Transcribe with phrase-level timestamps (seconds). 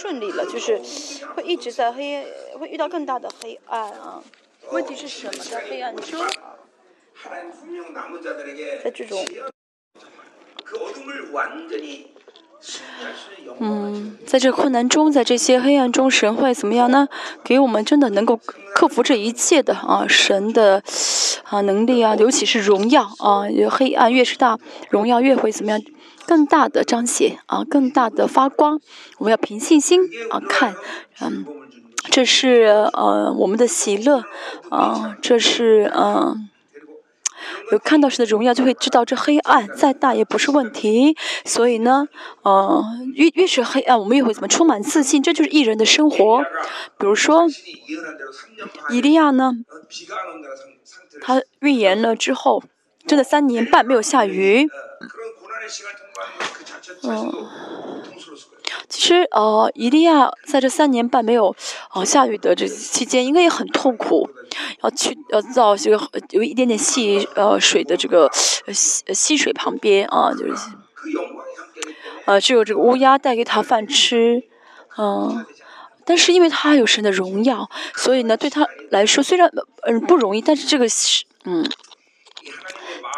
[0.00, 0.80] 顺利了，就是
[1.34, 2.24] 会一直在黑，
[2.56, 4.22] 会遇到更大的黑暗啊。
[4.70, 5.32] 问题是什么？
[5.42, 6.20] 在黑暗中，
[8.84, 9.18] 在这种。
[13.58, 17.08] 嗯，在这困难中，在这些黑暗中，神会怎么样呢？
[17.42, 18.38] 给我们真的能够
[18.76, 20.80] 克服这一切的啊，神的
[21.42, 24.60] 啊能力啊，尤其是荣耀啊，黑暗越是大，
[24.90, 25.80] 荣耀越会怎么样？
[26.28, 28.78] 更大的彰显啊，更大的发光。
[29.16, 30.76] 我们要凭信心啊看，
[31.22, 31.46] 嗯，
[32.10, 34.22] 这是呃我们的喜乐
[34.68, 36.50] 啊，这是嗯。
[37.70, 41.16] 有看到神的荣耀，就会知道这黑暗再大也不是问题。
[41.44, 42.08] 所以呢，
[42.42, 42.82] 呃，
[43.14, 45.22] 越越是黑暗，我们越会怎么充满自信？
[45.22, 46.42] 这就是艺人的生活。
[46.98, 47.46] 比如说，
[48.90, 49.52] 以利亚呢，
[51.22, 52.62] 他预言了之后，
[53.06, 54.68] 真的三年半没有下雨。
[57.02, 57.48] 嗯。
[58.88, 61.54] 其实，呃，伊利亚在这三年半没有，
[61.94, 64.28] 呃，下雨的这期间，应该也很痛苦，
[64.82, 66.00] 要去要到这个
[66.30, 68.30] 有一点点细呃水的这个
[68.72, 70.70] 溪溪水旁边啊，就是，
[72.24, 74.42] 呃，只有这个乌鸦带给他饭吃，
[74.96, 75.44] 嗯，
[76.04, 79.50] 但是因为他有神的荣耀，所以呢，对他来说虽然
[79.82, 81.64] 嗯不容易，但是这个是嗯。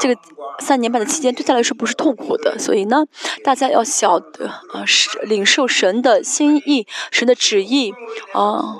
[0.00, 0.20] 这个
[0.58, 3.04] 三年半的期间对他来说不是痛苦的，所以呢，
[3.44, 4.82] 大家要晓得啊，
[5.22, 7.92] 领受神的心意，神的旨意
[8.32, 8.78] 啊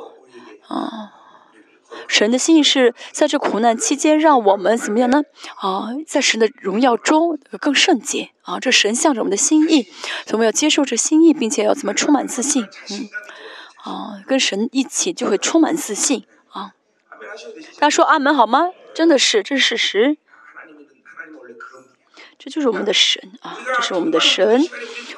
[0.66, 1.12] 啊，
[2.08, 5.22] 神的心意是在这苦难期间让我们怎么样呢？
[5.56, 9.82] 啊，在神的荣耀中更圣洁啊，这神向着我们的心意，
[10.24, 12.66] 所以我们要接受这心意，并且要怎么充满自信？
[12.90, 13.08] 嗯，
[13.84, 16.72] 啊，跟神一起就会充满自信啊。
[17.78, 18.70] 大家说阿门好吗？
[18.94, 20.16] 真的是，这是事实。
[22.42, 24.66] 这就是我们的神啊，这是我们的神。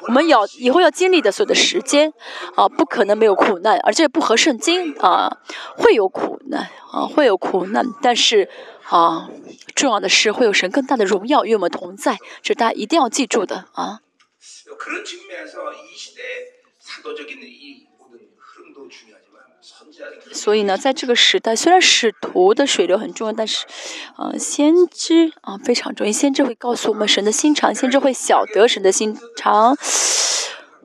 [0.08, 2.12] 我们要以后要经历的所有的时间
[2.56, 5.38] 啊，不可能没有苦难，而且不合圣经啊，
[5.76, 7.86] 会有苦难啊，会有苦难。
[8.02, 8.48] 但是
[8.88, 9.30] 啊，
[9.76, 14.00] 重要的是会有神更大的荣耀与我们同在，这大家一定要记住的啊。
[20.32, 23.66] 所以呢，在这个时代，虽然使徒的水流很重要，但是，
[24.16, 26.12] 呃，先知啊非常重要。
[26.12, 29.76] 先知会告诉我们神的心肠，先知会晓得神的心肠。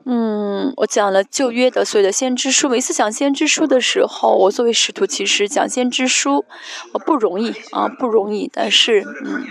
[0.04, 6.44] 嗯，我讲了旧约的所有的先知书，每次讲先知书的时候，我作为使徒其实讲先知书，
[6.92, 8.50] 呃，不容易啊，不容易。
[8.52, 9.46] 但是，嗯，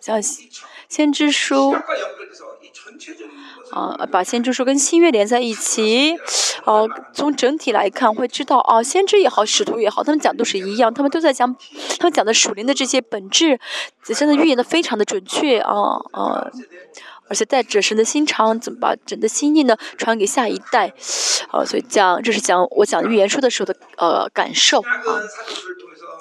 [0.00, 0.22] 讲
[0.88, 1.74] 先知书。
[3.74, 6.14] 啊，把先知书跟新约连在一起，
[6.64, 11.52] 啊，从整体来看会知道啊，先知也好，使徒也好，他们讲都是一样，他们都在讲，
[11.98, 13.58] 他们讲的属灵的这些本质，
[14.04, 15.74] 真的预言的非常的准确啊
[16.12, 16.48] 啊，
[17.28, 20.92] 而且带着神的心肠，怎么把神的心意呢传给下一代，
[21.50, 25.18] 啊，所以讲这是讲我讲预言书的时候的呃感受啊，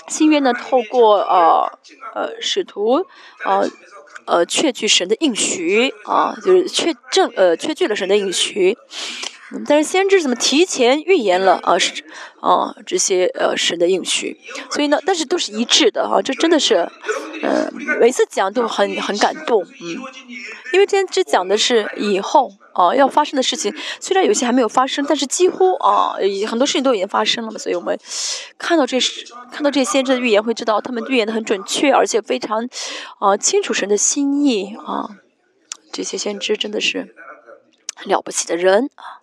[0.07, 1.69] 新约呢透过呃
[2.15, 3.05] 呃使徒
[3.43, 3.61] 啊。
[4.25, 8.77] 呃，确据神的应许啊，就是确证呃，确据了神的应许。
[9.67, 11.77] 但是先知怎么提前预言了啊？
[11.77, 12.03] 是
[12.41, 14.39] 啊，这些呃神的应许。
[14.71, 16.75] 所以呢，但是都是一致的哈，这真的是，
[17.41, 17.69] 呃，
[17.99, 19.87] 每次讲都很很感动，嗯，
[20.73, 22.51] 因为今天只讲的是以后。
[22.73, 26.15] 啊，要发生的事情虽然有些还没有发生，但是几乎啊，
[26.47, 27.59] 很多事情都已经发生了嘛。
[27.59, 27.95] 所以我们
[28.57, 32.67] 看到这是看到这些先知的预言，会知道他们预言的很准确，而且非常
[33.19, 35.07] 啊清楚神的心意啊。
[35.91, 37.13] 这些先知真的是
[38.05, 39.21] 了不起的人啊。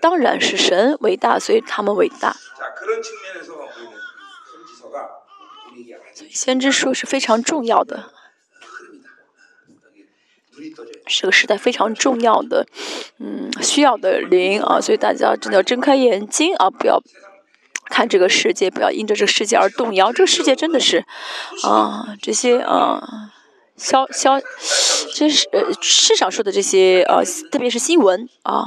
[0.00, 2.36] 当然是神伟大，所以他们伟大。
[6.14, 8.12] 所以先知书是非常重要的。
[11.06, 12.66] 是个时代非常重要的，
[13.18, 17.00] 嗯，需要的灵啊，所以大家真的要睁开眼睛啊，不要
[17.86, 20.12] 看这个世界，不要因着这个世界而动摇。
[20.12, 21.06] 这个世界真的是
[21.62, 23.30] 啊，这些啊，
[23.76, 24.40] 消消，
[25.14, 28.66] 这是呃市场说的这些呃，特别是新闻啊，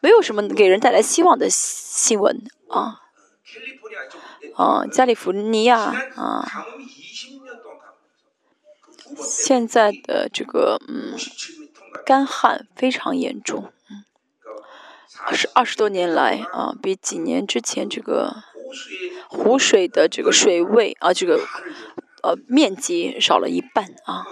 [0.00, 3.00] 没有什么给人带来希望的新闻啊，
[4.56, 5.78] 啊，加利福尼亚
[6.16, 6.66] 啊。
[9.16, 11.16] 现在的这个嗯，
[12.06, 14.04] 干旱非常严重，嗯，
[15.34, 18.44] 是二十多年来啊，比几年之前这个
[19.28, 21.40] 湖水的这个水位啊，这个
[22.22, 24.24] 呃面积少了一半啊。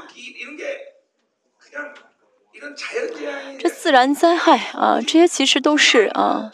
[3.58, 6.50] 这自然灾害啊，这些其实都是啊，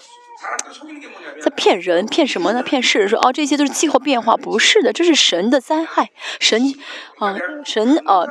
[1.40, 2.62] 在骗人，骗什么呢？
[2.62, 6.10] 骗世人说哦，这些都是气候变化，不是的，这是神的灾害，
[6.40, 6.74] 神
[7.18, 8.24] 啊，神啊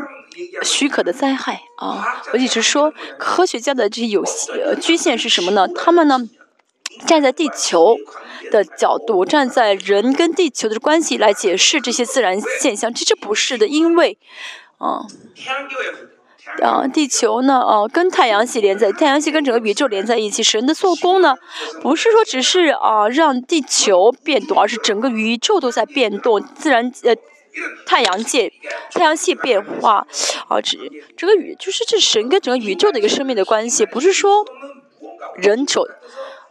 [0.63, 2.21] 许可的灾害啊。
[2.33, 4.23] 我一直说，科学家的这些有
[4.53, 5.67] 呃局限是什么呢？
[5.67, 6.19] 他们呢
[7.07, 7.97] 站在地球
[8.51, 14.17] 的角度，站在人跟地球的关系来解释这些自然现象，其实不是的，因为
[14.77, 15.05] 啊。
[16.61, 17.59] 啊，地球呢？
[17.59, 20.43] 哦，跟太阳系连在，太阳系跟整个宇宙连在一起。
[20.43, 21.35] 神的做工呢，
[21.81, 26.41] 不是说只是啊让地球变动，而是整个宇宙都在变动。
[26.55, 27.15] 自然呃，
[27.85, 28.51] 太阳界、
[28.91, 30.05] 太阳系变化
[30.47, 30.77] 啊，这
[31.15, 34.45] 整个宇就是这神跟整个宇宙的一个生命的关系，不是说
[35.35, 35.87] 人手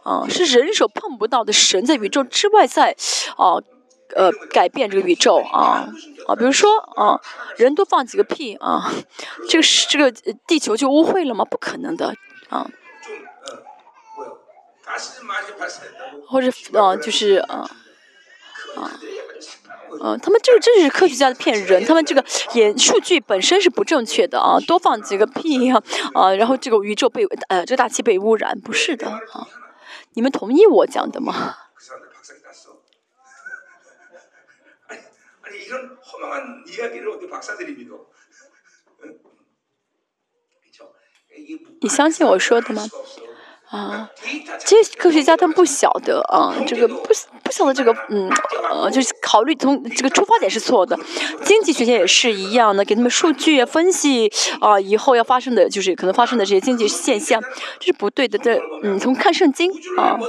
[0.03, 2.95] 啊，是人手碰不到的神在宇宙之外在
[3.37, 3.61] 啊。
[4.15, 5.89] 呃，改变这个宇宙啊
[6.27, 7.19] 啊，比如说啊，
[7.57, 8.91] 人多放几个屁啊，
[9.49, 10.11] 这个是这个
[10.47, 11.43] 地球就污秽了吗？
[11.45, 12.13] 不可能的
[12.49, 12.69] 啊。
[16.27, 16.47] 或者
[16.79, 17.67] 啊，就是啊
[18.75, 18.81] 啊
[20.01, 22.23] 啊，他们这个真是科学家的骗人，他们这个
[22.53, 25.81] 也数据本身是不正确的啊，多放几个屁啊
[26.13, 29.47] 啊，然后这个宇宙被呃这个大气被污染，不是的啊，
[30.13, 31.55] 你们同意我讲的吗？
[41.81, 42.87] 你相信我说的吗？
[43.69, 44.11] 啊，
[44.63, 47.11] 这些科学家他们不晓得啊，这个不
[47.43, 48.29] 不晓得这个，嗯，
[48.69, 50.95] 呃，就是考虑从这个出发点是错的。
[51.43, 54.31] 经济学家也是一样的，给他们数据分析
[54.61, 57.41] 啊，以后要发生的就是可能发生的这些经济现象，
[57.79, 58.37] 这是不对的。
[58.37, 60.19] 这，嗯，从看圣经啊，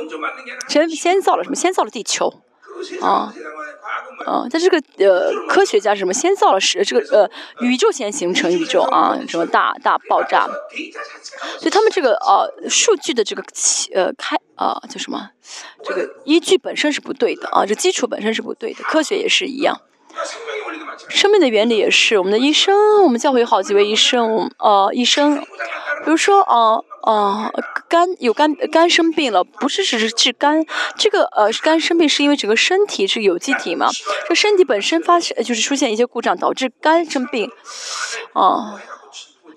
[0.66, 1.54] 先先造了什么？
[1.54, 2.32] 先造了地球
[3.00, 3.32] 啊。
[4.24, 7.30] 啊，他这个呃，科学家什么先造了是这个呃
[7.60, 10.46] 宇宙先形成宇宙啊，什么大大爆炸，
[11.58, 13.42] 所以他们这个呃数据的这个
[13.92, 15.30] 呃开啊叫什么？
[15.82, 18.84] 这个依据本身是不对的啊，这基础本身是不对的。
[18.84, 19.80] 科学也是一样，
[21.08, 22.18] 生命的原理也是。
[22.18, 25.38] 我们的医生，我们教会有好几位医生，呃，医生，
[26.04, 26.78] 比如说啊。
[27.06, 27.52] 哦，
[27.86, 30.64] 肝有肝肝生病了，不是只是治肝，
[30.96, 33.90] 这个呃肝生病是因为整个身体是有机体嘛，
[34.26, 37.50] 这身体本身发生就是出现一些故障导致肝生病，
[38.32, 38.80] 啊，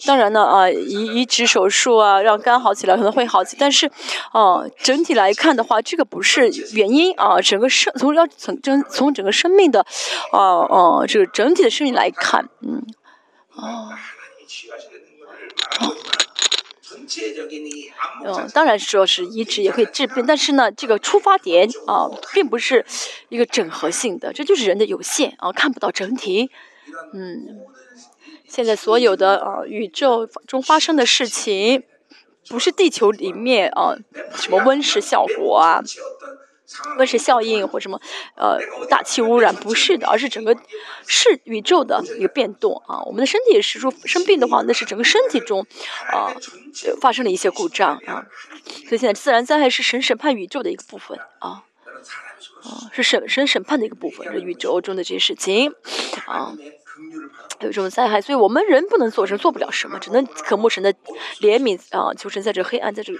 [0.05, 3.89] 当然呢啊移移植手术啊让肝好起来可能会好起，但是
[4.31, 9.85] 啊整体来看的话，这个不是原因啊，整个生从要从整从整个生命的
[10.31, 12.83] 啊啊这个整体的生命来看，嗯，
[13.55, 13.89] 哦。
[18.25, 22.85] 嗯，当然说是移植也可以治病，但是呢，这个出发点啊，并不是
[23.29, 26.51] 一个整合性的，这就是人的有限啊，看不到整体。
[27.13, 27.61] 嗯，
[28.57, 31.83] 现在所有的啊宇宙中发生的事情，
[32.49, 33.93] 不是地球里面啊
[34.33, 35.83] 什么温室效果啊。
[36.97, 38.01] 温室效应或什么，
[38.35, 38.57] 呃，
[38.89, 40.57] 大气污染不是的，而是整个
[41.05, 43.03] 是宇宙的一个变动啊。
[43.03, 45.63] 我们的身体也是说生病的话，那是整个身体中
[46.11, 46.33] 啊
[46.99, 48.25] 发生了一些故障啊。
[48.89, 51.63] 所以现在自然灾害是神审判宇宙的一个部分啊，
[52.63, 55.73] 啊，是审神审判的一个部分，是宇宙中的这些事情
[56.25, 56.53] 啊，
[57.61, 60.93] 有这种灾害，所以我们人不能做神，做不了什么，只能渴慕神的
[61.41, 63.19] 怜悯啊，求神在这黑暗，在这个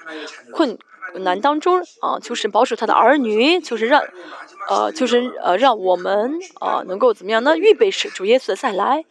[0.51, 0.78] 困。
[1.22, 4.04] 难当中啊，求神保守他的儿女，求神让，
[4.69, 7.57] 呃，求神呃，让我们啊能够怎么样呢？
[7.57, 9.06] 预备是主耶稣的再来，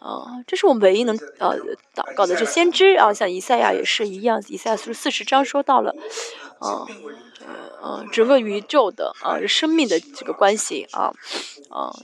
[0.00, 1.56] 啊，这是我们唯一能呃
[1.94, 2.34] 祷告的。
[2.34, 5.94] 这先知啊，像以赛亚也是一样，以赛亚书四十章说到了，
[6.58, 6.84] 啊，
[7.80, 11.12] 呃，整个宇宙的啊生命的这个关系啊，
[11.70, 11.94] 啊。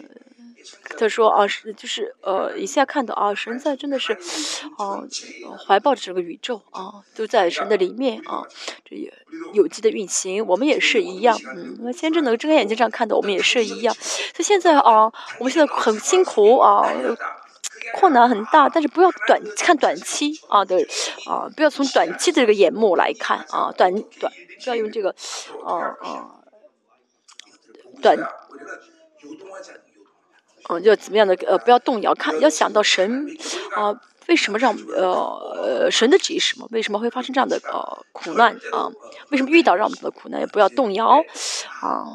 [0.98, 4.12] 他说啊，是就是呃，一下看到啊，神在真的是，
[4.78, 5.02] 啊，
[5.66, 8.42] 怀抱着这个宇宙啊，都在神的里面啊，
[8.84, 9.12] 这也
[9.52, 13.94] 有机的运行，我们也是一样，嗯，那先正能睁开眼睛这样看到，我们也是一样。
[13.94, 16.88] 所以现在啊，我们现在很辛苦啊，
[17.96, 20.76] 困难很大，但是不要短看短期啊的
[21.26, 25.14] 啊，不要从短期的这个眼目来看啊，短短不要用这个，
[25.64, 26.38] 啊啊，
[28.00, 28.16] 短。
[30.68, 31.34] 嗯，要怎么样的？
[31.46, 33.26] 呃，不要动摇，看要想到神
[33.74, 33.92] 啊，
[34.28, 36.68] 为什么让呃神的旨意是什么？
[36.70, 38.88] 为什么会发生这样的呃苦难啊？
[39.30, 40.40] 为什么遇到让我们的苦难？
[40.40, 41.22] 也不要动摇
[41.80, 42.06] 啊，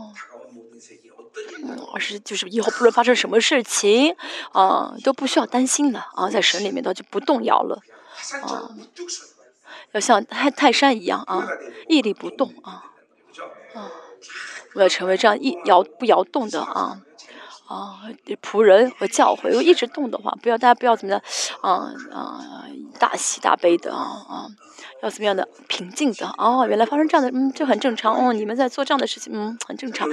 [1.64, 4.16] 嗯，而是就是以后不论发生什么事情
[4.54, 7.82] 啊，都不需要担心了啊，在神里面的就不动摇了
[8.44, 8.72] 啊，
[9.92, 11.48] 要像泰泰山一样啊，
[11.90, 12.92] 屹立不动啊
[13.76, 13.92] 啊，
[14.74, 17.02] 我要成为这样一摇不摇动的啊。
[17.68, 18.00] 啊，
[18.42, 21.22] 仆人和教会，如果一直动的话，不要大家不要怎么样，
[21.62, 22.66] 啊啊，
[22.98, 24.48] 大喜大悲的啊啊，
[25.04, 30.08] 要怎么样的平静的哦，原来发生这样的，嗯，这很正常哦，你们在做这样的事情，嗯，很正常，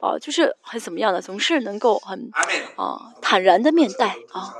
[0.00, 2.30] 哦，就是很怎么样的，总是能够很
[2.76, 4.54] 啊坦然的面带啊。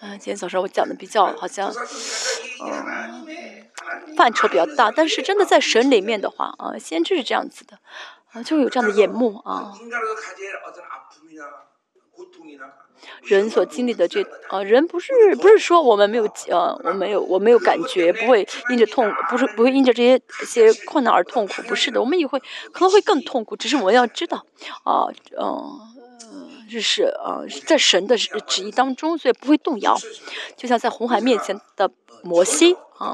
[0.00, 7.78] 嗯，今天早上我讲的比较好像，嗯，范畴比较大，但是真的在神里面的话啊，先知是这样子的
[8.32, 8.42] 啊。
[8.42, 9.72] 就有这样的眼目啊，
[13.22, 22.40] 人所经历的这啊，人不是不是说我们没有呃，我没有我没有感觉，不会因着痛，不是不会因着这些些困难而痛苦，不是的，我们也会
[22.72, 24.46] 可能会更痛苦，只是我们要知道
[24.84, 25.04] 啊，
[25.38, 25.78] 嗯，
[26.70, 29.94] 这是啊，在神的旨意当中，所以不会动摇，
[30.56, 31.90] 就像在红海面前的
[32.22, 33.12] 摩西啊，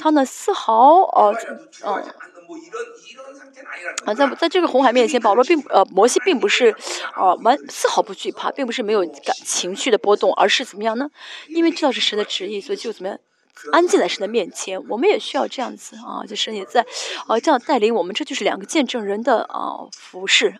[0.00, 1.32] 他呢丝毫啊，
[1.86, 2.04] 嗯。
[4.04, 6.74] 啊，在在这个红海面前，保罗并呃，摩西并不是，
[7.14, 11.10] 啊，完丝毫不惧怕，并不是没有感情绪的波动，而是怎么样呢？
[11.48, 13.18] 因为知道是神的旨意，所以就怎么样，
[13.72, 14.82] 安静在神的面前。
[14.88, 16.84] 我们也需要这样子啊，就神也在，
[17.26, 20.54] 啊，这样带领我们，这就是两个见证人的啊服饰。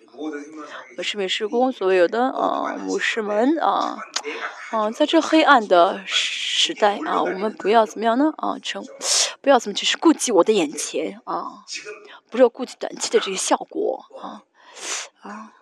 [0.97, 3.99] 我是美事工所有的啊牧师们啊，
[4.71, 8.33] 啊，在这黑暗的时代啊，我们不要怎么样呢？
[8.37, 8.85] 啊，成，
[9.41, 11.65] 不要怎么只是顾及我的眼前啊。
[12.31, 14.43] 不要顾及短期的这些效果啊
[15.21, 15.53] 啊！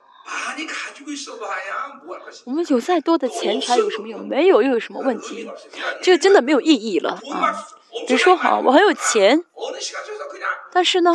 [2.45, 4.26] 我们有再多的钱财有什么用？
[4.26, 5.50] 没有又有什么问题？
[6.02, 7.55] 这个真的没有意义了啊！
[8.07, 9.45] 比如说哈，我很有钱，
[10.73, 11.12] 但是呢，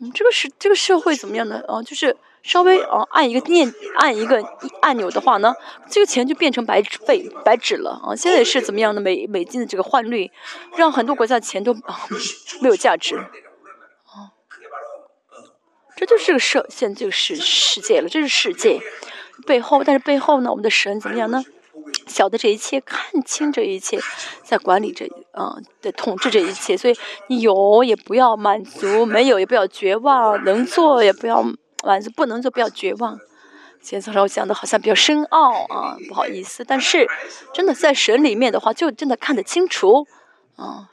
[0.00, 1.62] 嗯，这个是这个社会怎么样呢？
[1.66, 2.16] 啊，就是。
[2.42, 4.40] 稍微哦按一个念按一个
[4.80, 5.52] 按钮的话呢，
[5.90, 8.14] 这个钱就变成白纸废白纸了啊！
[8.14, 10.30] 现在是怎么样的美美金的这个换率，
[10.76, 11.74] 让很多国家的钱都
[12.60, 13.28] 没有价值啊！
[15.96, 17.36] 这就是个社现在这个世
[17.80, 18.80] 界了，这是世界
[19.46, 21.42] 背后，但是背后呢，我们的神怎么样呢？
[22.06, 23.98] 晓得这一切，看清这一切，
[24.42, 26.94] 在管理这啊在统治这一切，所以
[27.28, 31.44] 你有也不要满足，没有也不要绝望，能做也不要。
[31.84, 33.16] 满足不能做，不要绝望。
[33.80, 36.64] 今天早上我讲的好像比较深奥啊，不好意思。
[36.64, 37.06] 但是
[37.54, 40.04] 真的在神里面的话，就真的看得清楚
[40.56, 40.90] 啊。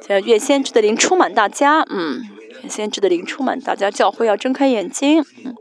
[0.00, 2.22] 在愿先知的灵充满大家，嗯，
[2.62, 5.54] 愿先知的灵充满大家，教会要睁开眼睛，嗯。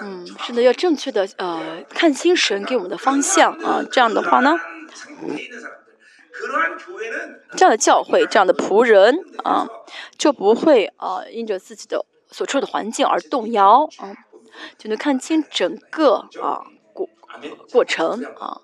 [0.00, 4.56] 嗯，是的，要正确的呃看清神给我们的方向啊，这样的话呢，
[7.56, 9.66] 这样的教会，这样的仆人啊，
[10.16, 14.14] 就不会啊因着自己的所处的环境而动摇啊，
[14.78, 16.62] 就能看清整个啊
[16.92, 17.08] 过
[17.70, 18.62] 过程啊，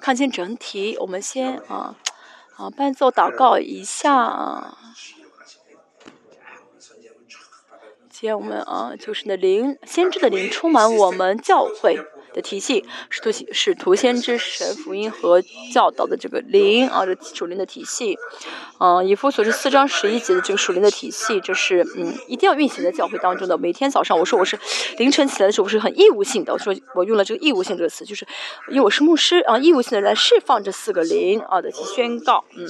[0.00, 0.96] 看清整体。
[1.00, 1.96] 我们先啊
[2.56, 4.78] 啊伴奏祷告一下啊。
[8.34, 12.00] 我们啊，就是那灵先知的灵充满我们教会
[12.34, 15.40] 的体系，使徒使徒先知神福音和
[15.72, 18.18] 教导的这个灵啊，这属灵的体系，
[18.78, 23.56] 嗯，以弗所是四章十一节的这个属灵的体系，这是嗯一定要运行在教会当中的。
[23.56, 24.58] 每天早上我说我是
[24.98, 28.26] 凌晨起来的时候，我是很义务性的，我说我用了这个义务性这个词，就是
[28.68, 32.66] 因为我是牧师啊，义务性的来释放这四个灵啊的去宣告，嗯。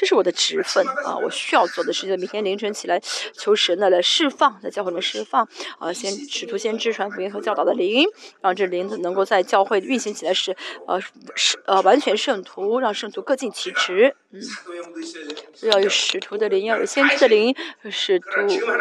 [0.00, 1.14] 这是我的职分啊！
[1.22, 2.98] 我需要做的事情，每天凌晨起来
[3.34, 5.46] 求神的来释放，在教会里面释放
[5.78, 8.06] 啊，先使徒先知传福音和教导的灵，
[8.40, 10.98] 让这灵能够在教会运行起来是呃
[11.34, 14.16] 是呃完全圣徒，让圣徒各尽其职。
[14.30, 14.40] 嗯，
[15.68, 17.54] 要有使徒的灵，要有先知的灵，
[17.90, 18.26] 使徒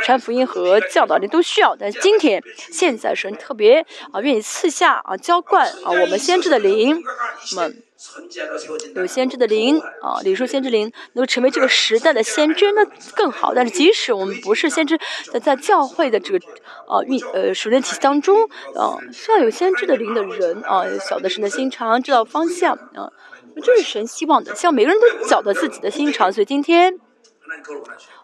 [0.05, 1.75] 传福音和教导灵都需要。
[1.75, 7.03] 但是今天现在神特别啊愿意赐下啊浇灌啊我们先知的灵
[7.57, 7.83] 们。
[8.95, 13.53] 有先知的灵啊，李叔先知灵能够成为这个时代的先知，那更好。
[13.53, 14.97] 但是即使我们不是先知，
[15.33, 16.39] 在在教会的这个
[16.87, 18.43] 啊运呃属灵体系当中
[18.75, 23.11] 啊，需要有先知的灵的人啊，晓得神的心肠，知道方向啊，
[23.61, 24.55] 这是神希望的。
[24.55, 26.97] 希望每个人都晓得自己的心肠，所以今天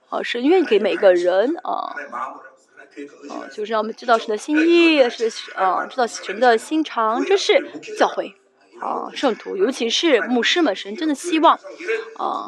[0.08, 7.62] 啊，神愿意给每个人啊啊，就是让我们知道神的心意，是啊，知道神的心肠，这是
[7.98, 8.36] 教会。
[8.79, 11.55] 啊圣徒，尤其是牧师们，神真的希望
[12.17, 12.46] 啊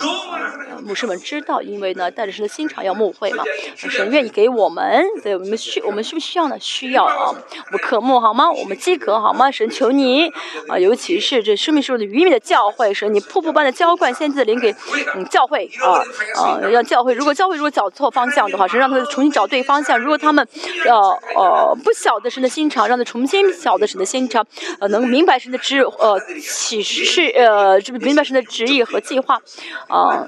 [0.85, 3.43] 牧师们知道，因为呢带着神的心肠要牧会嘛，
[3.75, 6.57] 神愿意给我们，对我们需我们需不需要呢？
[6.59, 8.51] 需要啊，我们渴慕好吗？
[8.51, 9.49] 我们饥渴好吗？
[9.49, 10.27] 神求你
[10.67, 14.73] 啊，尤其是这生命树的愚昧的教会，神你瀑布般的浇灌先知的灵给
[15.15, 16.03] 嗯教会啊
[16.41, 19.97] 啊，让教会如果教会如果找错方向的话，神让他重新找对方向。
[19.97, 20.47] 如果他们
[20.85, 20.93] 呃
[21.35, 24.45] 呃不晓得神的心肠，让他重新晓得神的心肠，
[24.79, 29.39] 呃能明白神的旨呃启示呃这明白神的旨意和计划
[29.87, 30.27] 啊。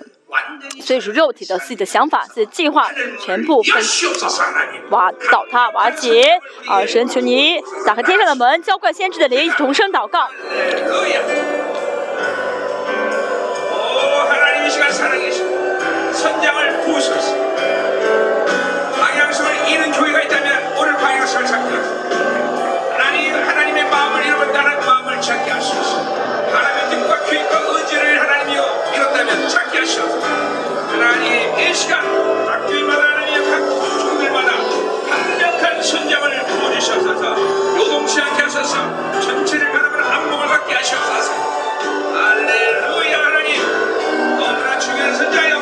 [0.80, 2.88] 所以是，肉体的自己的想法、自己的计划，
[3.20, 3.84] 全部分
[4.92, 6.86] 瓦倒塌、瓦解啊！
[6.86, 10.30] 神求你打开天上的门，浇灌先知的灵，同声祷告。
[31.02, 32.04] 하나님 이 시간
[32.48, 33.60] 학교마다 하나님 각
[34.00, 34.52] 종들마다
[35.10, 37.78] 강력한 순장을 부어주셔서.
[37.78, 39.22] 요동치 않게 하셔서.
[39.22, 41.32] 전체를 바라보는 안목을 갖게 하시옵소서.
[42.14, 44.38] 할렐루야 하나님.
[44.38, 45.59] 너무나 중요한 선자여.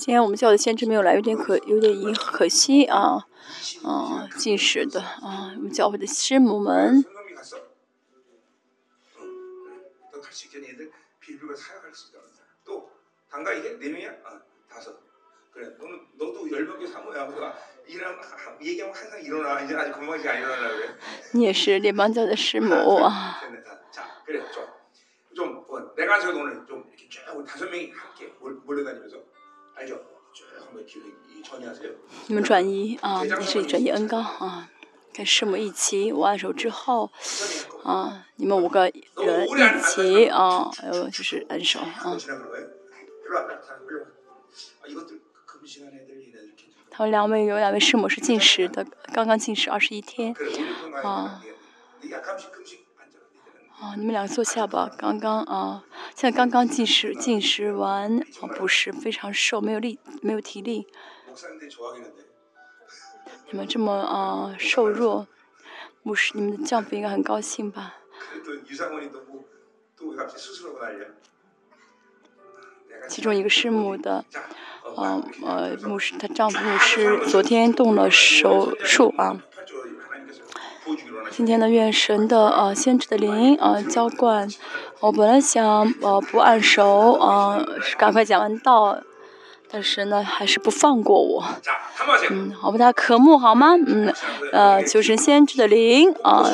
[0.00, 3.26] 今天我们教的先知没有来，有点可有点遗可惜啊，
[3.84, 7.04] 啊，进食的啊，我们教会的师母们。
[21.32, 23.42] 你也是列邦教的师母啊。
[32.26, 34.70] 你们转移啊，你是转移恩高啊，
[35.12, 37.10] 跟师母一起握手之后
[37.82, 42.16] 啊，你们五个人一起啊，还有就是恩手啊。
[46.90, 50.34] 他们两位有两位师母是进食的，刚刚进食二十一天
[51.02, 51.42] 啊。
[53.80, 54.90] 啊，你们两个坐下吧。
[54.98, 55.82] 刚刚啊，
[56.14, 60.86] 现在刚刚进食，进食完啊，不是非常瘦，没有力，没有体力。
[63.50, 65.26] 你们这么啊瘦弱，
[66.02, 67.94] 牧师，你们的丈夫应该很高兴吧？
[73.08, 74.26] 其中一个师母的，
[74.94, 79.42] 啊呃牧师，她丈夫牧师昨天动了手术啊。
[81.30, 84.48] 今天的愿神的呃先知的灵啊浇灌，
[85.00, 87.66] 我本来想呃不按手呃
[87.96, 88.98] 赶快讲完道，
[89.70, 91.44] 但是呢还是不放过我，
[92.30, 93.74] 嗯，我不大渴慕好吗？
[93.86, 94.12] 嗯，
[94.52, 96.44] 呃求神先知的灵啊，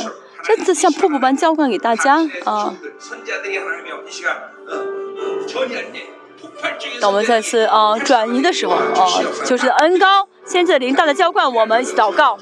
[0.43, 2.75] 这次像瀑布般浇灌给大家啊。
[7.01, 9.07] 当我们再次啊转移的时候啊，
[9.45, 12.39] 就是恩高牵着铃铛的浇灌，我们一起祷告。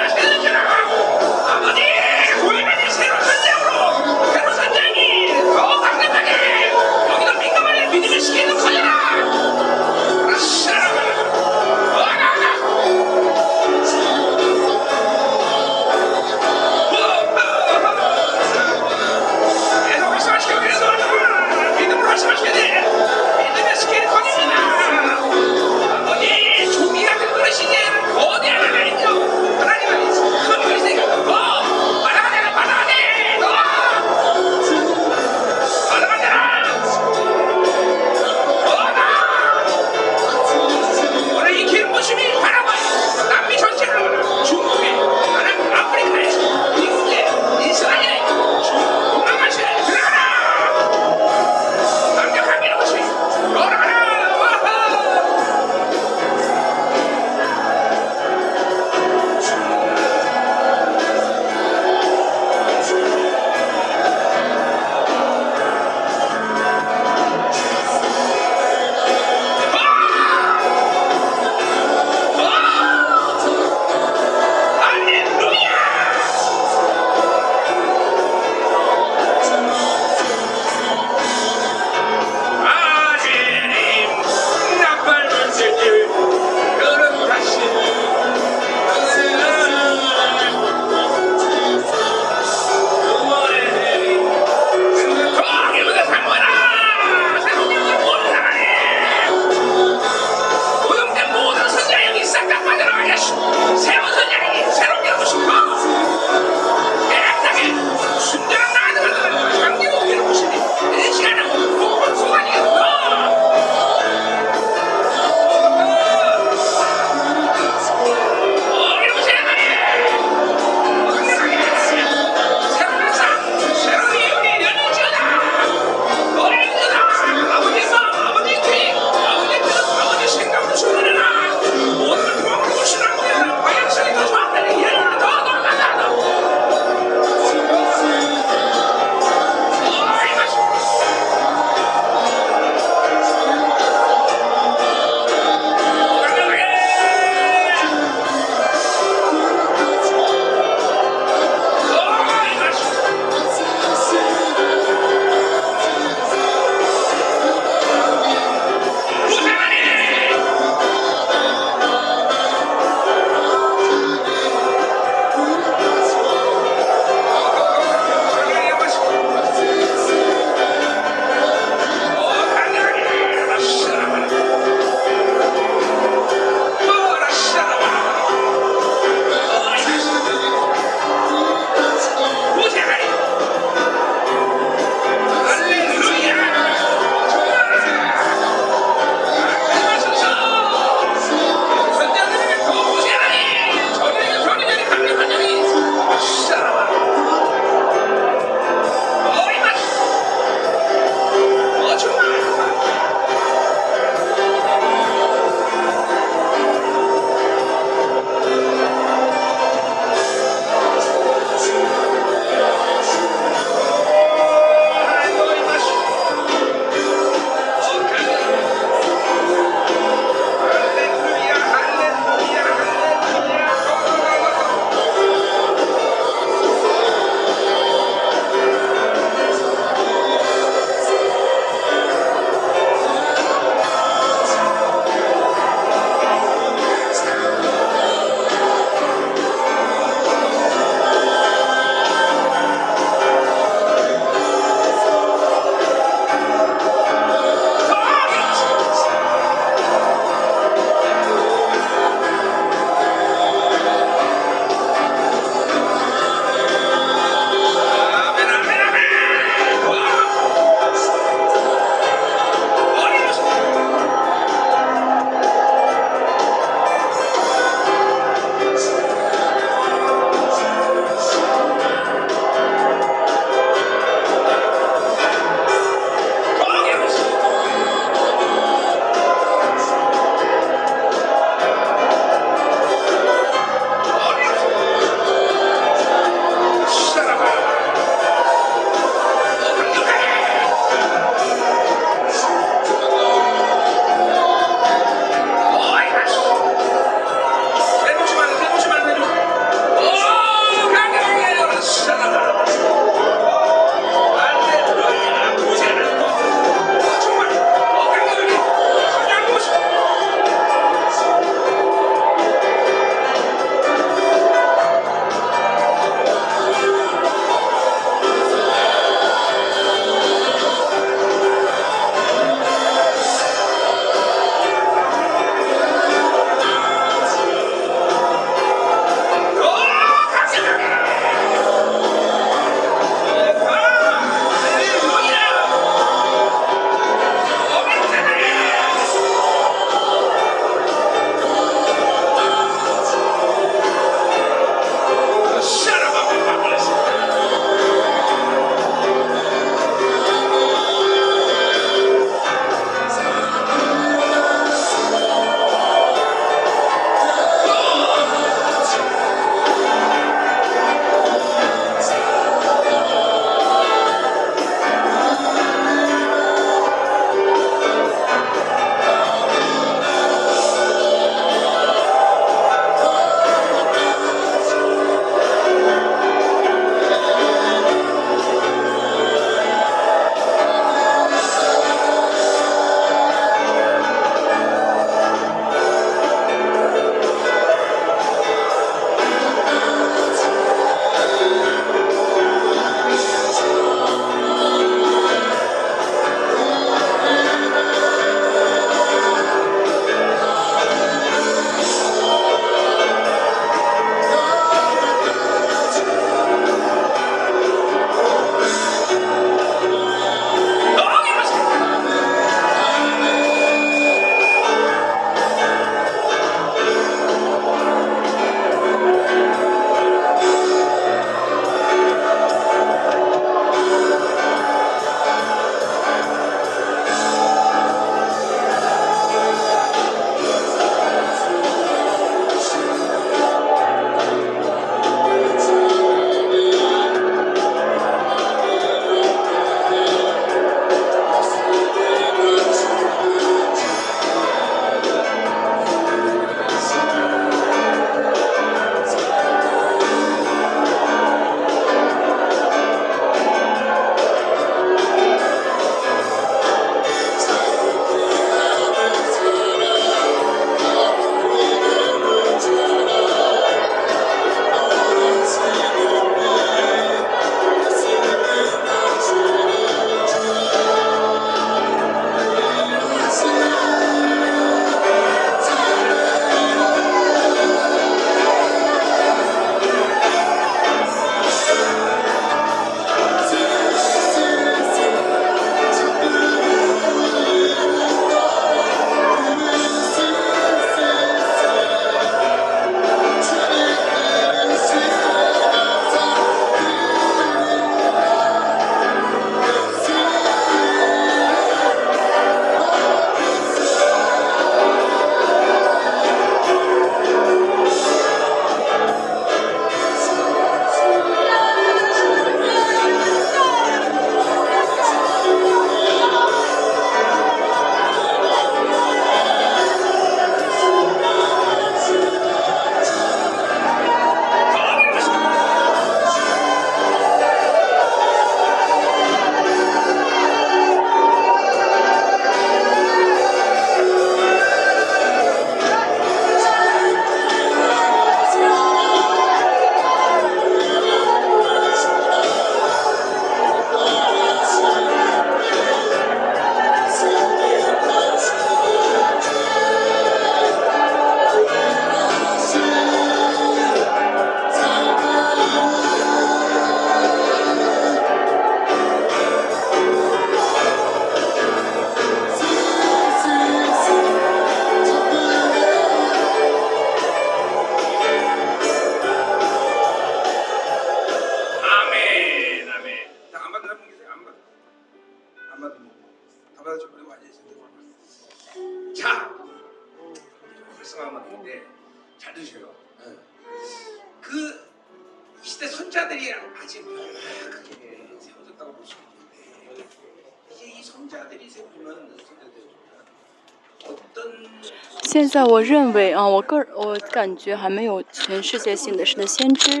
[595.50, 600.00] 在我认为啊，我个人我感觉还没有全世界性的神的先知，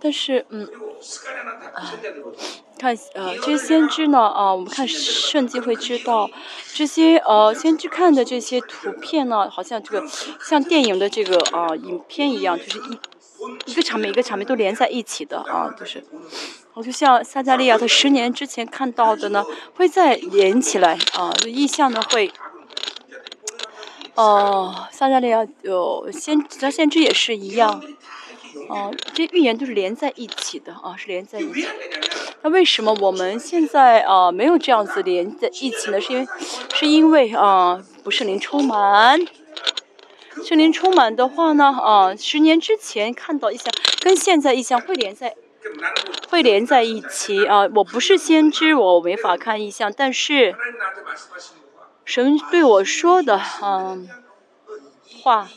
[0.00, 0.68] 但是嗯，
[1.72, 1.94] 啊，
[2.80, 6.28] 看呃这些先知呢啊，我们看圣经会知道，
[6.74, 10.04] 这些呃先知看的这些图片呢，好像这个
[10.44, 16.02] 像电影的这个啊影片一样，就是一一个场面一个场面都连在一起的啊，就是，
[16.74, 19.44] 我就像撒加利亚他十年之前看到的呢，
[19.76, 22.32] 会再连起来啊，意象呢会。
[24.22, 27.82] 哦，撒加利亚有先，那先知也是一样。
[28.68, 31.66] 哦，这预言都是连在一起的啊，是连在一起。
[32.42, 36.00] 那为什么我们现在啊没有这样子连在一起呢？
[36.00, 36.28] 是因为，
[36.72, 39.18] 是因为啊不是灵充满。
[40.44, 45.34] 圣灵充满的话呢，啊十年之前看到意向，跟现在意向会连在，
[46.30, 47.68] 会连在一起啊。
[47.74, 50.54] 我不是先知，我没法看意向，但是。
[52.04, 54.08] 神对我说的，嗯，
[55.22, 55.48] 话，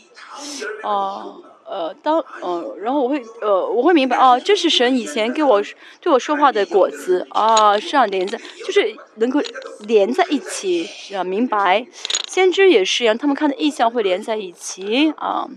[0.84, 5.62] 哦，呃，当，呃，然后我会，呃，我会明白，哦，这是神以前给我
[6.00, 9.41] 对我说话的果子，啊，这样连在，就是能够
[9.80, 11.88] 连在一起，啊，明白。
[12.28, 15.48] 先知也是一样，他们看的意象会连在一起，啊，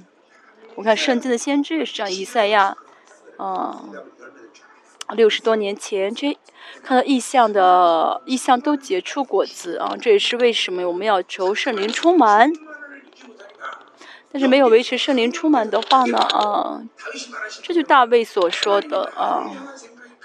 [0.77, 2.77] 我看圣经的先知也是这样，以赛亚，
[3.37, 3.85] 啊。
[5.15, 6.37] 六十多年前，这
[6.83, 9.97] 看到异象的异象都结出果子啊！
[10.01, 12.53] 这也是为什么我们要求圣灵充满。
[14.31, 16.19] 但是没有维持圣灵充满的话呢？
[16.19, 16.83] 啊，
[17.63, 19.51] 这就大卫所说的啊，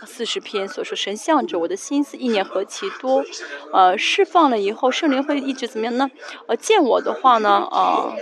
[0.05, 3.23] 四十篇所说，神向着我的心思意念何其多。
[3.71, 6.11] 呃，释放了以后，圣灵会一直怎么样呢？
[6.47, 7.67] 呃，见我的话呢？
[7.71, 8.13] 啊。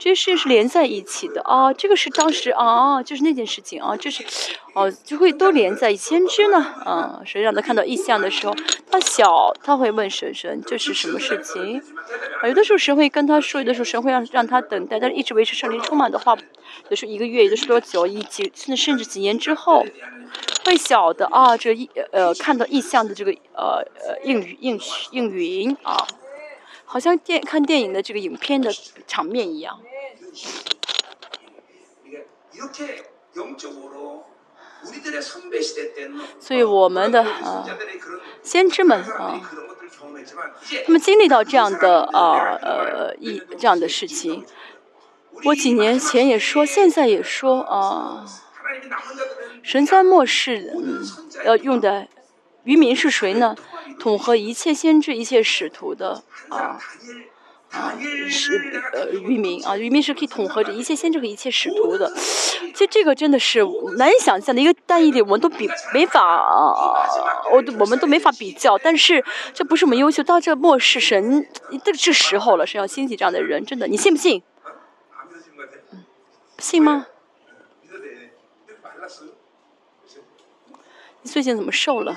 [0.00, 4.24] 这些事是连在一起的啊，这个是当时啊，就是那件事情啊，就是，
[4.72, 6.08] 哦，就会都连在一起。
[6.08, 8.56] 先知呢，啊，谁让他看到异象的时候，
[8.90, 11.82] 他小，他会问神神这是什么事情？
[12.42, 16.34] 啊，有的时候神会跟他说，有的时候神会让让他等待，但是一直维持圣灵充满的话，
[16.88, 19.84] 有时候一个月，有的时候多久，以及，甚至甚至几年之后，
[20.64, 24.80] 会晓得啊，这异呃看到异象的这个呃呃应应
[25.10, 26.06] 应云啊，
[26.86, 28.72] 好像电看电影的这个影片的
[29.06, 29.78] 场面一样。
[36.38, 37.66] 所以我们的啊
[38.42, 39.40] 先知们啊，
[40.86, 44.44] 他们经历到这样的啊呃一这样的事情。
[45.44, 48.26] 我几年前也说，现在也说啊，
[49.62, 50.72] 神在末世
[51.44, 52.08] 要用的
[52.64, 53.56] 渔民是谁呢？
[53.98, 56.56] 统合一切先知、一切使徒的啊。
[56.56, 56.80] 啊，
[58.28, 62.12] 是呃，渔民啊，渔民是可以统合着一切先知和一切使徒的。
[62.16, 63.64] 其实这个真的是
[63.96, 66.20] 难以想象的一个单一的，我们都比没法，
[67.52, 68.76] 我都我们都没法比较。
[68.78, 71.48] 但是这不是我们优秀，到这末世神
[71.84, 74.42] 这这时候了，是要兴起这样的人，真的，你信不信？
[76.58, 77.06] 信吗？
[81.22, 82.16] 你最近怎么瘦了？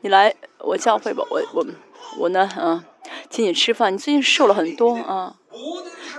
[0.00, 1.66] 你来我教会吧，我我
[2.18, 2.84] 我呢，嗯，
[3.28, 3.92] 请你吃饭。
[3.92, 5.34] 你最近瘦了很多啊，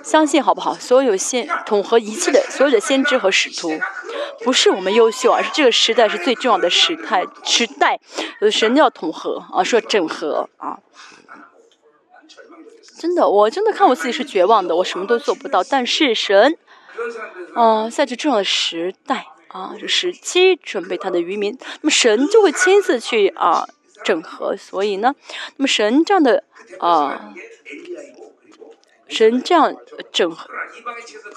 [0.03, 0.73] 相信好不好？
[0.73, 3.71] 所有先统合一切的所有的先知和使徒，
[4.43, 7.25] 不是我们优秀，而是这个时代是最重要的时代。
[7.43, 7.99] 时代，
[8.51, 10.79] 神要统合啊，说整合啊。
[12.99, 15.63] 真的，我真的看我自己是绝望的，我什么都做不到。
[15.63, 16.57] 但是神，
[17.55, 19.27] 啊，在这重要的时代。
[19.49, 23.67] 啊，就时期准备他的渔民，那么神就会亲自去啊
[24.03, 25.15] 整合，所以呢，
[25.57, 26.43] 那么神这样的
[26.79, 27.33] 啊，
[29.07, 29.75] 神这样
[30.11, 30.47] 整合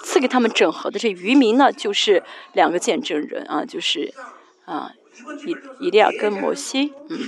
[0.05, 4.13] 赐给他们整合的这渔民呢，就是两个见证人啊，就是
[4.67, 4.93] 啊
[5.47, 5.57] 以
[5.87, 7.19] 以利亚跟摩西，嗯，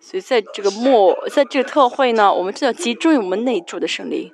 [0.00, 4.32] 所以在这个末，在这个特会呢，我们就要集中于我们内住的胜利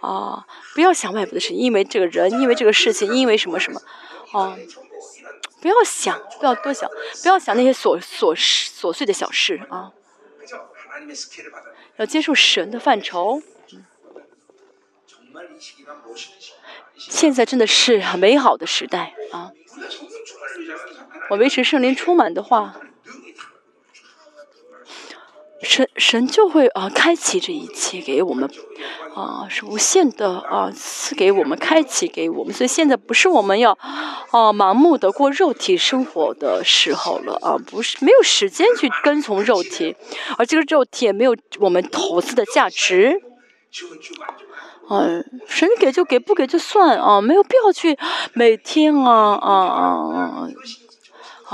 [0.00, 0.46] 啊，
[0.76, 3.80] 不要想外部的事，因为这个人，因为这个事情，因为什么什么。
[4.34, 4.58] 哦，
[5.60, 6.90] 不要想，不要多想，
[7.22, 9.92] 不要想那些琐琐事、琐碎的小事啊！
[11.96, 13.40] 要接受神的范畴。
[16.96, 19.52] 现在真的是很美好的时代啊！
[21.30, 22.80] 我维持圣灵充满的话，
[25.64, 28.48] 神神就会啊开启这一切给我们，
[29.14, 33.72] 啊是无限的啊赐给我们开启给我们，所以现在不是我们要
[34.30, 39.96] 啊盲目的过肉体生活的时候了啊，不是没有时间去跟从肉体，
[40.38, 43.20] 而这个肉体也没有我们投资的价值。
[44.90, 47.98] 嗯，神给就给，不给就算啊，没有必要去
[48.34, 49.80] 每天啊啊啊
[50.12, 50.48] 啊，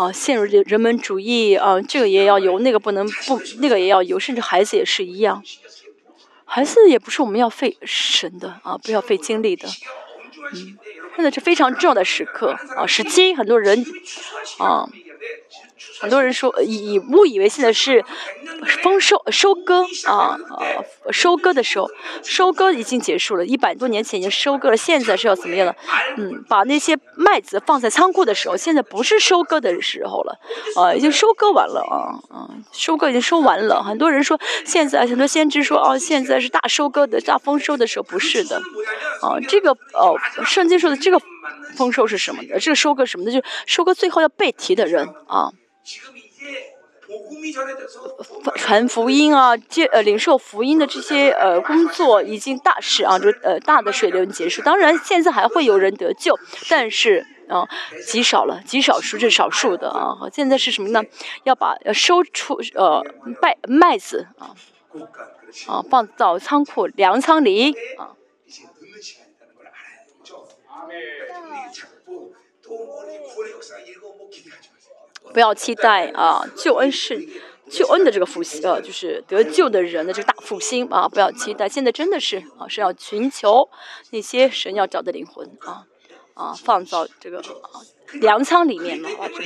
[0.01, 5.43] 啊陷入这人本主义啊，这个也要有，那个不能不，那个也要有，甚至孩子也是一样，
[6.47, 9.69] 孩子也不是我们要费神的啊，不要费精力的，
[10.55, 10.79] 嗯，
[11.17, 13.85] 现在是非常重要的时刻啊，时机，很多人
[14.59, 14.89] 啊。
[16.01, 18.03] 很多人说以以误以为现在是
[18.83, 20.39] 丰收收割啊啊
[21.11, 21.89] 收割的时候，
[22.23, 25.77] 收割已经结束了，一百多年前已经收割了，现在是要怎么样的？
[26.17, 30.39] 嗯，把那些麦子放在仓库的时候，现在不是收割的时候了，
[30.77, 33.83] 啊，已经收割完了啊啊，收割已经收完了。
[33.83, 38.57] 很多人说现在很多先知说哦，现在是大收割的大丰收的时候，不是的，
[39.21, 41.21] 啊，这个哦，圣经说的这个
[41.77, 42.59] 丰收是什么的？
[42.59, 43.33] 这个收割什么的？
[43.33, 45.51] 就收割最后要被提的人啊。
[48.55, 54.63] 传福音啊，接呃领受福音的这些呃工作已经大事啊，就呃大的水流结束。
[54.63, 57.67] 当然现在还会有人得救，但是啊
[58.07, 60.29] 极少了，极少数，这是少数的啊。
[60.33, 61.03] 现在是什么呢？
[61.43, 63.03] 要把要收出呃
[63.43, 64.55] 麦麦子啊
[65.67, 68.15] 啊放到仓库粮仓里啊。
[75.33, 77.25] 不要期待啊，救恩是
[77.71, 81.09] 救恩的这个复兴，呃，就是得救的人的这个大复兴啊！
[81.09, 83.69] 不要期待，现在真的是啊，是要寻求
[84.11, 85.87] 那些神要找的灵魂啊
[86.35, 87.41] 啊，放到这个
[88.15, 89.45] 粮仓里面嘛啊，这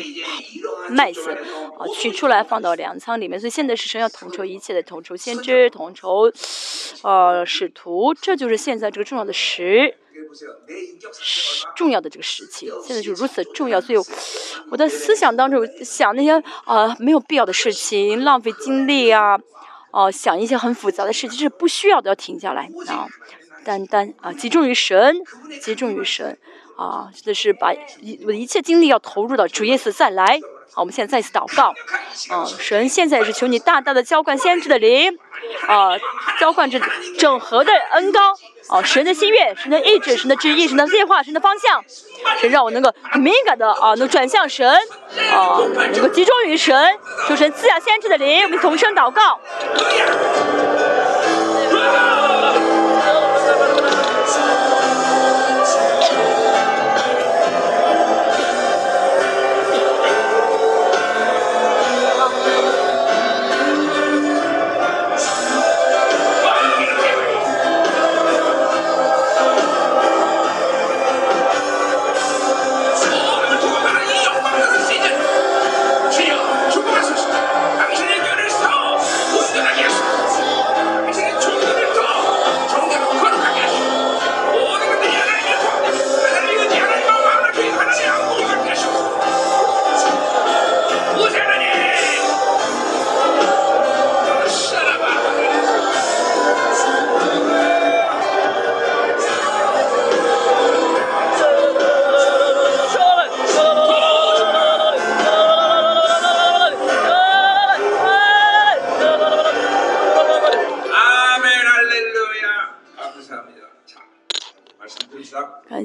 [0.88, 3.38] 麦子啊取出来放到粮仓里面。
[3.38, 6.32] 所以现在是神要统筹一切的，统筹先知，统筹
[7.02, 9.98] 呃使徒，这就是现在这个重要的时。
[11.76, 13.98] 重要的这个时期，现在就如此重要，所以
[14.70, 16.32] 我的思想当中想那些
[16.64, 19.38] 啊没有必要的事情，浪费精力啊，
[19.90, 23.06] 哦想一些很复杂的事情是不需要的，要停下来啊，
[23.64, 25.16] 单单啊集中于神，
[25.62, 26.38] 集中于神
[26.76, 30.40] 啊，这是把一我的一切精力要投入到主耶稣再来。
[30.74, 31.72] 好，我们现在再次祷告，
[32.34, 35.16] 啊，神现在也是求你大大的浇灌先知的灵，
[35.68, 35.96] 啊，
[36.40, 36.80] 浇灌这
[37.18, 38.20] 整合的恩膏。
[38.70, 41.84] 哦，神的心愿，神的意志，神的旨意，神的计划，神的方向，
[42.40, 44.66] 神让我能够很敏感的啊，能转向神，
[45.30, 45.60] 啊，
[45.92, 46.74] 能够集中于神，
[47.28, 49.38] 求神赐下先知的灵，我们同声祷告。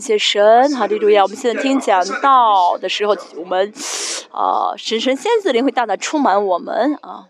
[0.09, 1.21] 谢神，哈利路亚！
[1.21, 3.71] 我们现在听讲道的时候，我们
[4.31, 7.29] 啊，神神仙子灵会大大充满我们啊。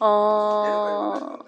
[0.00, 1.44] 嗯，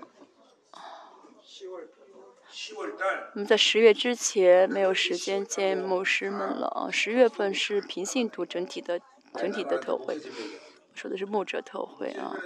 [3.35, 6.89] 我们在十月之前没有时间见牧师们了啊。
[6.89, 9.01] 十月份是平信徒整体的
[9.35, 10.21] 整体的特会，
[10.95, 12.37] 说的是牧者特会啊。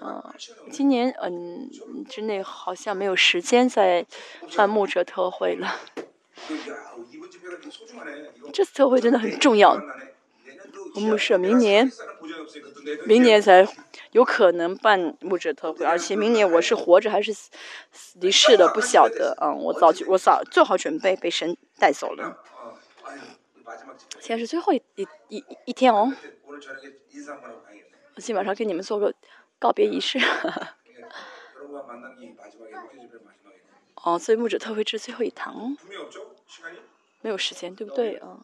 [0.00, 0.22] 嗯，
[0.70, 1.70] 今年嗯
[2.08, 4.06] 之内好像没有时间再
[4.56, 5.76] 办牧者特会了。
[8.52, 9.80] 这次特会真的很重要。
[10.94, 11.90] 我们是明年，
[13.06, 13.66] 明年才
[14.12, 17.32] 有可能办牧者特会，而且明年我是活着还是
[18.14, 19.36] 离世的不晓得。
[19.42, 22.38] 嗯，我早就我早做好准备，被神带走了。
[24.20, 26.12] 现在是最后一一一一天哦。
[28.14, 29.12] 我今晚上给你们做个。
[29.66, 30.18] 告别仪式。
[34.04, 35.76] 哦，所以木者特会吃最后一堂，
[37.20, 38.38] 没有时间，对不对啊？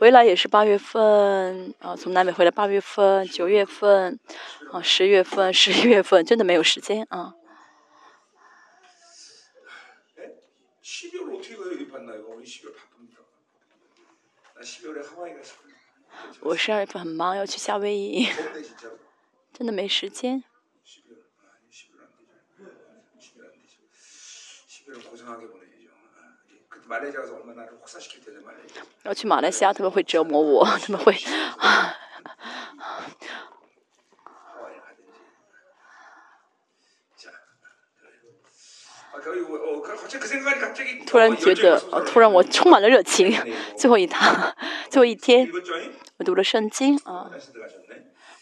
[0.00, 4.18] 回来也是八月份，啊，从南美回来八月份、九月份，
[4.72, 7.34] 啊，十月份、 十一月份，真的没有时间啊。
[16.40, 18.26] 我十二月份很忙，要去夏威夷。
[19.58, 20.44] 真的没时间。
[29.04, 31.14] 要去马来西亚他们会折磨我他们会
[41.06, 43.34] 突然觉得突然我充满了热情。
[43.74, 44.54] 最后一趟
[44.90, 45.48] 最后一天
[46.18, 47.30] 我读了圣经啊。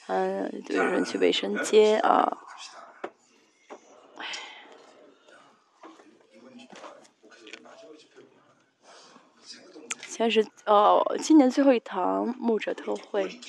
[0.06, 2.38] 嗯，有人去卫生间啊。
[10.06, 13.40] 现在是哦，今年最后一堂牧者特会。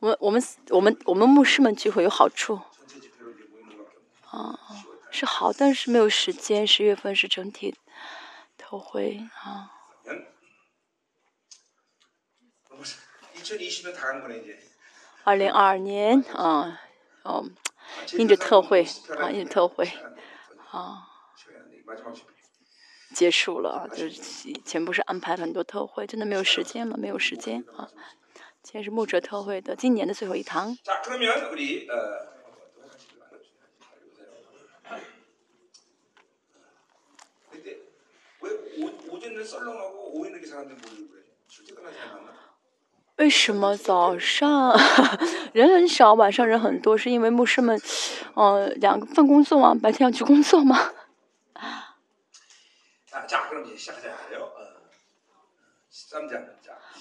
[0.00, 2.60] 我们我们我们我们牧师们聚会有好处。
[4.30, 4.58] 啊，
[5.10, 6.66] 是好，但是没有时间。
[6.66, 7.76] 十月份是整体
[8.56, 9.70] 特会啊。
[15.24, 16.80] 二零二二年啊
[17.24, 17.44] 哦
[18.12, 18.86] 印着特惠
[19.18, 19.88] 啊印着特惠
[20.70, 21.06] 啊。
[23.14, 27.88] 结束了啊就是以前不是安排很多特惠真的没有时间了没有时间啊。
[28.62, 30.76] 今天是慕者特会的今年的最后一堂。
[43.20, 44.74] 为什么早上？
[45.52, 47.78] 人很少晚上人很多是因为牧师们
[48.32, 49.74] 呃两份工作吗？
[49.80, 50.92] 白天要去工作吗？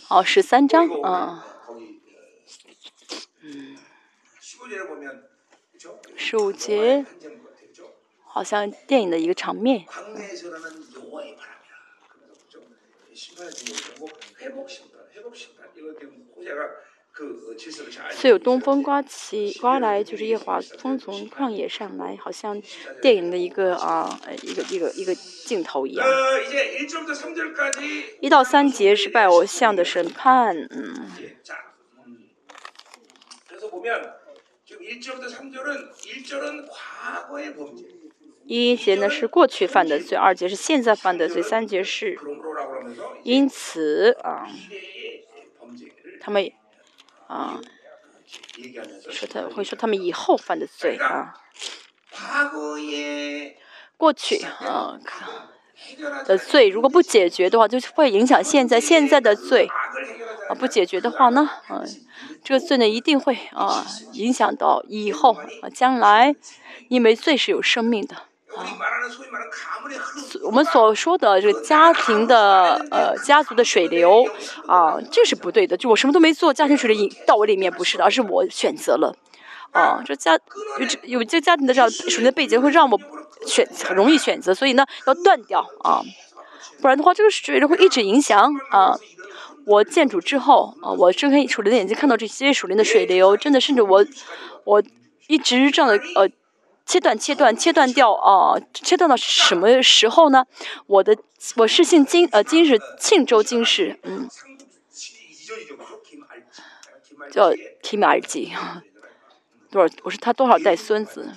[0.10, 1.46] 哦十三张啊
[3.42, 3.78] 嗯。
[6.18, 7.06] 十五节
[8.26, 9.86] 好像电影的一个场面。
[18.12, 22.62] 似有东风刮起刮来，就是夜华风从旷野上来，好像
[23.02, 26.08] 电影的一个啊，一个一个一个镜头一样。
[28.22, 31.12] 一到三节是拜偶像的审判，嗯。
[38.46, 42.18] 一节呢是过去犯的罪，二节是现在犯的罪，三节是
[43.24, 44.48] 因此啊。
[46.20, 46.52] 他们
[47.28, 47.60] 啊
[49.10, 51.34] 说他会说他们以后犯的罪啊。
[53.98, 55.28] 过去啊看
[56.26, 59.68] 的罪如果不解决的话就是会影响现在现在的罪
[60.50, 61.84] 啊不解决的话呢啊
[62.44, 66.36] 这个罪呢一定会啊影响到以后啊将来
[66.88, 68.16] 因为罪是有生命的
[68.58, 68.66] 啊，
[70.44, 74.26] 我们所说的这个家庭的呃家族的水流，
[74.68, 79.16] 啊，这是不对的，就我什么都没做，家庭水流引到我里面，不是的，而是我选择了。
[79.72, 80.34] 啊，这家，
[80.80, 83.00] 有这有这家庭的这样，属灵的背景会让我
[83.46, 86.02] 选，很容易选择，所以呢，要断掉啊，
[86.82, 88.98] 不然的话，这个水流会一直影响啊。
[89.68, 94.04] 我建筑之后，啊，我睁开属灵的眼睛，看到这些属灵的水流，真的，甚至我
[94.64, 94.82] 我
[95.28, 96.28] 一直这样的呃。
[96.90, 100.48] 切断、切断、切断掉哦、切断到什么时候呢？
[100.88, 101.16] 我的
[101.58, 104.28] 我是姓金，呃，金是庆州金氏，嗯，
[107.32, 107.52] 叫
[107.84, 108.52] Kim r g
[109.70, 109.96] 多少？
[110.02, 111.32] 我是他多少代孙子？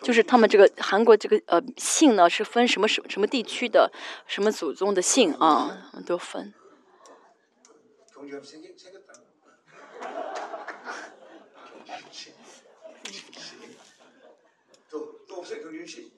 [0.00, 3.92] 就是他们这个韩国这个呃姓呢，是分什么什么什么地区的
[4.26, 6.54] 什么祖宗的姓啊，都分。
[15.37, 16.11] 없어요, 경준 씨?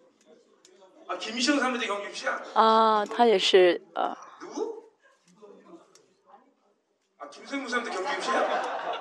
[1.08, 2.44] 아, 김시영 사람인데 경준 씨야?
[2.56, 4.84] 啊，他也是呃， 누구?
[7.18, 8.96] 아, 김세무 사람인데 경준 씨야?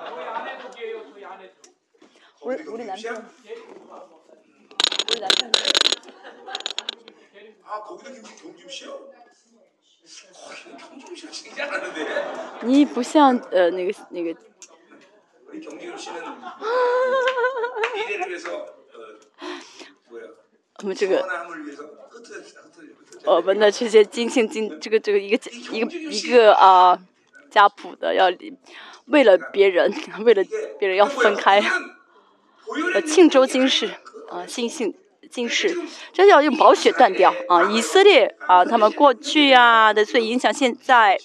[2.41, 3.13] 우리- 거기도 우리 경준 씨야?
[5.19, 5.51] 남편.
[7.63, 8.89] 아, 거기도 김, 경준 씨야?
[8.91, 12.65] 거기는 경준 씨가 진짜 안 하는데.
[12.65, 14.35] 你不像呃那个那个
[15.47, 16.21] 우리 경준 씨는
[17.95, 18.67] 미래를 위해서 어,
[20.80, 21.22] 他们这个，
[23.24, 26.98] 我们的这些金庆金，这个这个一个一个一个啊，
[27.50, 28.56] 家谱的要离，
[29.04, 29.92] 为了别人，
[30.24, 30.42] 为了
[30.78, 31.62] 别人要分开。
[32.94, 33.90] 呃，庆州金氏
[34.30, 34.94] 啊，金姓
[35.30, 35.76] 金氏，
[36.14, 37.70] 这要用宝血断掉啊！
[37.70, 41.18] 以色列啊，他们过去呀的，所以影响现在，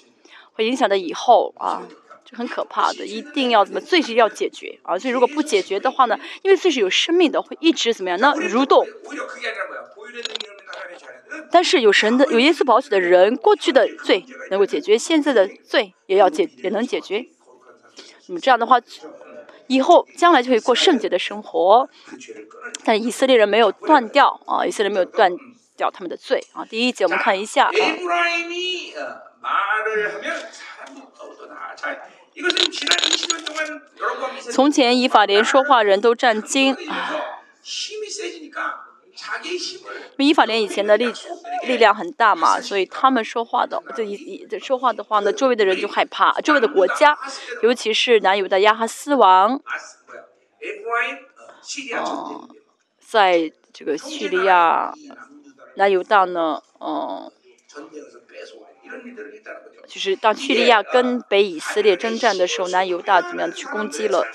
[0.54, 1.84] 会影响到以后啊。
[2.26, 4.98] 就很可怕的，一定要怎么罪是要解决啊！
[4.98, 8.34] 所以如果不解决的话呢，因为罪是有生命的，会一直怎么样呢？
[8.36, 8.84] 蠕动。
[11.52, 17.28] 但是有神的有耶稣宝血的人，过去的罪能够解决，现在的罪也要解也能解决。
[18.28, 18.82] 那么这样的话，
[19.68, 21.88] 以后将来就会过圣洁的生活。
[22.84, 25.32] 但以色列人没有断掉啊，以色列没有断
[25.78, 26.66] 掉他们的罪啊。
[26.66, 27.72] 第一节我们看一下啊。
[34.52, 36.76] 从前以法莲说话人都震惊。
[40.18, 41.12] 以法莲以前的力
[41.66, 47.18] 力量很大嘛，所以他们说话的，就以以说话的话呢，周围的人就害怕，周围的国家，
[47.64, 49.62] 尤其是南犹的亚哈斯王，
[51.96, 52.50] 嗯，
[53.00, 54.94] 在这个叙利亚，
[55.76, 57.32] 南犹大呢，嗯，
[59.88, 64.26] 就是当叙利亚跟北以色列征战的时候，南犹大怎么样去攻击了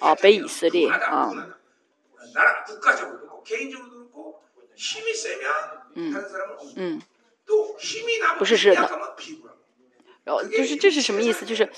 [0.00, 1.30] 啊北以色列啊？
[5.94, 6.14] 嗯。
[6.76, 7.02] 嗯，
[8.38, 8.88] 不是是的，
[10.22, 11.46] 然后就是这是什么意思？
[11.46, 11.68] 就是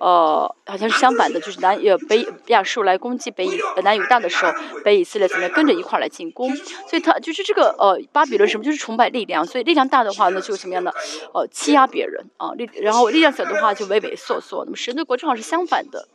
[0.00, 4.52] 呃，好像是相反的，就是南呃北亚述来攻击北以南犹大的时候，
[4.84, 6.54] 北以色列怎么跟着一块来进攻？
[6.56, 10.92] 所以他就是这个呃巴比伦什么就是崇拜力量，所以力量大的话呢就什么样的
[11.32, 14.64] 呃欺压别人啊力，然后力量小的话就畏畏缩缩。
[14.64, 16.08] 那么神的国正好是相反的，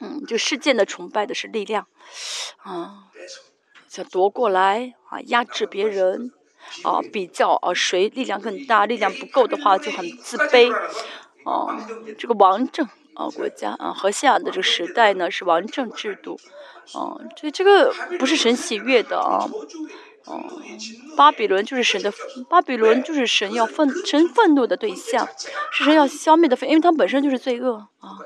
[0.00, 1.86] 嗯，就世界的崇拜的是力量
[2.58, 3.04] 啊。
[3.88, 6.30] 想夺过来啊，压制别人
[6.82, 8.86] 啊，比较啊，谁力量更大？
[8.86, 10.72] 力量不够的话就很自卑
[11.44, 11.86] 啊。
[12.18, 16.38] 这个王政啊，国家啊，和下的这个时代呢是王政制度
[16.94, 19.48] 啊，这这个不是神喜悦的啊。
[20.26, 20.44] 哦，
[21.16, 22.12] 巴比伦就是神的，
[22.50, 25.26] 巴比伦就是神要愤神愤怒的对象，
[25.72, 28.18] 是神要消灭的，因为他本身就是罪恶啊。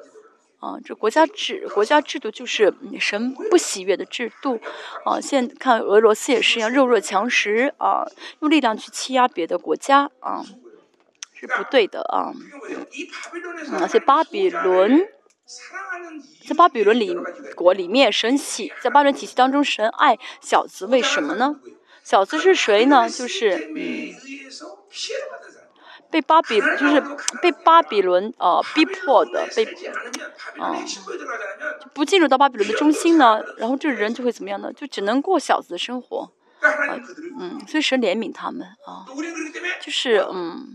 [0.62, 4.60] 啊，这国家制国家制度就是神不喜悦的制度，
[5.04, 8.06] 啊，现在看俄罗斯也是一样，弱肉强食啊，
[8.40, 10.44] 用力量去欺压别的国家啊，
[11.34, 12.30] 是不对的啊。
[13.80, 15.08] 而且巴比伦，
[16.46, 17.12] 在巴比伦里
[17.56, 21.56] 国里面，神喜在巴比伦体系当中，神爱小子，为什么呢？
[22.04, 23.10] 小子是谁呢？
[23.10, 23.68] 就是。
[26.12, 27.02] 被巴比就是
[27.40, 29.64] 被巴比伦呃逼迫的被，
[30.60, 30.76] 啊，
[31.94, 34.70] 不进入到巴比伦的中心呢，然后这人就会怎么样呢？
[34.74, 37.00] 就只能过小子的生活，啊，
[37.40, 39.06] 嗯，所以神怜悯他们啊，
[39.80, 40.68] 就是嗯，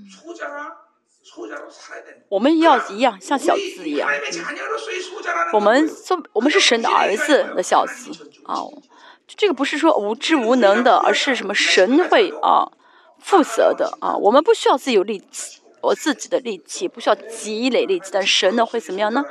[2.29, 4.09] 我们要一样像小子一样，
[5.53, 8.11] 我们做我们是神的儿子的小子
[8.45, 8.57] 啊，
[9.27, 12.71] 这个不是说无知无能的，而是什么神会啊。
[13.19, 19.25] 负责的啊，我们不需要自己有力气，我自己的力气不需要积累力气，但神呢会怎么样呢？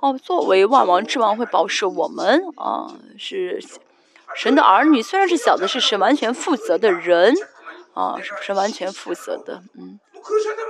[0.00, 3.62] 哦，作为万王之王会保守我们啊，是
[4.34, 7.34] 神的儿女，虽然是小的，是神完全负责的人
[7.94, 9.62] 啊，是不是完全负责的？
[9.78, 10.00] 嗯，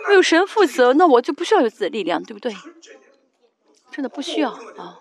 [0.08, 2.52] 没有神负责，那我就不需要有自己的力量，对不对？
[3.92, 4.98] 真的不需要啊。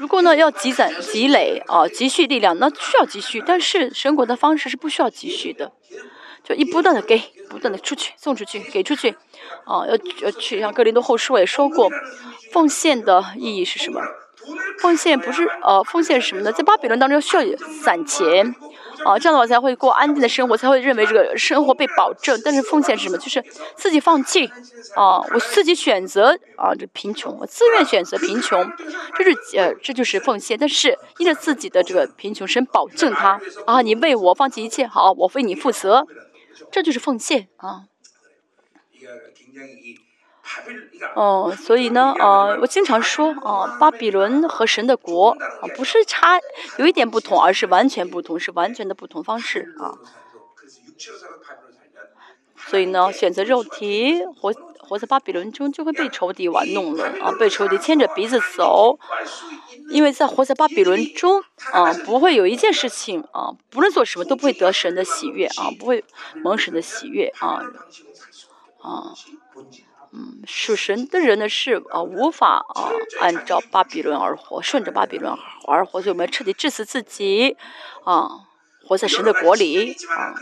[0.00, 5.72] 如果呢要积攒积累啊积蓄力量，那需要积蓄，但是神国的方式是不需要积蓄的，
[6.42, 9.10] 就一不断的给，不断的出去送出去给出去，
[9.66, 11.90] 啊要要去像格林多后书我也说过，
[12.50, 14.00] 奉献的意义是什么？
[14.78, 16.50] 奉献不是呃奉献是什么呢？
[16.50, 17.42] 在巴比伦当中需要
[17.84, 18.54] 攒钱。
[19.04, 22.40] 啊，这样的话才会过安定的生活，才会认为这个生活被保证。
[22.44, 23.18] 但是奉献是什么？
[23.18, 23.42] 就是
[23.76, 24.46] 自己放弃
[24.94, 28.70] 啊，我自己选择啊，这贫穷，我自愿选择贫穷，
[29.14, 30.58] 这是呃，这就是奉献。
[30.58, 36.06] 但是依着自己的这个贫穷，神保证他啊，你为我放弃一切，好，我为你负责，
[36.70, 37.84] 这就是奉献啊。
[41.14, 46.38] 哦，所以呢，呃，我经常说，啊，巴比伦和神的国啊，不是差
[46.78, 49.94] 有一点不同，而是完全不同，是完全的不同方式啊。
[52.56, 58.98] 所以呢，选择肉体活活在巴比伦中，就会被仇敌玩弄了啊，被仇敌牵着鼻子走。
[59.90, 61.42] 因为在活在巴比伦中
[61.72, 66.04] 啊，不会有一件事情啊，不论做什么都不会得神的喜悦啊，不会
[66.44, 67.62] 蒙神的喜悦啊，
[68.80, 69.14] 啊。
[70.12, 72.90] 嗯，属神的人呢是啊无法啊
[73.20, 75.32] 按照巴比伦而活，顺着巴比伦
[75.68, 77.56] 而活，所以我们彻底致死自己
[78.04, 78.28] 啊，
[78.86, 80.34] 活在神的国里啊。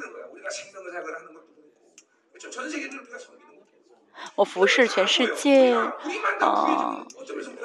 [4.34, 5.74] 我服侍全世界，
[6.40, 7.04] 啊，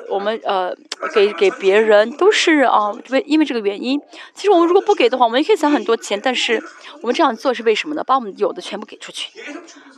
[0.09, 0.75] 我们呃
[1.13, 3.99] 给给别人都是啊为因为这个原因。
[4.33, 6.63] 其实我们如果不给的话，我们也可以攒很多钱，但是
[7.01, 8.03] 我们这样做是为什么呢？
[8.03, 9.39] 把我们有的全部给出去，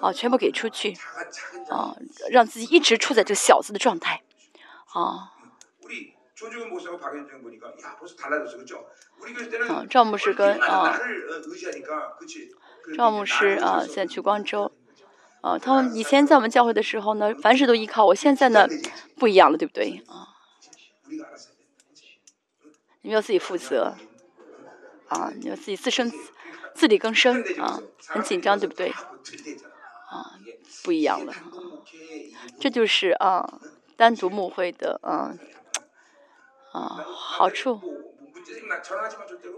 [0.02, 0.94] 啊，全部给出去，
[1.70, 1.96] 啊，
[2.30, 4.22] 让自己一直处在这个小子的状态，
[4.94, 5.32] 啊。
[9.70, 11.00] 啊，赵牧师跟啊，
[12.98, 14.75] 赵牧师啊，现在去光州。
[15.46, 18.16] 啊，他们以前在我们教会的时候呢，凡事都依靠我。
[18.16, 18.68] 现在呢，
[19.16, 20.02] 不一样了，对不对？
[20.08, 20.30] 啊，
[23.04, 23.96] 你们要自己负责，
[25.08, 26.12] 啊，你要自己自身
[26.74, 28.90] 自力更生啊，很紧张，对不对？
[28.90, 30.34] 啊，
[30.84, 31.32] 不一样了，
[32.60, 33.60] 这就是啊，
[33.96, 35.36] 单独牧会的啊
[36.72, 37.80] 啊好处。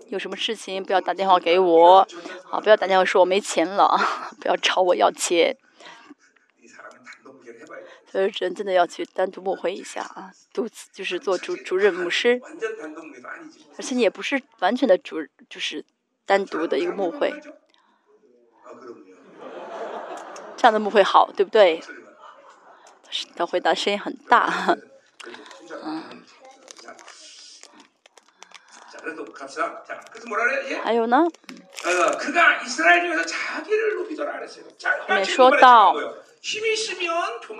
[0.09, 2.05] 有什么事情不要打电话给我，
[2.51, 3.97] 啊，不要打电话说我没钱了，
[4.41, 5.55] 不要找我要钱。
[8.17, 12.41] 所以人真的要去单独牧会一下啊，独自就是做主主任牧师，
[13.77, 15.85] 而且你也不是完全的主，就是
[16.25, 17.31] 单独的一个牧会，
[20.55, 21.79] 这样的牧会好，对不对？
[23.35, 24.75] 他回答声音很大，
[25.83, 26.03] 嗯。
[30.83, 31.23] 还有呢？
[35.07, 35.95] 后面说到。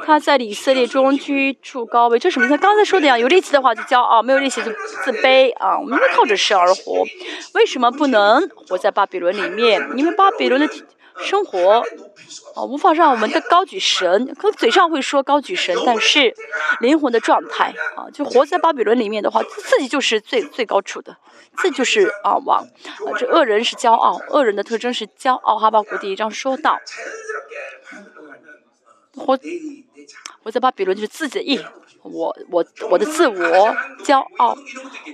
[0.05, 2.47] 他在以色列中居处高位，这什么？
[2.47, 4.71] 他刚才说的呀，有力气的话就骄傲，没有力气就
[5.03, 5.77] 自卑啊。
[5.77, 7.03] 我们靠着神而活，
[7.53, 9.81] 为什么不能活在巴比伦里面？
[9.95, 10.69] 因为巴比伦的
[11.19, 11.83] 生活
[12.55, 16.33] 啊，无法让我们的高举神，可嘴上会说高举神，但是
[16.79, 21.17] 灵魂的状态啊，就活在巴比伦里面的话，自己就是最最高处的，
[21.57, 23.09] 这就是啊王啊。
[23.17, 25.57] 这恶人是骄傲，恶人的特征是骄傲。
[25.57, 26.77] 哈巴谷第一章说到。
[29.17, 29.37] 活
[30.43, 31.59] 活在巴比伦就是自己的意，
[32.03, 33.35] 我我我的自我
[34.03, 34.51] 骄傲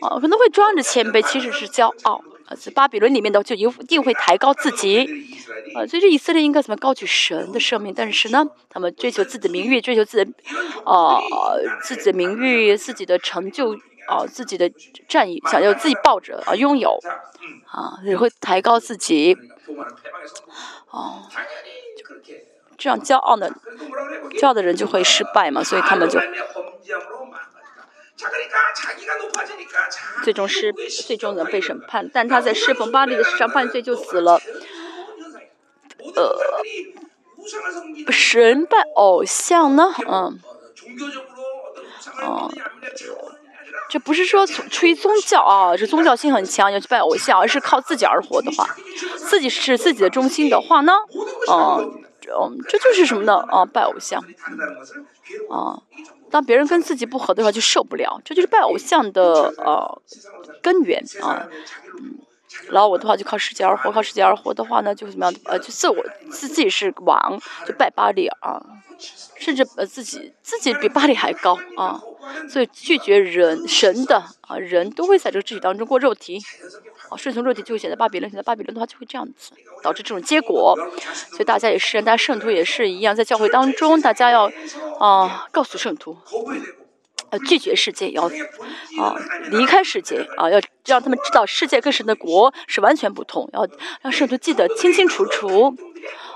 [0.02, 2.56] 啊，可能会装着谦卑，其实是骄傲啊。
[2.56, 5.00] 在巴比伦里面的就一定会抬高自己
[5.74, 7.94] 啊，所以这以色列应该怎么高举神的生命？
[7.96, 10.32] 但是呢，他们追求自己的名誉，追求自己的
[10.86, 11.20] 啊
[11.82, 13.74] 自己的名誉，自己的成就
[14.08, 14.72] 啊，自己的
[15.08, 17.00] 战役，想要自己抱着啊拥有
[17.72, 19.36] 啊，也会抬高自己
[20.92, 21.24] 哦。
[22.78, 23.52] 这样骄傲的，
[24.40, 26.20] 骄傲的人就会失败嘛，所以他们就
[30.24, 30.74] 最终是
[31.06, 32.10] 最终的被审判。
[32.14, 34.40] 但他在侍奉巴黎的世上犯罪就死了。
[36.16, 36.36] 呃，
[38.12, 39.86] 神拜偶像呢？
[40.08, 40.40] 嗯，
[42.22, 42.52] 哦，
[43.90, 48.68] 这不是说出于宗教啊，这宗教性很强要去拜偶像，而是靠自己而活的话，
[49.18, 50.94] 自己是自己的中心的话呢？
[51.50, 52.04] 嗯。
[52.34, 53.36] 嗯，这就是什么呢？
[53.50, 54.24] 啊，拜偶像，
[55.50, 55.82] 啊，
[56.30, 58.22] 当别人跟自己不合的话，就受不了。
[58.26, 60.02] 这就是拜偶像的呃
[60.62, 61.48] 根源啊。
[62.00, 62.18] 嗯，
[62.70, 65.36] 然后我的话就靠世界而活，靠世界而活的话呢，就怎么样？
[65.46, 65.96] 呃，就自我
[66.32, 68.62] 自自己是王，就拜巴利啊，
[69.38, 72.02] 甚至呃自己自己比巴利还高啊。
[72.50, 76.40] 所以拒绝人神的啊，人都会在这个肢体当中过肉体。
[77.18, 79.52] 顺从肉体就会选择巴比伦，选择巴比伦的话就会这样子，
[79.82, 80.76] 导致这种结果。
[81.30, 84.52] 所以大家也是，大家圣徒也是一样，在教会当中，大家要
[85.00, 86.18] 啊告诉圣徒，
[87.30, 89.16] 呃拒绝世界，要啊
[89.52, 93.68] 离开世界啊，要让他们知道世界跟神的国是完全不同，要
[94.02, 95.76] 让圣徒记得清清楚楚。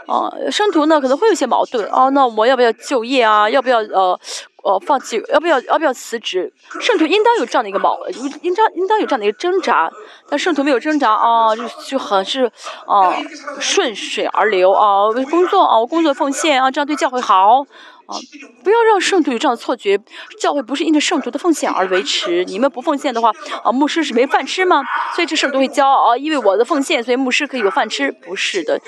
[0.07, 3.49] 啊，圣徒呢可能会有些矛盾啊，那我要不要就业啊？
[3.49, 4.19] 要不要呃？
[4.67, 6.51] 哦，放弃要不要要不要辞职？
[6.81, 7.97] 圣徒应当有这样的一个矛，
[8.41, 9.89] 应当应当有这样的一个挣扎，
[10.29, 12.51] 但圣徒没有挣扎啊，就就很是
[12.85, 13.15] 啊
[13.59, 17.65] 顺水而流啊，为工作啊，我工作奉献啊，这样对教会好
[18.07, 18.15] 啊，
[18.63, 19.97] 不要让圣徒有这样的错觉，
[20.39, 23.31] 教会不是因着圣徒的奉献而维持，你们不奉献的话
[23.63, 24.83] 啊，牧师是没饭吃吗？
[25.15, 28.81] 所以这圣徒会骄傲啊，因为我的奉献，所以牧师可以有饭吃，不是的，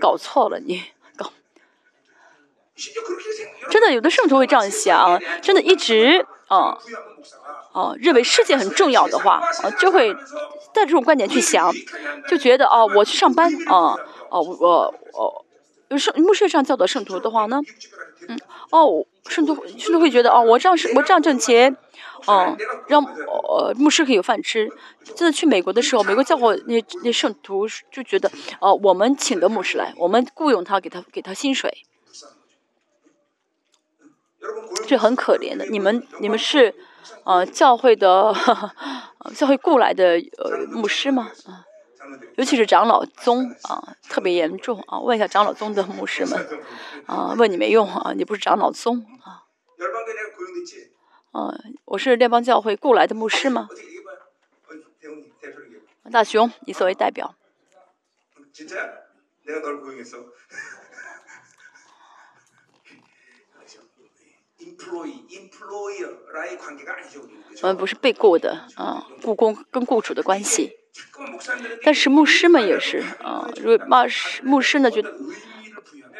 [0.00, 0.82] 搞错了你。
[3.70, 6.76] 真的，有的圣徒会这样想，真的一直啊
[7.72, 10.12] 啊认为世界很重要的话，啊就会
[10.74, 11.72] 带着这种观点去想，
[12.28, 13.96] 就觉得啊我去上班啊
[14.28, 15.44] 哦我哦
[15.96, 17.60] 圣牧师这样教导圣徒的话呢，
[18.28, 18.38] 嗯
[18.70, 21.74] 哦圣徒圣徒会觉得哦我这样是我这样挣钱，
[22.26, 22.56] 哦
[22.88, 24.70] 让呃牧师可以有饭吃。
[25.14, 31.86] 真的去美国的时候，美国教会那那圣徒就觉得哦我们请的牧师来，我们雇佣他给他给他薪水。
[34.86, 36.74] 这很可怜的，你们你们是，
[37.24, 38.32] 呃教会的
[39.34, 41.30] 教会雇来的呃牧师吗？
[41.46, 41.64] 啊，
[42.36, 45.00] 尤其是长老宗啊，特别严重啊。
[45.00, 46.46] 问一下长老宗的牧师们，
[47.06, 49.42] 啊，问你没用啊，你不是长老宗啊。
[51.32, 53.68] 嗯，我是联邦教会雇来的牧师吗？
[56.12, 57.34] 大雄，你作为代表。
[67.62, 70.78] 我们不是被雇的啊雇工跟雇主的关系。
[71.82, 75.02] 但是牧师们也是啊如果牧师牧师呢就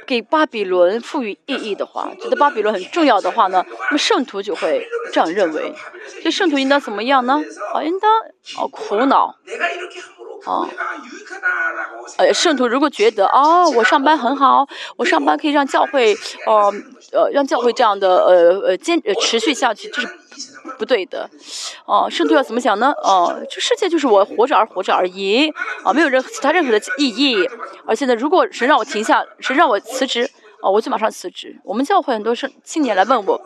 [0.06, 5.74] 给巴比伦赋予意义的话，觉得巴比伦很重要的话呢，那么圣徒就会这样认为。
[6.20, 7.42] 所以圣徒应当怎么样呢？
[7.74, 8.10] 啊，应当
[8.56, 9.34] 啊苦恼
[10.44, 10.68] 啊。
[12.18, 16.14] 呃，圣徒如果觉得哦，我上班很好，我上班可以让教会，
[16.46, 16.72] 哦
[17.12, 20.08] 呃，让教会这样的呃呃坚持续下去，就是。
[20.78, 21.28] 不对的，
[21.84, 22.92] 哦，圣徒要怎么想呢？
[23.02, 25.48] 哦，这世界就是我活着而活着而已，
[25.84, 27.48] 啊，没有任何其他任何的意义。
[27.86, 30.28] 而且呢，如果神让我停下，神让我辞职，
[30.60, 31.56] 啊，我就马上辞职。
[31.64, 33.40] 我们教会很多圣青年来问我，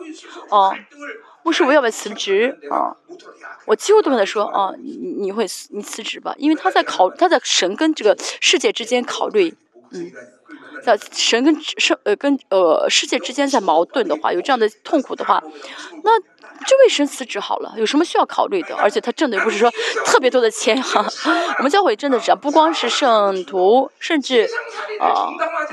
[0.49, 0.75] 哦，
[1.43, 2.57] 牧师，我要不要辞职？
[2.69, 2.95] 啊，
[3.65, 9.55] 我几乎都跟他说，哦，你你会你辞职吧，因为他在考他在神跟这个世界之间考虑，
[9.91, 10.11] 嗯。
[10.83, 15.41] 在神跟圣呃跟呃世界之间在矛盾的话有这样的痛苦的话
[16.03, 18.75] 那就为神辞职好了有什么需要考虑的？
[18.75, 19.71] 而且他挣的也不是说
[20.05, 21.05] 特别多的钱哈
[21.59, 24.47] 我们教会真的是不光是圣徒甚至
[24.99, 25.29] 啊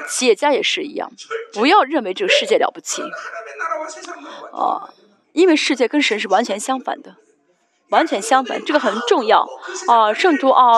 [0.08, 1.10] 企业家也是一样
[1.52, 3.02] 不要认为这个世界了不起。
[4.52, 4.92] 啊
[5.32, 7.14] 因为世界跟神是完全相反的。
[7.90, 9.46] 完全相反这个很重要。
[9.86, 10.72] 啊圣徒啊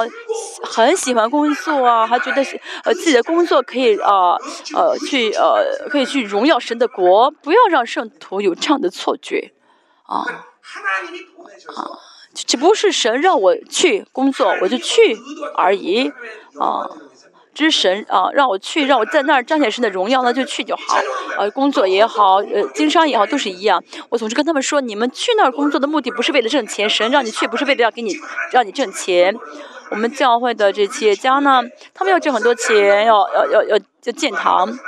[0.62, 2.42] 很喜欢工作啊还觉得
[2.84, 4.36] 呃自己的工作可以啊
[4.74, 9.52] 呃去呃可以去荣耀神的国不要让圣徒有这样的错觉。
[10.04, 10.18] 啊。
[11.76, 11.98] 啊
[12.32, 15.16] 只不过是神让我去工作我就去
[15.56, 16.12] 而已。
[16.58, 16.88] 啊。
[17.52, 20.98] 之神啊，让我去，让我在那儿彰显神的荣耀，那就去就好。
[21.36, 23.82] 呃，工作也好，呃，经商也好，都是一样。
[24.08, 28.14] 我总是跟他们说，你们去那儿工作的目的不是为了挣钱，神让你去不是为了要给你
[28.52, 29.34] 让你挣钱。
[29.90, 34.78] 我们教会的这企业家呢，他们要挣很多钱，要要要要要建堂，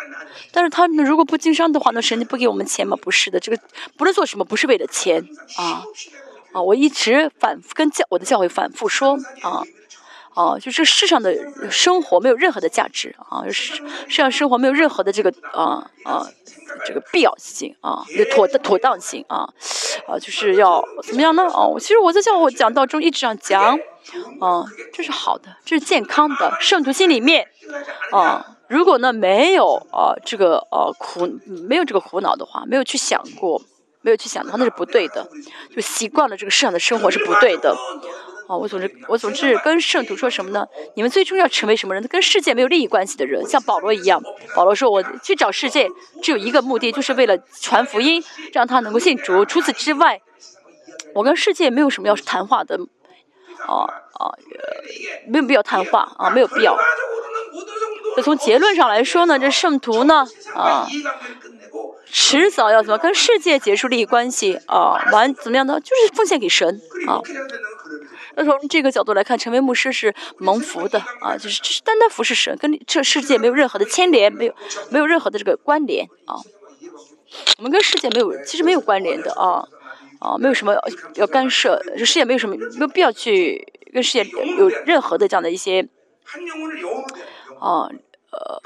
[0.53, 2.97] 但是他们如果不经商的话，那神就不给我们钱吗？
[3.03, 3.59] 不是的，这个
[3.97, 5.25] 不论做什么，不是为了钱
[5.57, 5.83] 啊
[6.53, 6.63] 啊！
[6.63, 9.65] 我一直反复跟教我的教会反复说啊。
[10.35, 11.35] 啊，就这世上的
[11.71, 13.75] 生活没有任何的价值啊，世
[14.09, 16.27] 世上生活没有任何的这个啊啊
[16.87, 19.49] 这个必要性啊，有妥的妥当性啊
[20.07, 21.43] 啊，就是要怎么样呢？
[21.45, 23.79] 哦、其实我在教我讲道中一直这样讲，
[24.41, 27.49] 啊，这是好的，这是健康的，圣徒心里面
[28.11, 31.29] 啊，如果呢没有啊这个呃苦
[31.69, 33.61] 没有这个苦恼的话，没有去想过，
[34.01, 35.29] 没有去想的话，那是不对的，
[35.75, 37.77] 就习惯了这个世上的生活是不对的。
[38.57, 42.07] 我总是我总是跟圣徒说什么呢你们最终要成为什么人？
[42.09, 44.23] 跟世界没有利益关系的人像保罗一样。
[44.55, 45.89] 保罗说我去找世界
[46.23, 48.23] 只有一个目的就是为了传福音
[48.53, 49.45] 让他能够信主。
[49.45, 50.21] 除此之外
[51.15, 52.77] 我跟世界没有什么要谈话的
[53.69, 53.89] 哦
[54.19, 54.39] 哦
[55.27, 56.77] 没有必要谈话啊没有必要。
[58.17, 60.87] 就从结论上来说呢这圣徒呢啊
[62.15, 65.81] 迟早要怎么跟世界结束利益关系啊完怎么样呢？
[65.81, 66.79] 就是奉献给神
[67.09, 67.23] 啊。
[68.37, 74.55] 那从这个角度来看，成为牧师是蒙福的啊，就是是单单服侍神，跟这世界没有任何的牵连，没有
[74.91, 76.37] 没有任何的这个关联啊。
[77.59, 79.67] 我们跟世界没有其实没有关联的啊
[80.21, 80.75] 啊，没有什么
[81.15, 84.25] 要干涉，这世界没有什么没有必要去跟世界
[84.59, 85.89] 有任何的这样的一些
[87.59, 87.89] 啊。
[88.33, 88.63] 呃，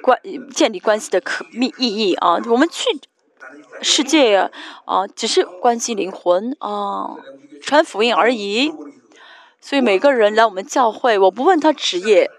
[0.00, 0.18] 关
[0.50, 2.88] 建立关系的可密意义啊，我们去
[3.82, 4.50] 世界
[4.84, 7.16] 啊，只是关心灵魂啊，
[7.62, 8.72] 传福音而已。
[9.60, 12.30] 所以每个人来我们教会，我不问他职业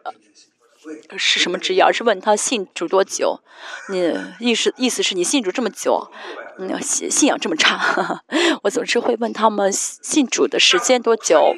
[1.17, 3.41] 是什么职业，而是问他信主多久。
[3.89, 6.09] 你意思意思是你信主这么久，
[6.57, 8.23] 你信信仰这么差，
[8.63, 11.53] 我总是会问他们信主的时间多久。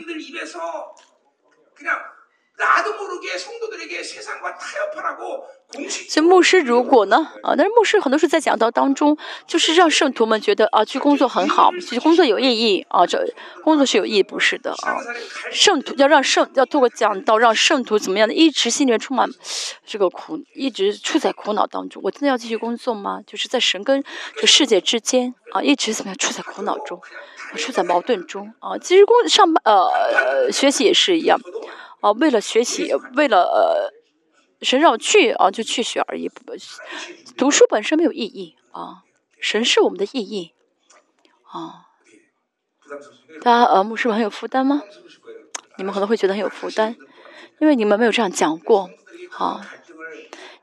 [5.72, 9.16] 所以牧师如果呢，啊，但是牧师很多时候在讲道当中，
[9.46, 13.24] 就是让圣徒们觉得啊，去工作很好，去工作有意义啊，这
[13.64, 14.98] 工作是有意义，不是的啊。
[15.52, 19.30] 圣徒要让圣要透过讲道让圣徒怎么样的，一直心里面充满
[19.86, 22.02] 这个苦，一直处在苦恼当中。
[22.04, 23.22] 我真的要继续工作吗？
[23.28, 24.04] 就是在神跟
[24.38, 27.00] 这世界之间啊，一直怎么样处在苦恼中，
[27.56, 28.76] 处在矛盾中啊。
[28.80, 31.40] 其实工上班呃学习也是一样
[32.02, 33.99] 啊，为了学习，为了呃。
[34.62, 36.44] 神让我去啊就去学而已不
[37.38, 39.04] 读书本身没有意义啊
[39.40, 40.54] 神是我们的意义
[41.44, 41.88] 啊。
[43.42, 44.82] 大家耳目是不是很有负担吗？
[45.78, 46.98] 你们可能会觉得很有负担
[47.60, 48.90] 因为你们没有这样讲过
[49.38, 49.66] 啊。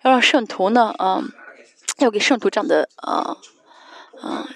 [0.03, 1.33] 要让圣徒呢嗯
[1.99, 3.37] 要给圣徒这样的呃
[4.23, 4.47] 嗯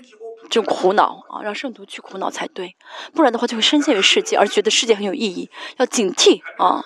[0.50, 2.76] 就苦恼啊让圣徒去苦恼才对
[3.14, 6.84] 不然的话就会深陷于世界而觉得世界很有意义要警惕啊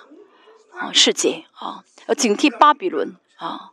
[0.71, 3.71] 啊世界啊要警惕巴比伦啊，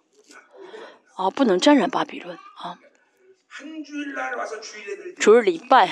[1.17, 2.79] 啊，不能沾染巴比伦啊。
[5.21, 5.87] 主日礼拜，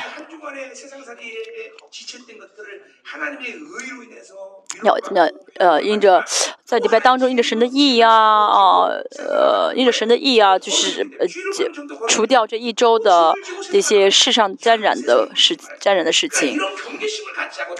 [4.82, 6.24] 要要呃，因着
[6.64, 8.88] 在礼拜当中，因着神的意啊啊，
[9.18, 11.26] 呃，因着神的意啊，就是呃，
[12.08, 13.34] 除掉这一周的
[13.70, 16.58] 这些世上沾染的事、沾染的事情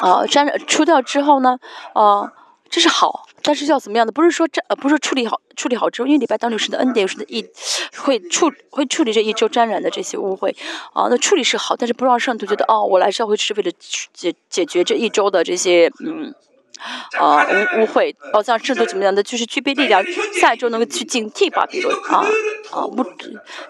[0.01, 1.59] 啊，沾染除掉之后呢，
[1.95, 2.35] 啊。
[2.73, 4.13] 这是好，但是要怎么样的？
[4.13, 7.45] 不是说这呃，不是处理好处理好之后，因为礼拜当中是的恩典，有神的意
[7.97, 10.55] 会处会处理这一周沾染的这些污秽
[10.93, 11.09] 啊。
[11.09, 13.71] 那处理是好，但是不让圣徒觉得哦，我来教会是为了
[14.13, 16.35] 解解决这一周的这些嗯
[17.19, 18.15] 啊污污秽。
[18.33, 19.23] 哦，这样圣徒怎么样的？
[19.23, 20.05] 就是具备力量，
[20.41, 22.25] 下一周能够去警惕巴比伦啊
[22.73, 23.05] 啊，不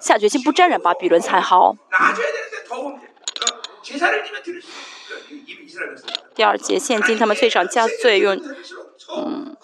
[0.01, 1.77] 下决心不沾染巴比伦才好。
[6.35, 8.41] 第二节，现今他们罪上加罪用。
[9.17, 9.57] 嗯，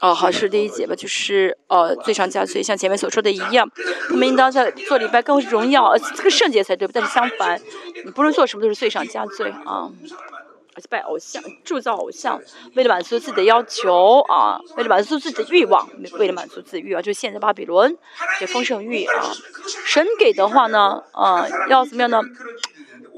[0.00, 3.68] 哦，好，是第一节吧，就是呃，罪上加罪，像前面所说的一样，
[4.08, 7.60] 他们应当在做礼拜更荣耀，呃，这个圣洁才对，但是相反，
[8.04, 9.90] 你不论做什么都是罪上加罪啊，
[10.74, 12.40] 而且拜偶像、铸造偶像，
[12.74, 17.96] 为了满足自己的要求啊，为了满足自己的欲望，为了满足自己欲望，就现在巴比伦
[18.38, 19.32] 这丰盛欲啊，
[19.84, 22.20] 神给的话呢，啊，要怎么样呢？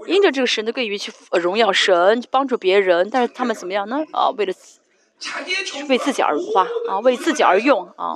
[0.06, 4.02] 因着这个神的给予去荣耀神，帮助别人，但是他们怎么样呢？
[4.12, 4.52] 啊，为了。
[5.88, 8.14] 为自己而花啊，为自己而用啊，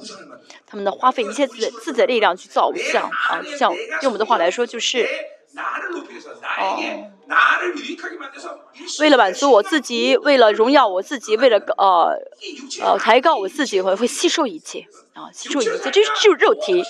[0.67, 5.07] 他们的花费一切自自己的力量去造偶像啊，像用我们的话来说就是，
[6.59, 6.79] 哦，
[9.01, 12.19] 为了满足我自己，为了荣耀我自己，为了呃
[12.83, 16.83] 呃抬高我自己，会会吸收一切啊，吸收一切，这是就是肉体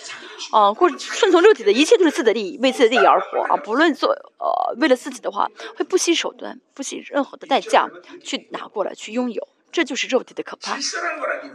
[0.52, 7.88] 啊，或者顺从肉体的一切都是自己的利益，为自己的利益而活啊，不论做呃为了自己的话，会不惜手段，不惜任何的代价
[8.22, 9.48] 去拿过来去拥有。
[9.70, 10.76] 这就是肉体的可怕。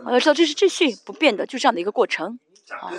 [0.06, 2.40] 我要知道这是秩序不变的，就这样的一个过程。
[2.70, 2.92] 啊。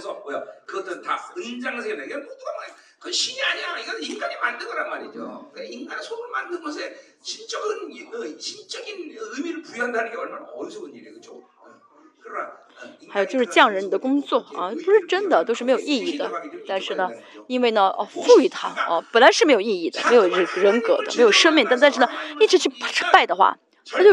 [13.08, 16.30] 还有就是匠人的工作啊，不是真的，都是没有意义的。
[16.66, 17.08] 但是呢，
[17.46, 22.08] 因为呢，哦，赋予他哦，本来是没有意义的，没有人人格的，没有生命，但但是呢，
[22.40, 22.70] 一直去
[23.12, 23.56] 拜的话。
[23.86, 24.10] 他就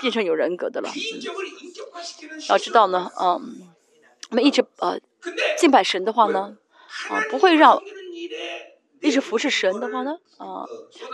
[0.00, 0.90] 变成有人格的了。
[2.48, 3.68] 要知道呢，嗯，
[4.30, 4.98] 我们一直呃
[5.56, 6.56] 敬拜神的话呢，
[7.08, 7.82] 啊，不会让
[9.00, 10.66] 一直服侍神的话呢，啊，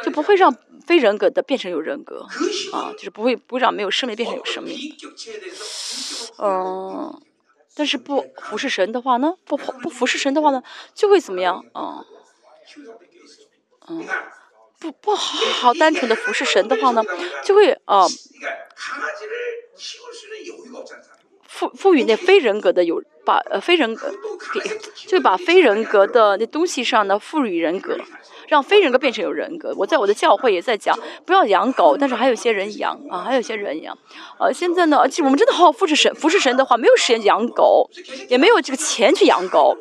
[0.02, 0.54] 就不会让
[0.86, 2.26] 非人格的变成有人格，
[2.72, 4.76] 啊，就是不会不会让没有生命变成有生命。
[6.38, 7.20] 嗯，
[7.74, 10.62] 但是不服侍神的话呢，不不服侍神的话呢，
[10.94, 11.64] 就会怎么样？
[11.74, 12.04] 嗯，
[13.88, 14.06] 嗯。
[14.80, 17.02] 不不好好单纯的服侍神的话呢，
[17.44, 18.08] 就会呃，
[21.46, 24.14] 赋赋予那非人格的有把呃非人格
[24.54, 24.60] 给，
[25.06, 27.98] 就把非人格的那东西上呢赋予人格，
[28.48, 29.72] 让非人格变成有人格。
[29.76, 33.96] 我在我的教会也在讲，不要养狗，但是还有些人养啊，还有些人养。
[34.38, 37.88] 呃，现在呢，其实我们真的好好服侍神，服侍神的话，没有时间养狗，
[38.28, 39.76] 也没有这个钱去养狗。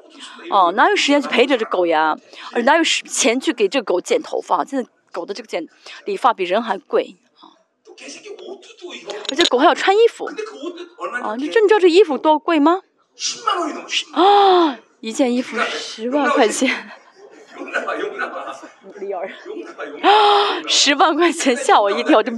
[0.51, 2.15] 哦，哪有时间去陪着这狗呀？
[2.51, 4.65] 而哪有时钱去给这个狗剪头发？
[4.65, 5.65] 现在狗的这个剪
[6.05, 7.55] 理发比人还贵啊！
[9.30, 10.30] 而且狗还要穿衣服
[11.24, 11.36] 啊！
[11.38, 12.82] 你真知道这衣服多贵吗？
[14.13, 16.91] 啊，一件衣服十万块钱。
[20.01, 22.31] 啊，十万块钱吓我一跳，这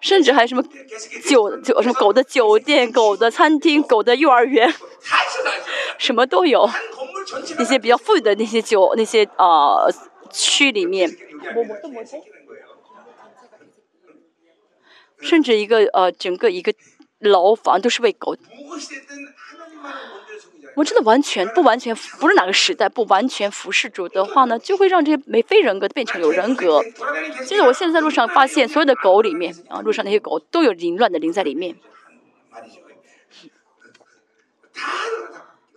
[0.00, 0.62] 甚至还什么
[1.28, 4.72] 酒酒什么狗的酒店、狗的餐厅、狗的幼儿园，
[5.98, 6.68] 什么都有。
[7.58, 9.92] 那些比较富裕的那些酒那些呃
[10.30, 11.08] 区里面，
[15.20, 16.74] 甚至一个呃整个一个
[17.20, 18.34] 牢房都是为狗。
[20.74, 26.82] 我们真的完全不完全不是哪个时代不完全服侍主的话呢，就会让这些没非人格变成有人格。
[27.44, 31.76] 现在我现在在路上发现，所有的狗里面啊，路上那些狗都有凌乱的灵在里面。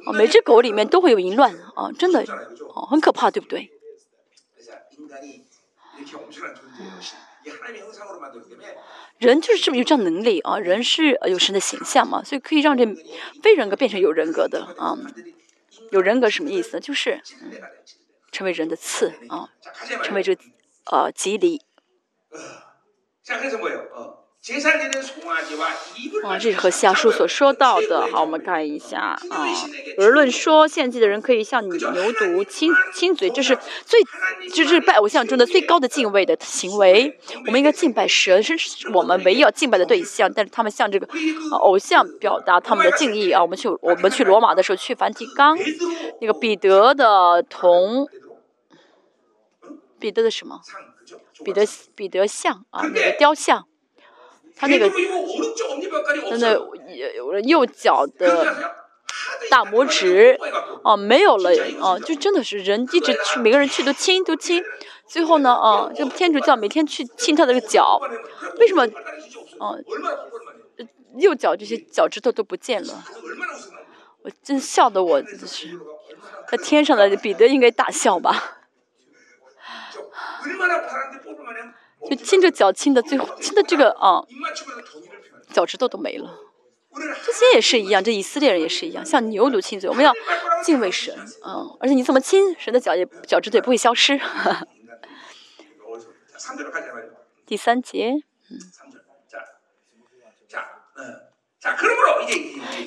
[0.05, 2.23] 啊，每只狗里面都会有淫乱啊，真的，
[2.75, 3.71] 哦，很可怕，对不对？
[9.23, 12.85] 人就是这么有这样能力啊，人是有神的形象嘛，所以可以让这
[13.41, 14.97] 非人格变成有人格的啊。
[15.91, 16.79] 有人格什么意思？
[16.79, 17.21] 就是
[18.31, 19.49] 成为人的刺啊，
[20.03, 20.37] 成为这
[20.91, 21.61] 呃吉利。
[26.23, 29.47] 哇这是和下书所说到的好我们看一下啊
[29.97, 34.01] 有人论说献祭的人可以向你牛犊亲亲嘴这是最
[34.53, 37.17] 这是拜偶像中的最高的敬畏的行为。
[37.47, 38.53] 我们应该敬拜神是
[38.93, 41.07] 我们唯一要敬拜的对象但是他们向这个
[41.61, 45.57] 偶像表达他们的敬意啊我们去我们去罗马的时候去梵蒂冈
[46.19, 48.09] 那个彼得的同
[50.01, 50.59] 彼得的什么？
[51.45, 51.65] 彼得
[51.95, 53.65] 彼得像啊那个雕像
[54.55, 54.89] 他那个
[56.29, 56.61] 真的，
[57.43, 58.55] 右脚的
[59.49, 60.39] 大拇指
[60.83, 64.63] 哦没有了哦，就真的是人一直去，每个人去都亲都亲，
[65.07, 67.99] 最后呢啊，就天主教每天去亲他的个脚，
[68.57, 68.83] 为什么
[69.59, 69.75] 啊？
[71.17, 73.03] 右脚这些脚趾头都不见了，
[74.23, 75.79] 我真笑的我真是，
[76.49, 78.61] 在天上的彼得应该大笑吧。
[82.09, 84.23] 就亲着脚亲的最后亲的这个啊，
[85.51, 86.39] 脚趾头都没了。
[87.25, 90.13] 这些也是一样，这以色列人也是一样，像牛犊亲嘴，我们要
[90.63, 94.19] 敬畏神，嗯，而且你怎么亲，神的脚也脚趾头也不会消失。
[97.47, 98.13] 第三节，
[98.51, 98.59] 嗯，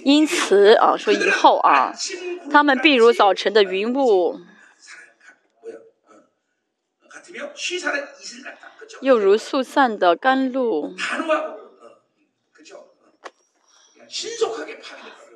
[0.05, 1.93] 因此啊，说以后啊，
[2.51, 4.39] 他们必如早晨的云雾。
[9.01, 10.95] 又如速散的甘露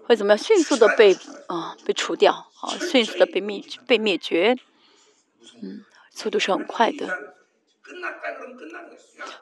[0.07, 0.39] 会怎么样？
[0.39, 1.17] 迅速的被
[1.49, 4.57] 啊，被除掉啊，迅速的被灭，被灭绝。
[5.63, 7.07] 嗯，速度是很快的，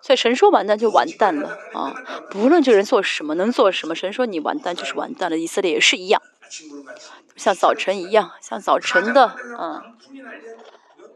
[0.03, 1.95] 所以神说完蛋就完蛋了啊。
[2.31, 5.39] 不论这人做什么，能做什么，神说你完蛋就是完蛋了。
[5.39, 6.21] 以色列也是一样，
[7.37, 9.83] 像早晨一样，像早晨的嗯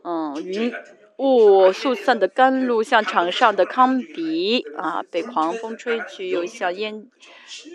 [0.05, 0.73] 嗯云。
[1.23, 7.07] 雾速散的甘露像场上的糠鼻啊被狂风吹去又像烟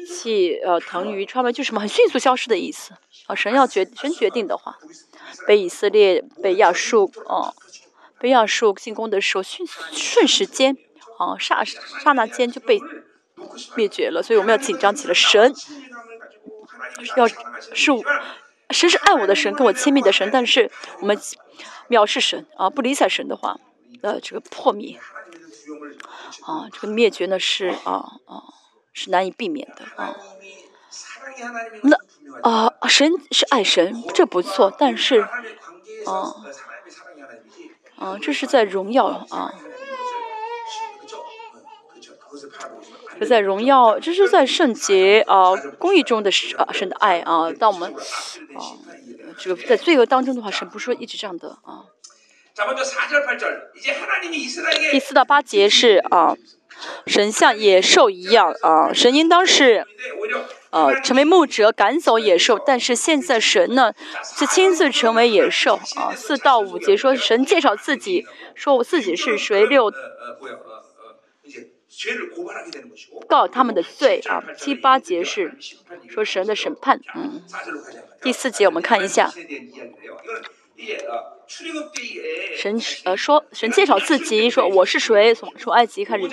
[0.05, 2.93] 气呃腾云穿门就什么很迅速消失的意思。
[3.25, 4.77] 啊神要决神决定的话
[5.47, 7.53] 被以色列被亚述哦
[8.19, 10.75] 被亚述进攻的时候瞬瞬时间
[11.17, 11.65] 啊霎
[12.03, 12.81] 霎那间就被
[13.77, 15.13] 灭绝了所以我们要紧张起来。
[15.13, 15.53] 神
[17.15, 17.25] 要
[17.73, 18.03] 是我
[18.71, 20.69] 神是爱我的神跟我亲密的神但是
[20.99, 21.17] 我们
[21.89, 23.59] 藐视神啊不理睬神的话
[24.01, 24.99] 呃这个破灭
[26.41, 28.43] 啊这个灭绝呢是啊啊
[28.93, 30.15] 是难以避免的啊。
[31.83, 31.97] 那
[32.41, 35.21] 啊神是爱神这不错但是
[36.05, 36.35] 啊
[37.95, 39.53] 啊这是在荣耀啊。
[43.25, 48.61] 在荣耀，这是在圣洁啊，公义中的，啊，神的爱啊，当我们啊
[49.37, 51.85] 这个在罪恶当中的话，神不说一直这样的啊。
[54.91, 56.35] 第四到八节是啊，
[57.05, 59.85] 神像野兽一样啊，神应当是
[60.71, 66.13] 啊成为牧者赶走野兽，但是现在神呢，是亲自成为野兽啊。
[66.15, 68.25] 四到五节说神介绍自己，
[68.55, 69.91] 说我自己是谁，六。
[73.27, 75.57] 告他们的罪啊，七八节是
[76.07, 77.41] 说神的审判，嗯，
[78.21, 79.31] 第四节我们看一下，
[82.55, 86.27] 神呃说神介绍自己说我是谁，从从埃及开始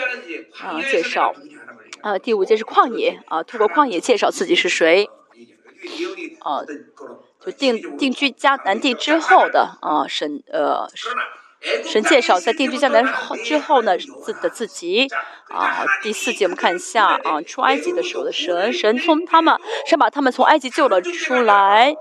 [0.60, 1.34] 啊介绍，
[2.02, 5.08] 啊第五节是旷野啊，透过旷野介绍自己是谁，
[6.40, 6.62] 啊
[7.44, 10.86] 就定定居迦南地之后的啊神呃。
[11.86, 13.04] 神介绍，在定居江南
[13.44, 15.08] 之后呢，自的自己
[15.48, 15.84] 啊。
[16.02, 21.94] 第四节我们看一下啊，出埃及的时候的神，神从他们，神把他们从埃及救了出来。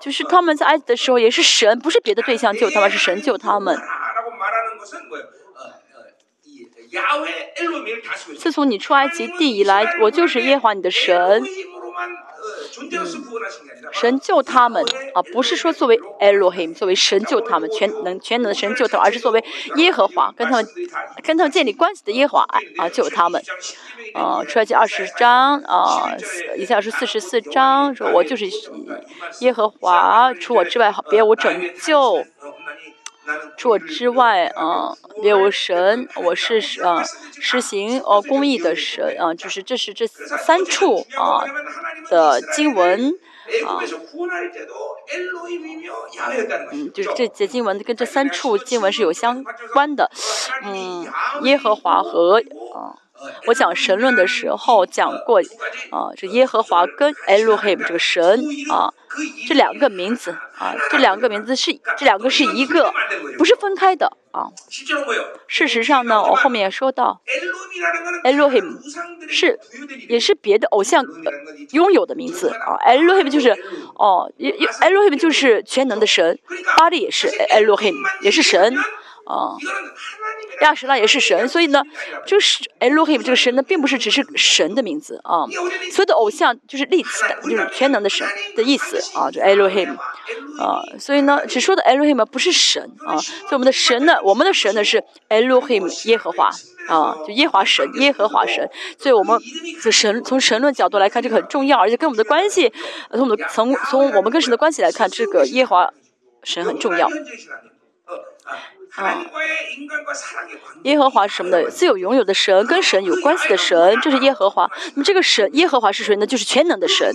[0.00, 3.76] 就是他们在埃及的时候也是神，不是别的对象救他们，是神救他们。
[8.38, 11.42] 自从你出埃及地以来，我就是耶和华你的神。
[13.92, 14.84] 神救他们
[15.14, 19.44] 啊，不是说作为 Elohim，作为神救他们，全能全能的神救他们，而是作为
[19.76, 20.68] 耶和华跟他们
[21.22, 22.46] 跟他们建立关系的耶和华
[22.78, 23.42] 啊，救他们
[24.14, 26.16] 啊，出来这二十章啊，
[26.56, 28.46] 一下是四十四章，说我就是
[29.40, 32.24] 耶和华，除我之外别无拯救。
[33.56, 34.92] 除我之外啊，
[35.22, 37.02] 也有神，我是啊，
[37.40, 41.44] 施行哦、公益的神啊，就是这是这三处啊
[42.08, 43.12] 的经文
[43.66, 43.80] 啊，
[46.72, 50.10] 嗯，就是这节经文跟这三处经文是有相关的，
[50.64, 51.06] 嗯，
[51.42, 52.42] 耶和华和
[52.74, 53.03] 啊。
[53.46, 55.40] 我讲神论的时候讲过，
[55.90, 58.92] 啊，这耶和华跟 Elohim 这个神啊，
[59.46, 62.92] 这两个名字啊，这两个名字是这两个是一个，
[63.38, 64.48] 不是分开的啊。
[65.46, 67.20] 事实上呢，我后面也说到
[68.24, 68.78] ，Elohim
[69.28, 69.58] 是
[70.08, 71.04] 也是别的偶像
[71.72, 73.50] 拥有的名字啊，Elohim 就是
[73.94, 76.38] 哦，Elohim 就是全能的神，
[76.76, 78.76] 巴利也是 Elohim 也是神。
[79.26, 79.56] 啊，
[80.60, 81.82] 亚什拉也是神，所以呢，
[82.26, 85.46] 这个是 Elohim 这个神呢，并不是只是神的名字啊。
[85.90, 88.26] 所有的偶像就是立起的，就是全能的神
[88.56, 89.96] 的意思啊，就 Elohim
[90.58, 90.82] 啊。
[90.98, 93.16] 所以呢，只说的 Elohim 不是神啊。
[93.18, 96.50] 所以我们的神呢，我们的神呢是 Elohim 耶和华
[96.88, 98.68] 啊，就耶华神，耶和华神。
[98.98, 99.40] 所以我们
[99.80, 102.72] 从神从神论角度来看，这个很重要，而且跟我们的关系，
[103.10, 105.92] 从我们的从从我们跟神的关系来看，这个耶华
[106.42, 107.08] 神很重要。
[108.96, 109.24] 啊，
[110.84, 111.68] 耶和华是什么的？
[111.70, 114.70] 自有拥有的神，跟神有关系的神，这是耶和华。
[114.94, 116.26] 那么这个神耶和华是谁呢？
[116.26, 117.12] 就是全能的神。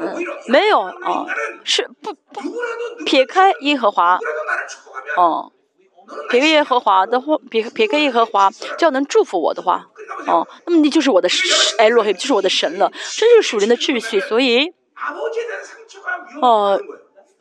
[0.00, 0.16] 嗯，
[0.46, 1.26] 没有啊，
[1.64, 2.40] 是不不
[3.04, 4.18] 撇开耶和华，
[5.16, 5.52] 哦，
[6.30, 9.88] 撇开耶和华的话，撇撇开耶和华，只要能祝福我的话，
[10.28, 11.28] 哦，那么你就是我的
[11.78, 12.92] 哎洛黑，就是我的神了。
[13.16, 14.72] 这就是属灵的秩序，所以，
[16.40, 16.80] 哦。
[16.80, 16.80] 呃，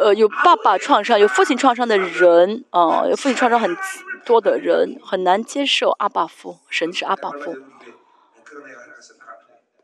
[0.02, 3.78] 呃有爸爸创伤、有父亲创伤的人，啊，有父亲创伤很
[4.26, 7.56] 多的人，很难接受阿爸父，神是阿爸父。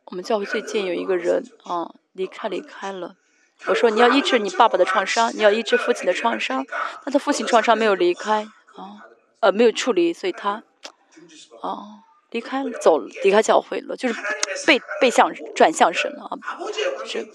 [0.05, 3.15] 我们教会最近有一个人，啊，离开离开了。
[3.67, 6.65] 我说你要医治你爸爸的创伤，你要医治父亲的创伤，
[7.05, 9.05] 他的父亲创伤没有离开，啊，
[9.41, 10.63] 呃，没有处理，所以他，
[11.61, 14.19] 啊，离开，走，离开教会了，就是
[14.65, 16.33] 背背向转向神了，啊，
[17.05, 17.27] 是。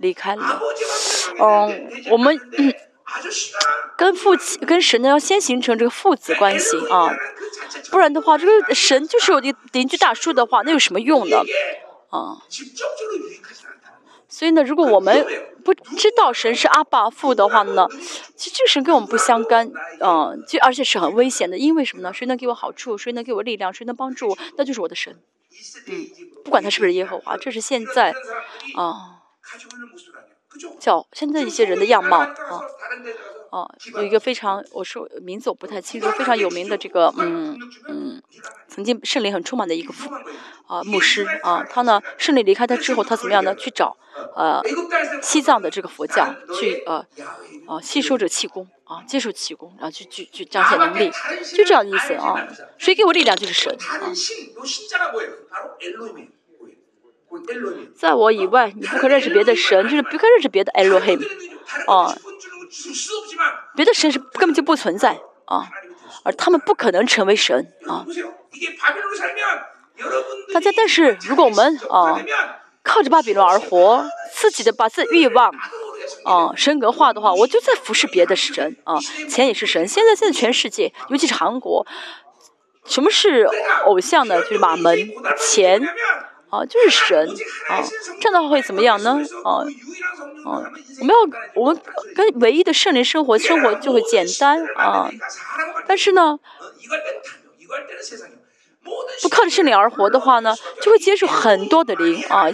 [0.00, 0.60] 离开了，
[1.38, 2.38] 嗯，我们
[3.96, 7.14] 跟父亲、跟神呢要先形成这个父子关系啊，
[7.90, 11.42] 不然的话，这个神就是我的邻居大叔的话，那有什么用呢？
[12.08, 12.38] 啊，
[14.26, 15.26] 所以呢，如果我们
[15.62, 17.86] 不知道神是阿爸父的话呢，
[18.36, 19.70] 其实这个神跟我们不相干
[20.00, 22.10] 嗯，就而且是很危险的，因为什么呢？
[22.14, 22.96] 谁能给我好处？
[22.96, 23.74] 谁能给我力量？
[23.74, 24.38] 谁能帮助我？
[24.56, 25.20] 那就是我的神，
[25.88, 26.06] 嗯，
[26.42, 28.14] 不管他是不是耶和华，这是现在
[28.76, 29.19] 啊。
[30.78, 32.60] 叫现在一些人的样貌啊
[33.50, 37.58] 啊，有一个非常我说名字我不太清楚，非常有名的这个嗯
[37.88, 38.22] 嗯，
[38.68, 39.92] 曾经圣灵很充满的一个
[40.66, 43.54] 啊牧师啊，他呢圣灵离开他之后，他怎么样呢？
[43.56, 43.96] 去找
[44.36, 44.62] 呃
[45.22, 47.04] 西藏的这个佛教去呃
[47.66, 51.10] 啊吸收这气功啊，接受气功，然后去去去彰显能力，
[51.56, 52.46] 就这样的意思啊。
[52.78, 54.12] 谁给我力量就是神啊。
[57.94, 61.20] 在我以外，你不可认识别的神，就是不可认识别的 Elohim，
[61.86, 62.14] 啊，
[63.76, 65.20] 别的神是根本就不存在。
[65.46, 65.68] 啊，
[66.22, 67.72] 而他们不可能成为神。
[67.88, 68.06] 啊。
[70.54, 72.20] 大家，但是如果我们啊
[72.82, 75.52] 靠着巴比伦而活，自己的把自己欲望
[76.24, 78.98] 啊神格化的话，我就在服侍别的神啊，
[79.28, 79.86] 钱也是神。
[79.88, 81.84] 现在现在全世界，尤其是韩国，
[82.84, 83.46] 什么是
[83.84, 84.40] 偶像呢？
[84.42, 84.96] 就是马门
[85.36, 85.82] 钱。
[86.50, 87.28] 啊，就是神
[87.68, 87.80] 啊，
[88.20, 89.20] 这样的话会怎么样呢？
[89.44, 89.62] 啊，
[90.44, 90.70] 啊，
[91.00, 91.16] 我们要
[91.54, 91.80] 我们
[92.14, 95.08] 跟唯一的圣灵生活，生活就会简单啊。
[95.86, 96.38] 但是呢，
[99.22, 100.52] 不靠着圣灵而活的话呢，
[100.82, 102.46] 就会接受很多的灵啊，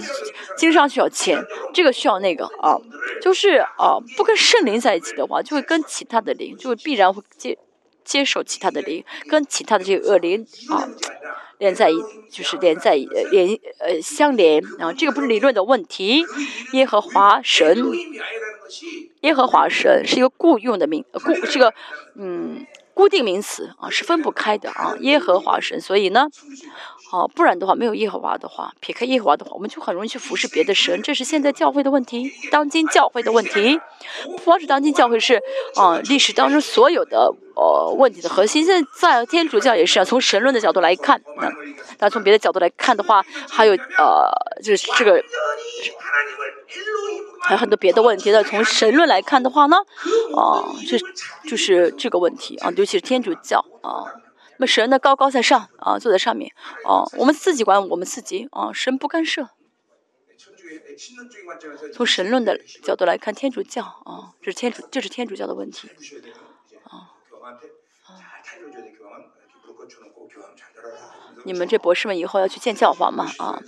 [0.59, 1.43] 经商需要钱，
[1.73, 2.77] 这个需要那个啊，
[3.23, 7.57] 就是啊，不跟圣灵在一起的话，就会跟其他的灵，就会必然会接
[8.05, 10.87] 接受其他的灵，跟其他的这个恶灵啊。
[11.59, 11.97] 连在一
[12.31, 16.25] 就是连在连呃相连啊，这个不是理论的问题。
[16.73, 17.85] 耶和华神，
[19.21, 21.73] 耶和华神是一个固用的名，固是个
[22.15, 24.95] 嗯固定名词啊，是分不开的啊。
[25.01, 26.29] 耶和华神，所以呢。
[27.13, 33.81] 哦，不然的话，没有耶和华的话，撇开耶和华的话，我们就很容易去服侍别的神，这是现在教会的问题，当今教会的问题。
[34.25, 35.41] 不光是当今教会，是
[35.77, 38.65] 啊，历史当中所有的呃问题的核心。
[38.65, 41.49] 现在天主教也是啊，从神论的角度来看，那
[42.01, 44.29] 那从别的角度来看的话，还有呃，
[44.63, 45.23] 就是这个
[47.43, 48.33] 还有很多别的问题。
[48.33, 49.77] 那从神论来看的话呢，
[50.35, 50.99] 啊，这
[51.49, 54.11] 就是这个问题啊，尤其是天主教啊。
[54.59, 56.53] 那么神呢，高高在上啊，坐在上面
[56.85, 59.51] 啊，我们自己管我们自己啊，神不干涉。
[61.93, 65.89] 从神论的角度来看，天主教啊，这是天主，这是天主教的问题
[66.85, 67.13] 啊。
[71.45, 73.61] 你们这博士们以后要去见教皇嘛啊，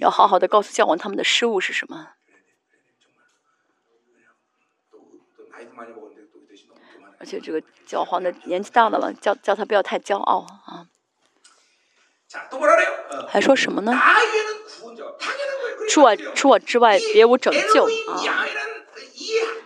[0.00, 2.12] 要好好的告诉教皇他们的失误是什么。
[7.18, 10.86] 而且这个教皇的年纪大了吧叫叫他不要太骄傲啊。
[13.28, 13.92] 还说什么呢？
[15.88, 18.46] 除我除我之外别无拯救啊。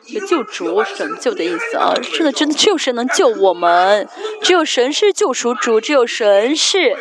[0.06, 1.94] 就救主拯救的意思啊。
[1.94, 4.08] 真的真的只有神能救我们
[4.42, 6.96] 只有神是救赎主只有神是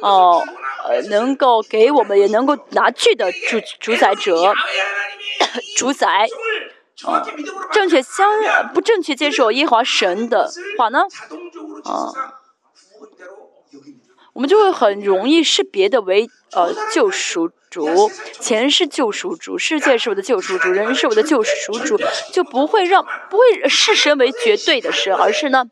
[0.00, 0.42] 哦
[0.88, 4.54] 呃能够给我们也能够拿去的主主宰者
[5.76, 6.26] 主宰
[7.02, 7.26] 啊，
[7.72, 8.30] 正确相
[8.72, 10.48] 不正确接受耶和华神的
[10.78, 11.00] 话呢？
[11.84, 12.12] 啊，
[14.32, 18.10] 我们就会很容易视别的为呃救赎主，
[18.40, 21.98] 前世救赎主，世界是我的救赎主，人是我的救赎主，
[22.32, 25.64] 就不会让不会视神为绝对的神，而是呢，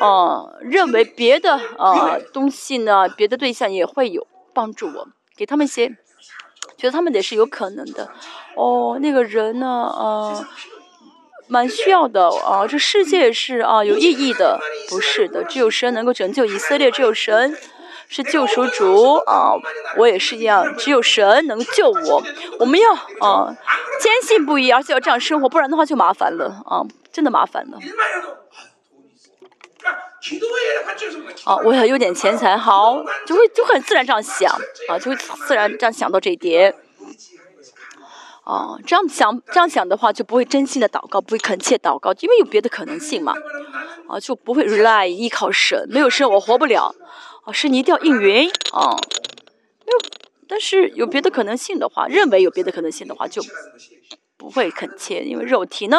[0.00, 5.96] 呃，认为别的呃东西呢，别的对象也会有帮助我，给他们一些
[6.78, 8.08] 觉得他们得是有可能的。
[8.56, 10.46] 哦，那个人呢，呃。
[11.50, 14.60] 蛮需要的啊，这世界是啊有意义的，
[14.90, 17.56] 不是的，只有神能够拯救以色列，只有神
[18.06, 19.54] 是救赎主啊，
[19.96, 22.22] 我也是一样，只有神能救我，
[22.58, 22.92] 我们要
[23.26, 23.56] 啊
[23.98, 27.78] 坚信不疑，而且要这样生活，不然的话就麻烦了啊，真的麻烦了
[31.44, 34.52] 哦，我想有点钱财，好，就会就很自然这样想，
[34.88, 35.16] 啊，就会
[35.46, 36.74] 自然这样想到这一点，
[38.42, 43.32] 啊，这样想，这样想的话就不会真心的祷告，不会恳切祷告，因为有别的可能性嘛，
[44.08, 46.94] 啊，就不会 rely 依靠神，没有神我活不了，
[47.44, 48.96] 啊，神你一定要应允，啊，
[50.48, 53.40] 但是有别的可能性的话，认为有别的可能性的话，就
[54.36, 55.98] 不会恳切，因为肉体呢，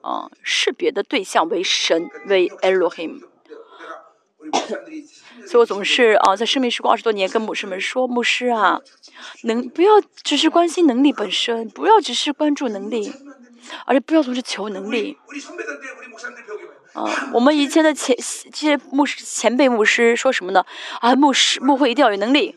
[0.00, 3.29] 啊，视别的对象为神为 Elohim。
[5.46, 8.80] 所以我总是啊，在生命时光二十多年，跟牧师们说：牧师啊，
[9.44, 13.12] 能不要只是关心能力本身，不要只是关注能力，
[13.86, 15.16] 而且不要总是求能力。
[16.92, 20.64] 啊，我们以前的前这些牧师前辈牧师说什么呢？
[21.00, 22.56] 啊，牧师牧会一定要有能力。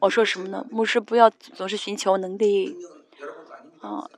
[0.00, 0.66] 我说什么呢？
[0.70, 2.76] 牧师不要总是寻求能力。
[3.80, 4.08] 啊，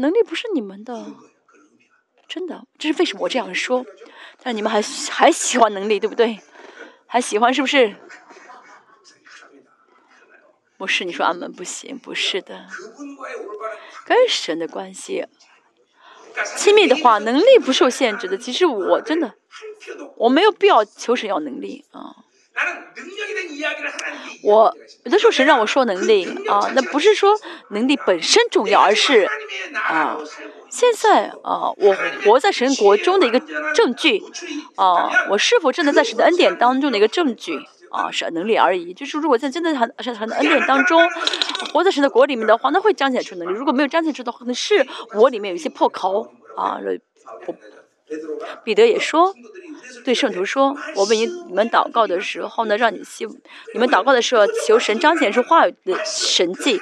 [0.00, 1.12] 能力不是你们的，
[2.28, 2.66] 真的。
[2.78, 3.84] 这是为什么我这样说。
[4.42, 6.38] 但你们还还喜欢能力，对不对？
[7.06, 7.96] 还喜欢是不是？
[10.76, 11.98] 不是，你说俺们不行。
[11.98, 12.66] 不是的，
[14.04, 15.26] 跟神的关系
[16.56, 18.38] 亲密的话，能力不受限制的。
[18.38, 19.34] 其实我真的
[20.16, 22.14] 我没有必要求神要能力啊。
[24.42, 27.36] 我有的时候神让我说能力啊，那不是说
[27.70, 29.28] 能力本身重要，而是
[29.74, 30.16] 啊。
[30.70, 33.40] 现在啊，我活在神国中的一个
[33.74, 34.22] 证据，
[34.76, 37.58] 啊，我是否真的在神的恩典当中的一个证据？
[37.90, 38.92] 啊，是能力而已。
[38.92, 41.00] 就是如果在真的很神很恩典当中，
[41.72, 43.56] 活在神的国里面的话，那会彰显出能力。
[43.56, 46.78] 如果没有彰显出的话，那是我里面有一些破口啊。
[48.64, 49.34] 彼得也说，
[50.04, 53.26] 对圣徒说：“我为你们祷告的时候呢，让你希
[53.74, 56.80] 你们祷告的时候，求神彰显出话语的神迹，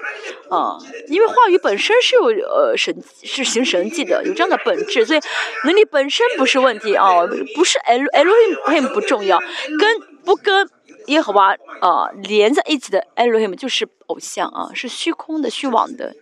[0.51, 0.79] 啊，
[1.09, 5.21] 因为话语本身是有呃神是行神迹的，有这样的本质，所以
[5.65, 9.39] 能力本身不是问题啊，不是 L Elohim 不重要，
[9.79, 10.69] 跟不跟
[11.07, 16.15] 耶和华啊连在一起的 Elohim 就是偶像啊，是虚空的、虚妄的，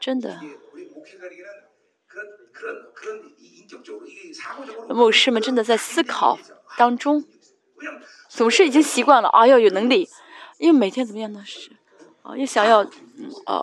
[0.00, 0.40] 真的。”
[4.88, 6.38] 牧师们真的在思考
[6.76, 7.24] 当中
[8.28, 10.08] 总是已经习惯了啊要有能力
[10.58, 11.42] 因为每天怎么样呢？
[11.46, 11.70] 是
[12.22, 12.78] 啊又想要
[13.46, 13.62] 呃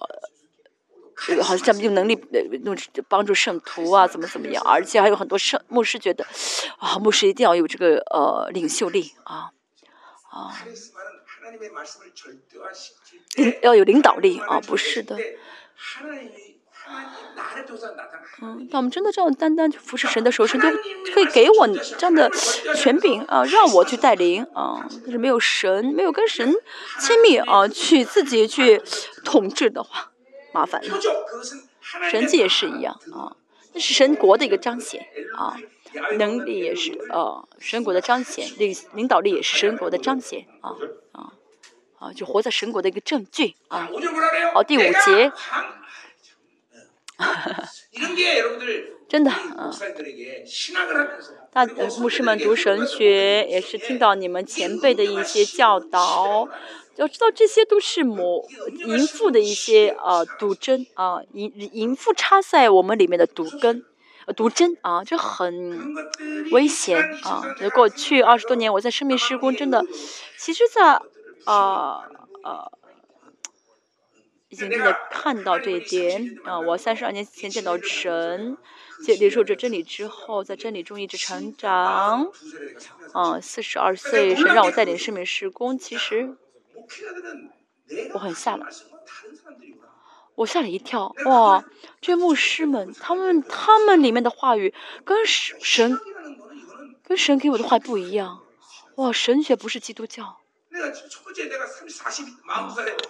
[1.44, 2.16] 好像有能力
[2.64, 2.76] 弄
[3.08, 6.26] 帮助圣徒啊怎么怎么样而且还有很多圣牧师觉得
[6.78, 9.52] 啊牧师一定要有这个呃领袖力啊
[10.30, 10.54] 啊
[13.62, 15.18] 要有领导力啊不是的
[18.42, 20.68] 嗯，那我们真的这样单单服侍神的时候，神就
[21.14, 22.30] 会给我这样的
[22.76, 24.88] 权柄啊，让我去带领啊。
[25.04, 26.54] 但是没有神，没有跟神
[27.00, 28.82] 亲密啊，去自己去
[29.24, 30.12] 统治的话，
[30.54, 31.00] 麻烦了。
[32.10, 33.36] 神迹也是一样啊，
[33.74, 35.06] 那是神国的一个彰显
[35.38, 35.56] 啊，
[36.18, 40.74] 能力也是啊，神国的彰显，领领导力也是神国的彰显啊
[41.12, 41.34] 啊
[42.00, 43.90] 啊，就活在神国的一个证据啊。
[44.54, 45.32] 好，第五节。
[49.08, 49.32] 真的，
[51.52, 51.66] 大
[52.00, 56.48] 牧师们读神学也是听到你们前辈的一些教导，
[56.96, 58.48] 要知道这些都是母
[58.86, 63.84] 淫妇的一些呃毒针啊，淫淫妇插在我们里面的毒根，
[64.38, 65.94] 毒针啊，这很
[66.52, 67.44] 危险啊。
[67.60, 69.84] 那过去二十多年，我在生命施工，真的，
[70.38, 71.02] 其实在
[71.46, 72.02] 呃
[72.44, 72.72] 呃。
[74.52, 76.60] 已经正在看到这一点啊！
[76.60, 78.58] 我三十二年前见到神，
[79.02, 82.30] 接领受这真理之后，在真理中一直成长。
[83.14, 86.36] 啊，四十二岁神让我带领生命施工，其实
[88.14, 88.68] 我很吓了，
[90.36, 91.16] 我吓了一跳。
[91.26, 91.64] 哇，
[92.02, 94.74] 这牧师们，他们他们里面的话语
[95.06, 95.98] 跟神
[97.04, 98.42] 跟神给我的话不一样。
[98.96, 100.41] 哇，神学不是基督教。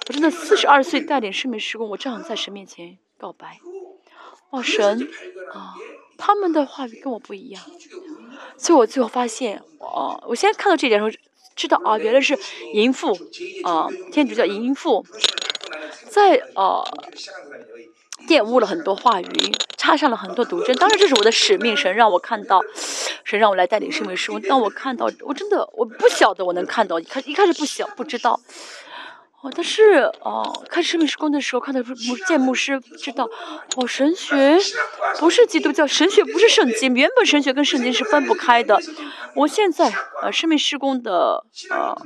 [0.08, 3.60] 我真的四十二岁带领圣明施工，我正好在神面前告白。
[4.50, 5.08] 哦，神
[5.54, 5.74] 啊，
[6.18, 7.64] 他们的话语跟我不一样，
[8.58, 11.12] 所以我最后发现，哦，我现在看到这点时候，
[11.56, 12.38] 知道啊，原来是
[12.74, 13.18] 淫妇
[13.64, 15.06] 啊，天主教淫妇，
[16.10, 16.84] 在呃。
[18.28, 20.76] 玷污了很多话语，插上了很多毒针。
[20.78, 21.76] 当然，这是我的使命。
[21.76, 22.62] 神让我看到，
[23.24, 24.42] 神让我来带领生命事工。
[24.42, 28.40] 当我看到，我真的我不晓得我能看到，一开一开始不晓不知道。
[29.42, 33.28] 哦，但是哦，看生命施工的时候，看到牧见牧师，知道
[33.76, 34.60] 哦，神学
[35.20, 38.80] 不是基督教，神学不是圣经，原本神学跟圣经是分不开的。
[39.34, 39.92] 我现在
[40.22, 41.98] 呃，生命施工的呃，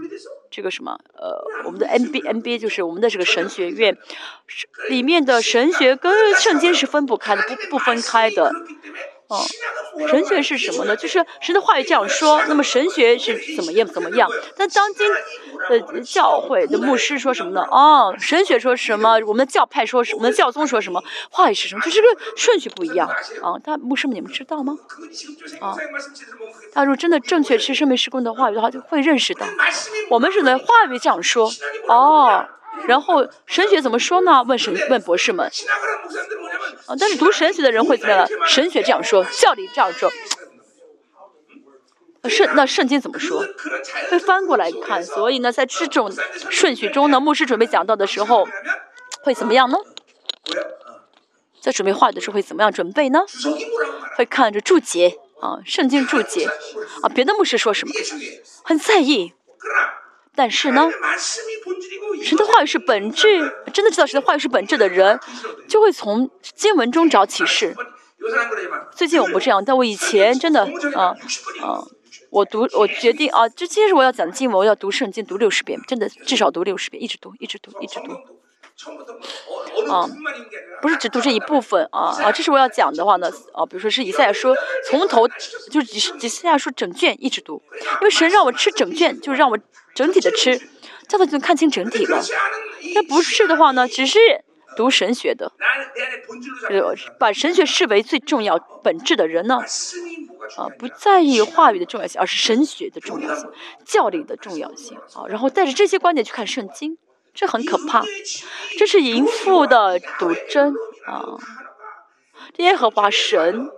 [0.55, 3.97] 这个什么呃，我们的 N B N B 就是我们的这个神学院，
[4.89, 8.53] 里面的神学跟圣经是分不开的，不不分开的。
[9.27, 9.41] 哦，
[10.07, 10.95] 神学是什么呢？
[10.95, 14.29] 就是神的话语这样说，那么神学是怎么样怎么样？
[14.55, 15.09] 但当今
[15.69, 17.61] 的教会的牧师说什么呢？
[17.71, 19.19] 哦，神学说什么？
[19.25, 20.17] 我们的教派说什么？
[20.19, 21.03] 我们的教宗说什么？
[21.31, 21.81] 话语是什么？
[21.81, 23.07] 就这个顺序不一样
[23.41, 23.57] 啊！
[23.63, 24.77] 但牧师们，你们知道吗？
[25.59, 25.75] 啊，
[26.71, 29.47] 他如果真的正确是圣命施工的话语的话，就会认识到，
[30.09, 31.49] 我们是的话语这样说
[31.87, 32.45] 哦。
[32.87, 34.43] 然后神学怎么说呢？
[34.43, 35.49] 问神问博士们。
[36.87, 38.27] 啊，但是读神学的人会怎么样？
[38.47, 40.11] 神学这样说，教理这样说。
[42.29, 43.45] 圣那圣经怎么说？
[44.09, 45.03] 会翻过来看。
[45.03, 46.11] 所以呢，在这种
[46.49, 48.47] 顺序中呢，牧师准备讲到的时候，
[49.23, 49.77] 会怎么样呢？
[51.61, 53.21] 在准备话语的时候会怎么样准备呢？
[54.15, 56.47] 会看着注解啊，圣经注解
[57.01, 57.93] 啊，别的牧师说什么，
[58.63, 59.33] 很在意。
[60.35, 60.89] 但是呢，
[62.23, 63.39] 神的话语是本质，
[63.73, 65.19] 真的知道神的话语是本质的人，
[65.67, 67.75] 就会从经文中找启示。
[68.95, 70.63] 最近我不这样，但我以前真的
[70.95, 71.15] 啊
[71.61, 71.83] 啊，
[72.31, 78.13] 我读我决定啊，这今天是我要讲的经文，我要读圣经读六十遍，真的至少读六十遍，一直读，一直读，一直读。
[79.89, 80.09] 啊，
[80.81, 84.53] 不是只读这一部分啊啊，这是我要讲的话呢啊，比如说是以赛亚书
[84.89, 85.27] 从头
[85.71, 87.61] 就是以赛亚书整卷一直读，
[88.01, 89.57] 因为神让我吃整卷，就让我。
[89.95, 90.61] 整体的吃，
[91.07, 92.21] 这样就能看清整体了。
[92.93, 94.19] 那不是的话呢，只是
[94.77, 95.53] 读神学的，
[96.69, 99.59] 呃，把神学视为最重要本质的人呢，
[100.57, 103.49] 啊，不在意话语的重要性，而是神学的重要性、
[103.85, 105.25] 教理的重要性啊。
[105.27, 106.97] 然后带着这些观点去看圣经，
[107.33, 108.03] 这很可怕。
[108.77, 110.75] 这是淫妇的毒针
[111.07, 111.23] 啊！
[112.57, 113.69] 耶和华神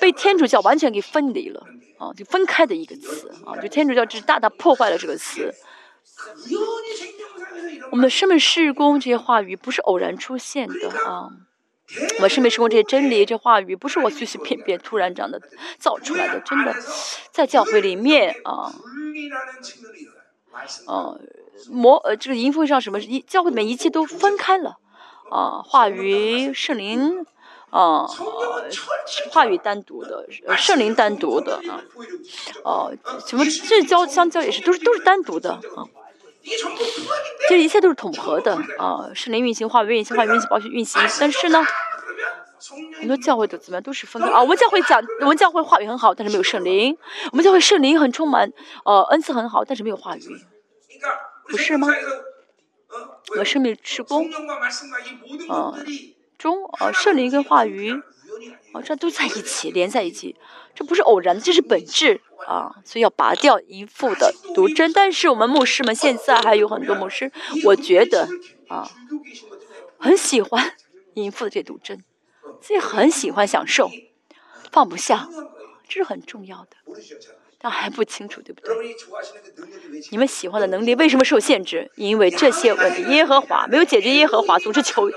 [0.00, 1.66] 被天主教完全给分离了。
[1.98, 5.54] 啊，就分开的一个词啊，就天主教只是大大破坏了这个词。
[7.90, 11.30] 我们的生命事工这些话语不是偶然出现的啊，
[12.16, 15.40] 我们生命事工这些真理这话语不是我随随便便突然这样的
[15.78, 16.76] 造出来的，真的
[17.30, 18.74] 在教会里面啊，
[20.86, 21.16] 啊，
[21.70, 24.76] 魔呃这个淫妇上什么一教会里面一切都分开了
[25.30, 27.26] 啊，话语圣灵。
[27.68, 28.06] 啊，
[29.30, 30.24] 话语单独的，
[30.56, 31.82] 圣灵单独的啊，
[32.64, 32.92] 哦，
[33.26, 35.84] 什么这交相交也是都是都是单独的啊，
[37.50, 41.62] 这一切都是统合的啊，圣灵运行，话语运行，话语运行，保险运行，但是呢，
[42.98, 44.40] 很多教会都怎么样，都是分开啊。
[44.40, 46.94] 我们教会讲，我们教会话语很好，但是没有圣灵；
[47.32, 48.50] 我们教会圣灵很充满，
[48.84, 50.22] 呃，恩赐很好，但是没有话语，
[51.48, 51.88] 不是吗？
[53.30, 54.24] 我们生命之光，
[55.48, 55.74] 啊。
[56.38, 57.90] 中啊，圣灵跟话语
[58.72, 60.36] 啊，这都在一起，连在一起，
[60.74, 64.92] 这不是偶然的，这是本质啊，所以要拔掉淫妇的毒针。
[64.92, 67.32] 但是我们牧师们现在还有很多牧师，
[67.64, 68.28] 我觉得
[68.68, 68.86] 啊，
[69.98, 70.76] 很喜欢
[71.14, 72.04] 淫妇的这毒针，
[72.60, 73.90] 所以很喜欢享受，
[74.70, 75.26] 放不下，
[75.88, 76.76] 这是很重要的。
[77.66, 78.72] 但还不清楚，对不对？
[80.12, 81.90] 你们喜欢的能力为什么受限制？
[81.96, 85.10] 因为这些问题，耶和华没有解决耶和华，总是求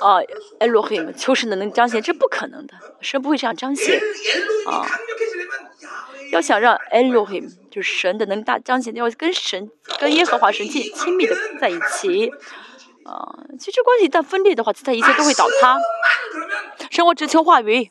[0.00, 0.22] 啊，
[0.60, 4.00] 埃罗黑求神的能彰显，这不可能的，神不会这样彰显
[4.68, 4.86] 啊。
[6.30, 7.42] 要想让埃罗黑
[7.72, 9.68] 就是神的能大彰显，要跟神
[9.98, 12.30] 跟耶和华神亲亲密的在一起
[13.04, 13.34] 啊。
[13.58, 15.76] 其实关系一旦分裂的话，其他一切都会倒塌。
[16.88, 17.90] 生活只求话语，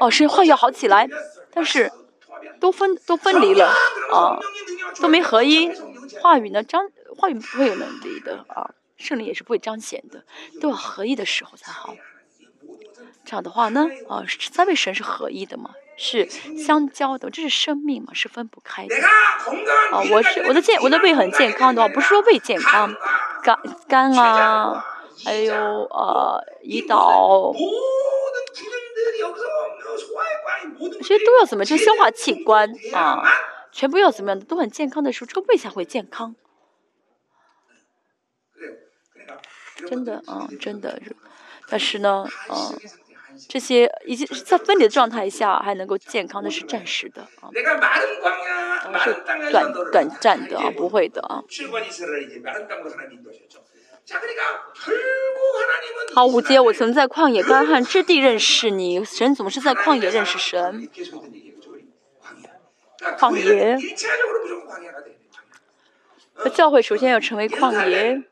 [0.00, 1.06] 哦，神话要好起来，
[1.52, 1.92] 但是。
[2.60, 3.66] 都分都分离了
[4.12, 4.38] 啊，
[5.00, 5.70] 都没合一。
[6.22, 10.24] 话语呢，张话语不会有能力的啊，圣灵也是不会彰显的，
[10.60, 11.94] 都要合一的时候才好。
[13.24, 18.94] 这样的话呢，啊，三位神是合一的嘛，是相交的，这是生命嘛，是分不开的。
[19.92, 22.94] 啊，我是我的健我的胃很健康的话，不是说胃健康，
[23.42, 23.58] 肝
[23.88, 24.84] 肝啊，
[25.24, 27.52] 还有呃胰岛，
[30.92, 31.64] 这些都要怎么？
[31.64, 33.22] 这消化器官啊，
[33.72, 36.34] 全部要怎么样的都很健康的时候，这个胃才会健康。
[39.86, 41.00] 真的啊，真的，
[41.68, 42.78] 但是呢，嗯。
[43.48, 47.50] 这些已经在分离的状态下还能够健康，那是暂时的啊，
[49.02, 49.12] 是
[49.50, 51.42] 短短暂的啊，不会的啊。
[56.14, 60.88] 好，五节，我曾在旷野干旱之地认识你，神总是在旷野认识神。
[63.18, 63.76] 旷野，
[66.36, 68.22] 那教会首先要成为旷野。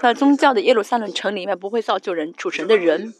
[0.00, 3.14] 在宗教的耶路撒冷城里面，不会造就人主神的人。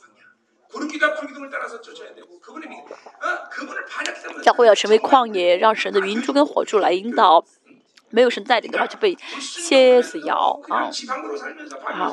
[4.42, 7.44] 教会要成为旷野，让神的云柱跟火柱来引导。
[8.14, 10.88] 没有神带领的话，就被蝎子咬啊！
[11.86, 12.12] 啊！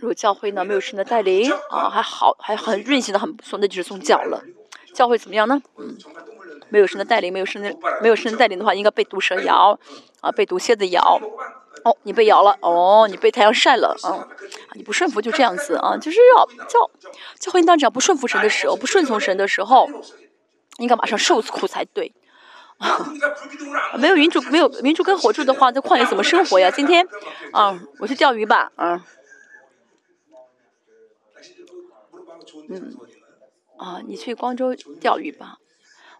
[0.00, 4.44] 如果教会呢没有神的带领啊，还好，还很运行的很不错，那就是宗教了。
[4.92, 5.62] 教会怎么样呢？
[5.78, 5.96] 嗯。
[6.70, 9.78] 没有神的带领，没有神的没有神的带领的话，应该被毒蛇咬，
[10.20, 11.18] 啊，被毒蝎子咬。
[11.82, 14.28] 哦，你被咬了，哦，你被太阳晒了，啊，
[14.74, 16.90] 你不顺服就这样子啊，就是要教
[17.38, 19.88] 教会当只要不顺服神的时候，不顺从神的时候，
[20.78, 22.12] 应该马上受苦才对。
[23.98, 26.70] 没有云柱，没有云柱跟火柱的话，在旷野怎么生活呀？
[26.70, 27.06] 今天，
[27.52, 29.04] 啊，我去钓鱼吧，啊，
[32.68, 32.96] 嗯，
[33.78, 35.58] 啊，你去光州钓鱼吧。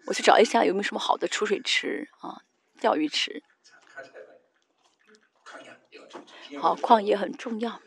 [0.07, 2.41] 我去找一下有没有什么好的储水池啊，
[2.81, 3.41] 钓鱼池。
[6.59, 7.79] 好，矿业很重要。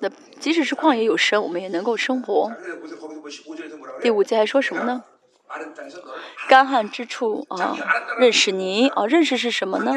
[0.00, 0.08] 那
[0.40, 2.52] 即使是旷野有神，我们也能够生活。
[4.00, 5.04] 第五节还说什么呢？
[6.48, 7.76] 干旱之处啊，
[8.18, 9.92] 认识你啊，认识是什么呢？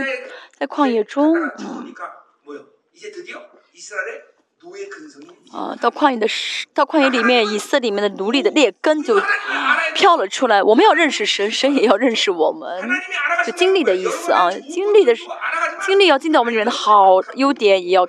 [0.58, 1.94] 在旷野中，嗯。
[5.52, 6.28] 啊，到旷野的
[6.74, 9.20] 到旷野里面，以色列里面的奴隶的劣根就
[9.96, 10.62] 飘了出来。
[10.62, 12.88] 我们要认识神，神也要认识我们，
[13.46, 14.52] 就经历的意思啊。
[14.52, 15.14] 经历的
[15.86, 18.08] 经历要进到我们里面的好优点，也要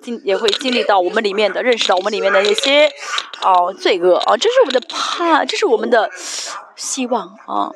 [0.00, 2.90] 经也会经历到我们里面的认识到我们里面的那些
[3.42, 4.36] 哦罪恶啊。
[4.36, 6.10] 这是我们的盼，这是我们的
[6.76, 7.70] 希望啊。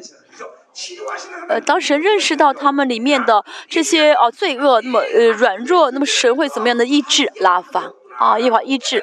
[1.48, 7.92] 呃，当神认识到他们里面的这些哦罪恶，那么呃软弱，那么神会怎么样的医治拉法？
[8.18, 9.02] 啊，一法医治，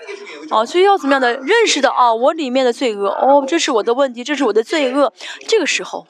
[0.50, 5.14] 啊，所以要怎么样的认识到啊，我里面的罪恶，哦，这是我的问题，这是我的罪恶。
[5.48, 6.08] 这个时候，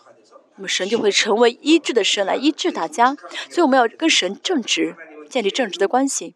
[0.56, 3.16] 那么神就会成为医治的神来医治大家。
[3.50, 4.96] 所以我们要跟神正直，
[5.30, 6.36] 建立正直的关系，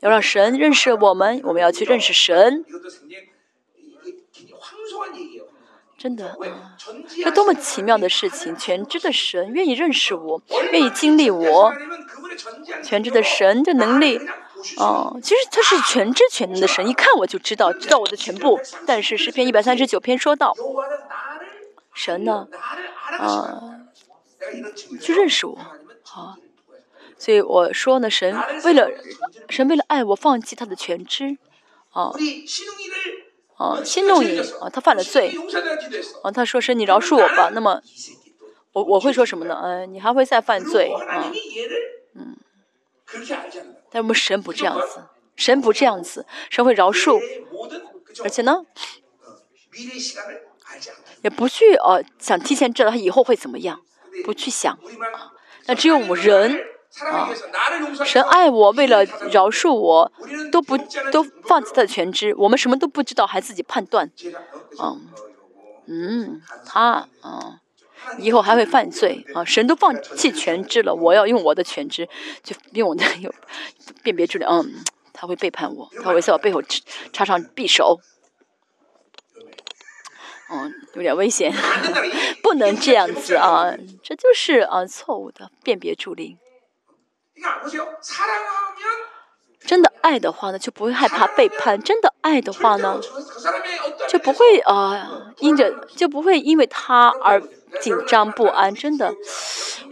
[0.00, 2.64] 要让神认识我们，我们要去认识神。
[5.98, 6.34] 真的，
[7.22, 8.56] 这多么奇妙的事情！
[8.56, 10.42] 全知的神愿意认识我，
[10.72, 11.74] 愿意经历我，
[12.82, 14.18] 全知的神的能力。
[14.76, 18.60] 哦，其实他是全知全能的神，一看我就知道，知道我的全部。
[18.86, 20.54] 但是诗篇一百三十九篇说到，
[21.94, 22.48] 神呢，
[23.18, 23.80] 啊，
[25.00, 25.58] 去认识我，
[26.02, 26.36] 好，
[27.18, 28.90] 所以我说呢，神为了
[29.48, 31.38] 神为了爱我，放弃他的全知，
[31.90, 32.12] 啊，
[33.56, 34.38] 啊，心动你。
[34.60, 35.34] 啊，他犯了罪，
[36.22, 37.82] 啊，他说是你饶恕我吧，那么
[38.72, 39.58] 我我会说什么呢？
[39.62, 40.92] 嗯，你还会再犯罪。
[40.92, 41.32] 啊，
[42.14, 42.36] 嗯。
[43.90, 45.04] 但我们神不这样子，
[45.36, 47.20] 神不这样子，神会饶恕，
[48.22, 48.64] 而且呢，
[51.22, 53.80] 也不去呃想提前知道他以后会怎么样，
[54.24, 55.32] 不去想啊。
[55.66, 56.64] 那只有我人
[57.00, 57.30] 啊，
[58.04, 60.12] 神爱我，为了饶恕我，
[60.50, 60.76] 都不
[61.12, 64.10] 都放弃他的全知，我们什么都不知道，还自己判断，
[64.82, 65.08] 嗯
[65.86, 67.59] 嗯，他啊。
[68.18, 69.44] 以后还会犯罪啊！
[69.44, 72.08] 神都放弃全知了，我要用我的全知，
[72.42, 73.32] 就用我的有
[74.02, 74.46] 辨别出来。
[74.48, 74.82] 嗯，
[75.12, 76.60] 他会背叛我，他会在我背后
[77.12, 78.00] 插上匕首。
[80.52, 81.52] 嗯，有点危险，
[82.42, 83.72] 不能这样子啊！
[84.02, 86.38] 这就是啊错误的辨别助力。
[89.64, 93.00] 真的爱的话呢，就不会害怕背叛；真的爱的话呢，
[94.08, 97.40] 就不会啊因着就不会因为他而。
[97.80, 99.14] 紧张不安，真的。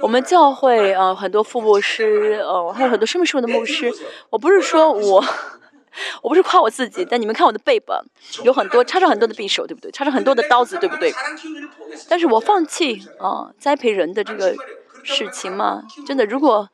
[0.00, 3.92] 我们教会呃，很多副牧师，呃，还有很多生命树的牧师。
[4.30, 5.24] 我不是说我
[6.22, 8.00] 我不是夸我自己，但你们看我的背吧，
[8.44, 9.90] 有很多插上很多的匕首，对不对？
[9.90, 11.12] 插上很多的刀子，对不对？
[12.08, 14.54] 但是我放弃啊，栽培人的这个
[15.02, 16.68] 事情嘛，真的，如果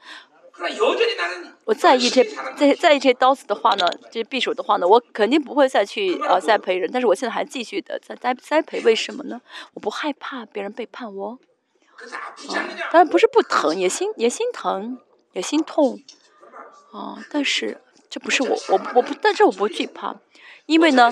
[1.65, 2.23] 我在意这
[2.57, 6.89] 在在意这些刀子的话呢，这些匕首的话呢，我肯定不会再去呃栽培人。
[6.93, 9.41] 但是我现在还继续的在栽栽培，为什么呢？
[9.75, 11.39] 我不害怕别人背叛我。
[12.91, 14.99] 当然不是不疼，也心也心疼，
[15.33, 16.01] 也心痛。
[16.93, 20.15] 啊，但是这不是我我我不，但是我不惧怕，
[20.67, 21.11] 因为呢，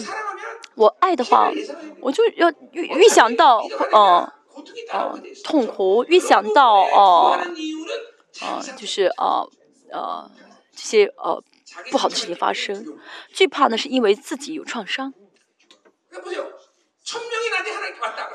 [0.77, 1.51] 我爱的话，
[2.01, 3.59] 我就要预预想到，
[3.93, 4.33] 呃，
[4.93, 7.39] 呃，痛苦，预想到，哦。
[8.41, 9.45] 啊， 就是啊，
[9.91, 10.31] 呃，
[10.75, 11.43] 这些呃
[11.91, 12.85] 不好的事情发生，
[13.33, 15.13] 惧怕呢是因为自己有创伤。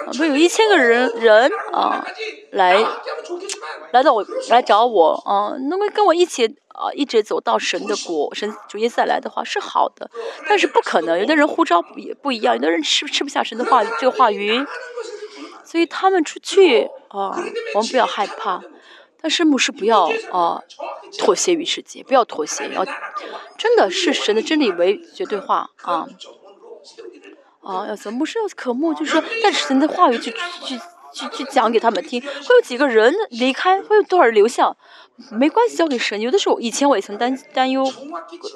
[0.06, 2.06] 啊，不有一千个人人啊
[2.52, 2.84] 来
[3.91, 10.10] 来到我来找我啊，能够跟我一起啊一直走到神的国，神主耶稣再来的话是好的，
[10.48, 14.65] 但是不可能，有的人呼召也不一样，有的人吃吃不下神的话这个话语，
[15.64, 17.38] 所以他们出去啊，
[17.76, 18.61] 我们不要害怕。
[19.28, 20.64] 但是牧师不要啊
[21.20, 22.86] 妥协于世界，不要妥协，要
[23.58, 26.08] 真的是神的真理为绝对化啊
[27.62, 27.86] 啊！
[27.90, 30.32] 要怎么牧师要渴慕，就是说带着神的话语去
[30.64, 30.80] 去
[31.12, 32.22] 去去讲给他们听。
[32.22, 34.74] 会有几个人离开，会有多少人留下？
[35.30, 36.22] 没关系，交给神。
[36.22, 37.84] 有的时候以前我也曾担担忧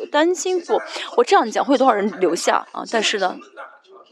[0.09, 0.81] 担心过，
[1.17, 2.85] 我这样讲会有多少人留下啊？
[2.89, 3.37] 但是呢。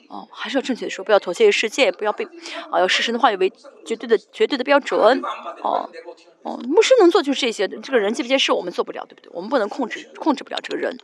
[0.10, 2.26] 哦，还是要正确的说，不要妥协于世界，不要被，
[2.72, 3.54] 啊，要视神的话语为
[3.86, 5.22] 绝对的、绝对的标准。
[5.62, 5.88] 哦，
[6.44, 9.30] 哦，牧师能做就是这些，这个人接不接受我们做不了，对不对？
[9.34, 10.98] 我们不能控制，控制不了这个人，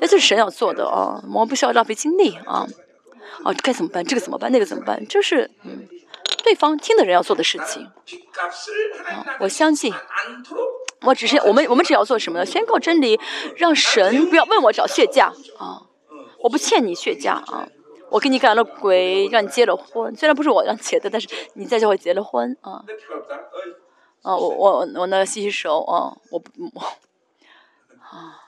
[0.00, 2.66] 那就是神要做的啊，我们不需要浪费精力啊。
[3.44, 4.04] 哦，该怎么办？
[4.04, 4.50] 这个怎么办？
[4.52, 5.06] 那个怎么办？
[5.06, 5.86] 这是嗯，
[6.42, 7.88] 对方听的人要做的事情。
[9.40, 9.92] 我相信，
[11.02, 12.44] 我只是我们我们只要做什么呢？
[12.46, 13.18] 宣告真理，
[13.56, 15.86] 让神不要问我找血价啊，
[16.40, 17.68] 我不欠你血价啊。
[18.10, 20.16] 我给你赶了鬼，让你结了婚。
[20.16, 22.82] 虽然不是我让结的，但是你在教会结了婚啊。
[24.22, 26.42] 啊，我我我那个洗洗手啊，我
[26.74, 26.80] 我
[28.00, 28.44] 啊。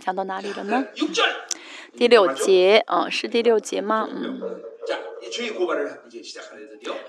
[0.00, 0.86] 讲到哪里了呢？
[1.96, 4.06] 第六节啊，是第六节吗？
[4.10, 4.40] 嗯。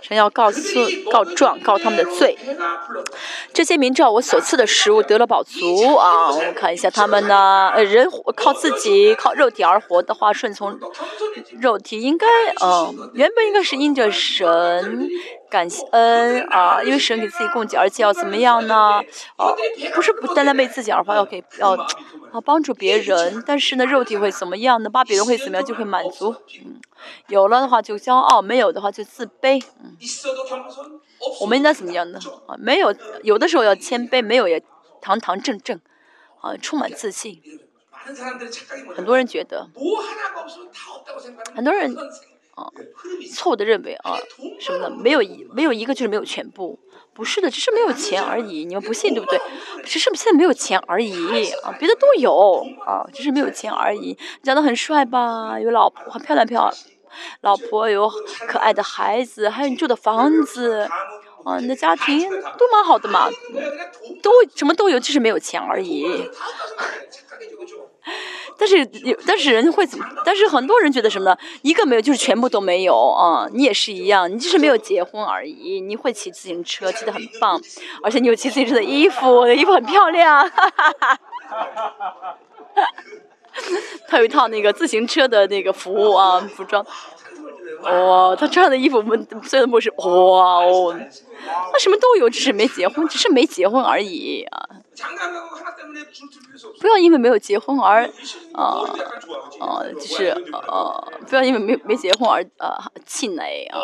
[0.01, 0.59] 神要告诉
[1.11, 2.37] 告状告他们的罪，
[3.53, 6.31] 这些民照我所赐的食物得了饱足啊！
[6.31, 10.79] 我看一下他们呢，呃，人靠自己靠肉体而活的话，顺从
[11.59, 12.25] 肉体应该
[12.63, 15.09] 嗯，原本应该是因着神。
[15.49, 18.75] 感恩啊，因为神给自己供给，而且要怎么样呢？
[19.37, 19.53] 啊，
[19.93, 23.43] 不是不单单为自己而活，要给要啊帮助别人。
[23.45, 24.89] 但是呢，肉体会怎么样呢？
[24.89, 26.35] 把别人会怎么样就会满足。
[26.63, 26.81] 嗯，
[27.27, 29.63] 有了的话就骄傲，没有的话就自卑。
[29.83, 29.95] 嗯，
[31.41, 32.19] 我们应该怎么样呢？
[32.47, 32.93] 啊，没有，
[33.23, 34.61] 有的时候要谦卑，没有也
[35.01, 35.79] 堂堂正正，
[36.41, 37.41] 啊，充满自信。
[38.95, 39.67] 很多人觉得，
[41.55, 41.95] 很多人。
[42.55, 42.71] 啊，
[43.33, 44.17] 错误的认为啊，
[44.59, 44.89] 什么呢？
[44.89, 46.79] 没有一没有一个就是没有全部，
[47.13, 48.65] 不是的，只是没有钱而已。
[48.65, 49.39] 你们不信对不对？
[49.83, 51.13] 只是现在没有钱而已
[51.63, 54.17] 啊，别的都有啊，只是没有钱而已。
[54.41, 55.59] 长得很帅吧？
[55.59, 56.73] 有老婆，很漂亮，漂亮
[57.41, 58.09] 老婆有
[58.47, 60.87] 可爱的孩子，还有你住的房子，
[61.43, 63.29] 啊，你的家庭都蛮好的嘛，
[64.23, 66.29] 都什么都有，就是没有钱而已。
[68.57, 70.05] 但是有，但是人会怎么？
[70.23, 71.37] 但是很多人觉得什么呢？
[71.61, 73.47] 一个没有就是全部都没有啊！
[73.51, 75.81] 你也是一样，你就是没有结婚而已。
[75.81, 77.59] 你会骑自行车，骑得很棒，
[78.03, 80.47] 而且你有骑自行车的衣服，我的衣服很漂亮。
[80.47, 82.39] 哈哈哈哈哈！
[84.07, 86.85] 他有一套那个自行车的那个服务啊，服装。
[87.81, 90.95] 哇，他穿的衣服，我们虽然不是哇哦，
[91.71, 94.69] 他什么都有，只是没结婚，只是没结婚而已啊。
[96.79, 98.09] 不要因为没有结婚而，
[98.53, 98.81] 啊
[99.59, 102.75] 啊，就是呃，不要因为没没结婚而呃
[103.05, 103.79] 气馁啊。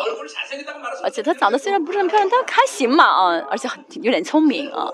[1.02, 4.90] 而且他长得虽然不是很漂亮，但还行嘛啊，而且很有点聪明啊。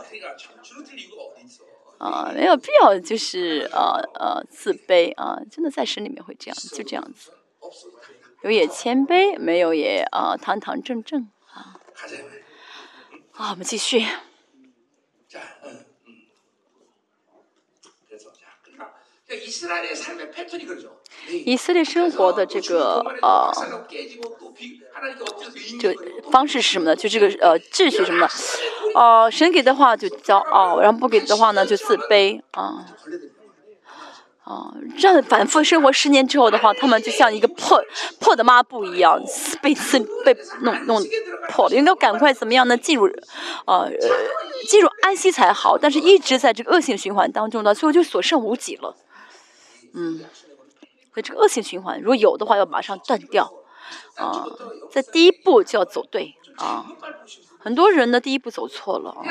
[1.99, 7.31] 啊，没有必要就是呃呃自卑啊，真的在神里面会这样，就这样子。
[8.43, 11.81] 有也谦卑，没有也啊堂堂正正啊。
[13.33, 14.05] 好，我们继续。
[21.45, 23.53] 以色列生活的这个呃，
[25.79, 25.93] 就
[26.31, 26.97] 方式是什么呢？
[26.97, 28.33] 就这个呃秩序什么的，
[28.95, 32.87] 呃，神给的话就骄傲，然后不给的话呢就自卑啊。
[34.49, 37.79] 啊，这样反复生活十年之后的话，他们就像一个破
[38.19, 39.21] 破的抹布一样，
[39.61, 41.03] 被撕被弄弄
[41.51, 41.77] 破了。
[41.77, 42.75] 应该赶快怎么样呢？
[42.75, 43.07] 进入，
[43.67, 43.91] 呃，
[44.67, 45.77] 进入安息才好。
[45.77, 48.97] 但是一直在这个恶性循环当中呢，最后就所剩无几了。
[49.93, 50.19] 嗯，
[51.13, 53.53] 所以这个恶性循环，如果有的话，要马上断掉。
[54.17, 54.47] 啊，
[54.91, 56.87] 在第一步就要走对啊。
[57.59, 59.23] 很多人呢，第一步走错了啊，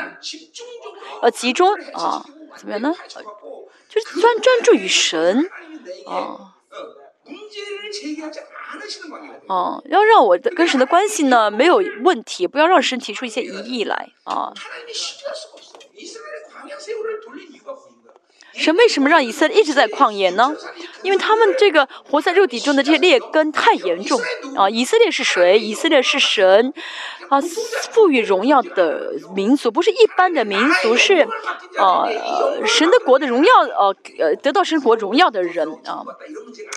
[1.23, 2.23] 要集中啊，
[2.55, 2.93] 怎么样呢？
[3.99, 5.49] 就是专专注于神。
[6.05, 6.53] 啊，
[9.47, 14.09] 哦，要让我的跟神的关系呢没有问题，不要让神提出一些疑义来。
[14.23, 14.53] 啊。
[18.57, 20.53] 神为什么让以色列一直在旷野呢？
[21.03, 24.19] 因为他们这个活在肉体中的这些劣根太严重
[24.57, 24.67] 啊！
[24.67, 25.59] 以色列是谁？
[25.59, 26.73] 以色列是神
[27.29, 27.39] 啊，
[27.91, 31.27] 赋予荣耀的民族，不是一般的民族，是
[31.77, 32.07] 啊，
[32.65, 36.03] 神的国的荣耀，呃呃，得到神国荣耀的人啊。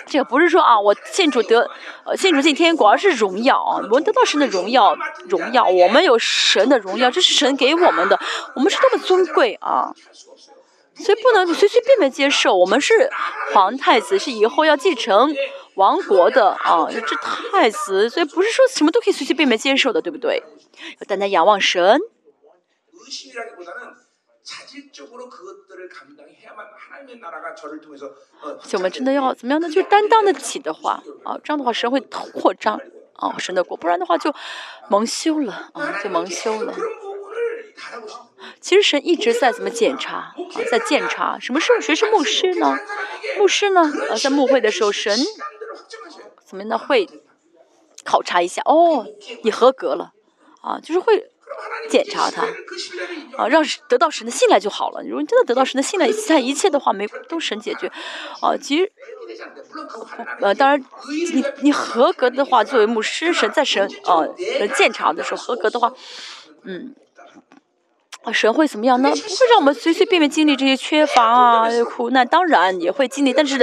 [0.05, 1.67] 这个不是说啊，我信主得
[2.05, 4.95] 呃信主进天国，而是荣耀啊，我们得到神的荣耀，
[5.27, 8.19] 荣耀，我们有神的荣耀，这是神给我们的，
[8.55, 9.91] 我们是多么尊贵啊！
[11.01, 12.55] 所以不能随随便便接受。
[12.55, 13.09] 我们是
[13.53, 15.33] 皇太子，是以后要继承
[15.75, 20.43] 王国的啊，这太子，所以不是说什么都可以随随便便接受的，对不对？
[20.99, 21.99] 要单单仰望神。
[28.73, 29.69] 我们真的要怎么样呢？
[29.69, 32.79] 就担当得起的话啊，这样的话神会扩张
[33.13, 34.33] 啊神的国，不然的话就
[34.89, 36.73] 蒙羞了啊，就蒙羞了。
[38.59, 40.35] 其实神一直在怎么检查啊，
[40.69, 42.77] 在检查什么时候谁是牧师呢？
[43.37, 43.81] 牧师呢？
[44.09, 45.17] 呃，在牧会的时候，神
[46.45, 46.77] 怎么呢？
[46.77, 47.09] 会
[48.03, 49.05] 考察一下哦，
[49.43, 50.13] 你合格了
[50.61, 51.29] 啊，就是会
[51.89, 52.43] 检查他
[53.37, 55.01] 啊，让得到神的信赖就好了。
[55.03, 57.91] 如果你真的得到神的信赖，其他一切的话没都神解决
[58.41, 58.55] 啊。
[58.57, 58.91] 其实
[60.39, 60.83] 呃，当然
[61.33, 65.93] 你你合格的话，作为牧师，神在神呃检查的时候合格的话，
[66.63, 66.95] 嗯。
[68.23, 69.09] 啊，神会怎么样呢？
[69.09, 73.57] 不会让我们随随便便经历这些缺乏啊、苦难，当然也会经历，但是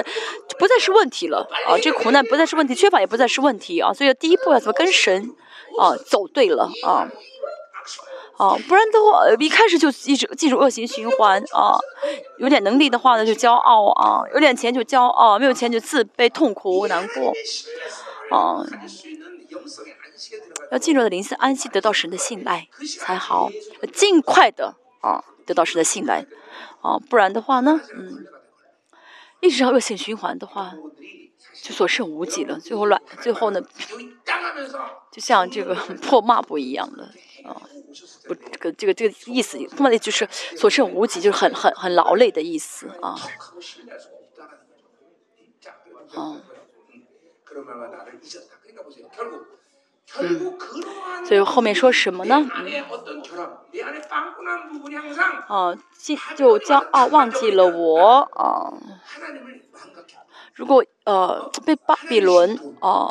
[0.58, 1.78] 不再是问题了啊！
[1.80, 3.92] 这苦难不再是问题，缺乏也不再是问题啊！
[3.94, 5.30] 所以第一步要怎么跟神
[5.78, 7.06] 啊走对了啊
[8.36, 11.78] 啊，不然的话一开始就一直进入恶性循环啊！
[12.38, 17.32] 有点能力的话呢就骄傲啊，有点钱就骄傲，没有钱就自卑、痛苦、难过
[18.36, 18.66] 啊。
[20.70, 22.68] 要进入的灵性安息，得到神的信赖
[22.98, 23.50] 才好，
[23.92, 26.26] 尽快的啊，得到神的信赖
[26.82, 28.26] 啊，不然的话呢，嗯，
[29.40, 30.74] 一直要恶性循环的话，
[31.62, 33.62] 就所剩无几了，最后乱，最后呢，
[35.10, 37.04] 就像这个破抹布一样的
[37.44, 37.62] 啊，
[38.26, 43.16] 不，这个这个这个意思，后面的就是所剩无几，就是很很很劳累的意思啊，
[46.14, 46.42] 啊。
[50.16, 50.56] 嗯，
[51.26, 52.46] 所以后面说什么呢？
[55.48, 55.76] 哦，
[56.34, 58.72] 就骄傲忘记了我啊。
[60.54, 63.06] 如果呃被巴比伦啊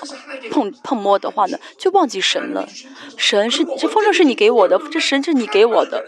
[0.52, 2.68] 碰碰摸的话呢，就忘记神了。
[3.16, 6.04] 神是这风筝是你给我的，这神是你给我的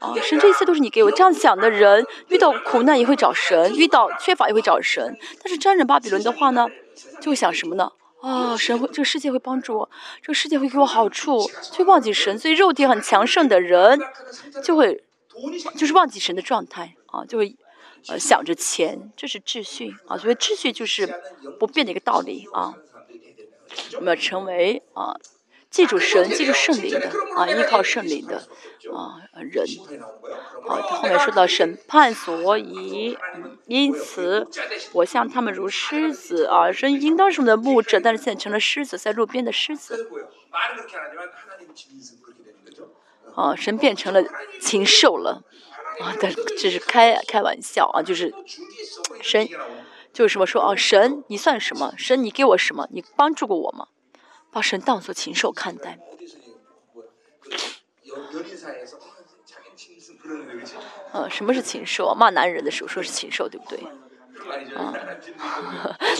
[0.00, 0.12] 啊。
[0.20, 1.10] 神这一切都是你给我。
[1.10, 5.16] 这样想的人，遇到苦难也会找神，遇到缺乏也会找神。
[5.42, 6.66] 但是沾染巴比伦的话呢，
[7.20, 7.92] 就会想什么呢？
[8.26, 9.90] 啊，神会，这个世界会帮助我，
[10.20, 12.36] 这个世界会给我好处，就忘记神。
[12.36, 14.00] 所以肉体很强盛的人，
[14.64, 15.04] 就会
[15.76, 17.54] 就是忘记神的状态啊，就会
[18.08, 20.18] 呃想着钱，这是秩序啊。
[20.18, 21.22] 所以秩序就是
[21.60, 22.74] 不变的一个道理啊。
[23.94, 25.16] 我们要成为啊。
[25.76, 28.38] 记住神，记住圣灵的啊，依靠圣灵的
[28.94, 29.66] 啊人。
[30.66, 33.18] 好，后面说到审判，所以
[33.66, 34.48] 因此
[34.94, 40.08] 我像他们如狮子啊，人应当是我们的牧者，但是现在成了狮子，在路边的狮子。
[43.34, 44.24] 啊，神变成了
[44.58, 45.42] 禽兽了
[46.00, 46.16] 啊！
[46.18, 48.32] 但这是开开玩笑啊，就是
[49.20, 49.46] 神
[50.10, 51.92] 就是什么说啊，神你算什么？
[51.98, 52.88] 神你给我什么？
[52.90, 53.88] 你帮助过我吗？
[54.56, 55.98] 把神当作禽兽看待。
[61.12, 62.14] 呃，什么是禽兽？
[62.14, 63.78] 骂男人的时候说是禽兽，对不对？
[64.74, 64.94] 啊，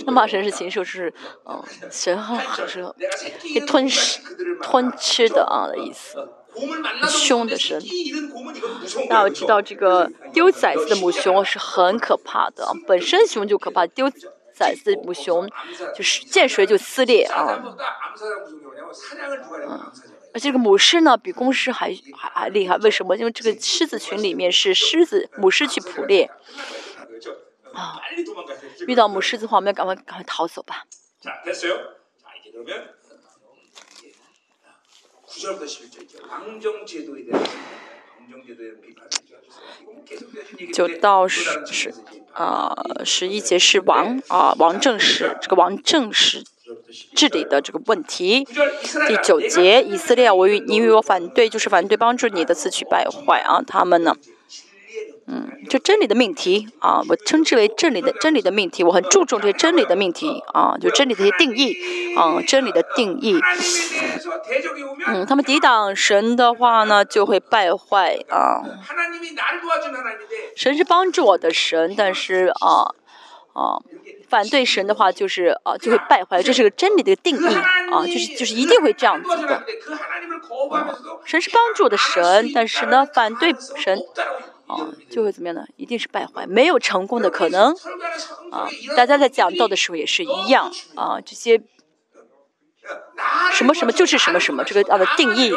[0.05, 1.15] 那骂神是禽兽是，
[1.47, 2.19] 嗯，神
[2.59, 2.85] 就是
[3.41, 4.21] 可以吞噬、
[4.61, 6.29] 吞吃的啊的意思。
[7.09, 7.83] 凶的神。
[9.09, 14.13] 那我知道这个 丢崽子的母熊是很可怕的，本身熊就可怕，丢。
[14.57, 15.47] 崽子母熊，
[15.95, 17.62] 就是见谁就撕裂啊！
[19.69, 19.93] 嗯，
[20.33, 22.77] 而且这个母狮呢，比公狮还还还厉害。
[22.78, 23.15] 为什么？
[23.16, 26.31] 因为这个狮子群里面是狮子母狮去捕猎，
[27.74, 28.01] 啊，
[28.87, 30.87] 遇到母狮子的话，我们要赶快赶快逃走吧。
[40.73, 41.94] 九到十十
[42.32, 42.74] 啊
[43.05, 46.44] 十一节是王啊王正是这个王正是
[47.15, 48.47] 治理的这个问题。
[49.07, 54.15] 第九节以色列我与你与我反对就是反对帮助你的词曲败坏啊他们呢
[55.28, 58.85] 嗯，就真理的命题啊，我称之为真理的真理的命题。
[58.85, 61.74] 我很注重这些真理的命题啊，就真理的一些定义
[62.16, 63.40] 啊，真理的定义。
[65.09, 68.62] 嗯，他们抵挡神的话呢，就会败坏啊。
[70.55, 72.94] 神是帮助我的神，但是啊
[73.53, 73.82] 啊，
[74.28, 76.40] 反对神的话就是啊，就会败坏。
[76.40, 77.47] 这是个真理的定义
[77.90, 79.65] 啊，就是就是一定会这样子的。
[81.24, 83.98] 神是帮助的神，但是呢，反对神。
[84.67, 85.65] 啊，就会怎么样呢？
[85.77, 87.73] 一定是败坏，没有成功的可能
[88.51, 88.69] 啊。
[88.97, 91.63] 大家在讲道的时候也是一样啊，这些
[93.53, 95.53] 什么什么就是什么什么这个大的定义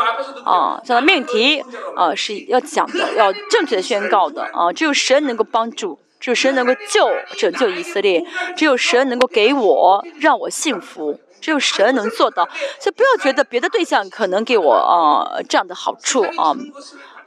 [0.45, 0.79] 啊。
[0.85, 1.63] 讲的命题
[1.95, 4.71] 啊是要讲的，要正确的宣告的啊。
[4.71, 8.23] 只有神能够帮助，只有神能够救拯救以色列，
[8.55, 12.47] 只有神能够给我让我幸福，只有神能做到。
[12.79, 16.55] 所以不要觉得别的对象可能给我啊这样的好处啊。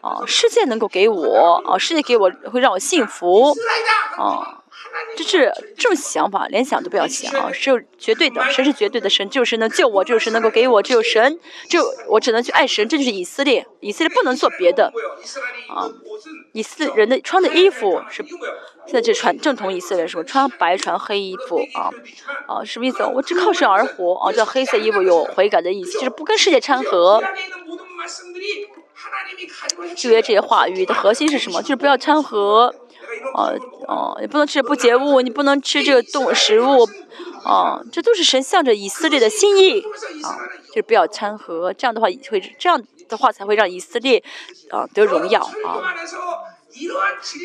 [0.03, 3.55] 哦，世界能够给我啊，世界给我会让我幸福
[4.19, 4.63] 哦，
[5.17, 11.39] 这是这种想法，连想都不要想啊，是绝对的，神是绝对的神，只有神能救我，只有神能够给我，只有神，
[11.69, 14.93] 只有我只能去爱神，这就是以色列，以色列不能做别的
[15.69, 15.89] 啊，
[16.53, 18.25] 以色列人的穿的衣服是。
[18.85, 20.25] 现在这穿正统以色列是吧？
[20.25, 21.89] 穿白穿黑衣服啊，
[22.49, 23.05] 啊，什么意思？
[23.05, 27.23] 我只靠神而活啊，叫黑色衣服有悔改的意思，就是不跟世界掺和。
[29.97, 31.61] 就约这些话语的核心是什么？
[31.63, 32.75] 就是不要掺和，
[33.35, 33.55] 哦
[33.89, 36.89] 哦，也不能吃不洁物，你不能吃这个动食物，
[37.45, 39.81] 哦，这都是神向着以色列的心意
[40.23, 40.37] 啊，
[40.69, 44.23] 就是不要掺和，这样的话会，这样的话才会让以色列
[44.71, 45.81] 啊得荣耀啊。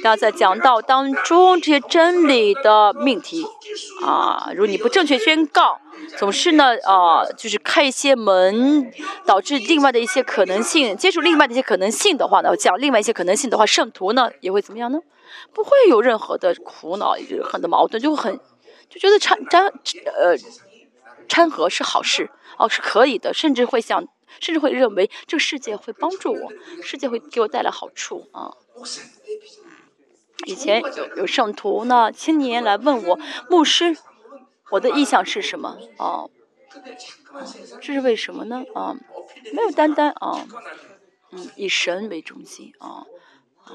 [0.03, 3.45] 要在讲道当中这些真理的命题
[4.03, 5.79] 啊，如果你不正确宣告，
[6.17, 8.91] 总是呢，啊，就是开一些门，
[9.25, 14.99] 导致另外的一些可能性，接触另外的一些可能性的话呢，讲另外一些可能性的话，圣徒呢也会怎么样呢？
[15.53, 18.39] 不会有任何的苦恼，很多矛盾就会很
[18.89, 20.37] 就觉得掺掺呃
[21.27, 24.07] 掺和是好事哦，是可以的，甚至会想。
[24.39, 26.51] 甚至会认为这个世界会帮助我，
[26.81, 28.53] 世界会给我带来好处啊。
[30.45, 33.19] 以前有有圣徒呢，青年来问我
[33.49, 33.97] 牧师，
[34.69, 35.77] 我的意向是什么？
[35.97, 36.29] 哦、
[37.33, 37.43] 啊，
[37.81, 38.63] 这是为什么呢？
[38.75, 38.95] 啊，
[39.53, 40.47] 没有单单啊，
[41.31, 43.03] 嗯，以神为中心啊，
[43.63, 43.71] 啊，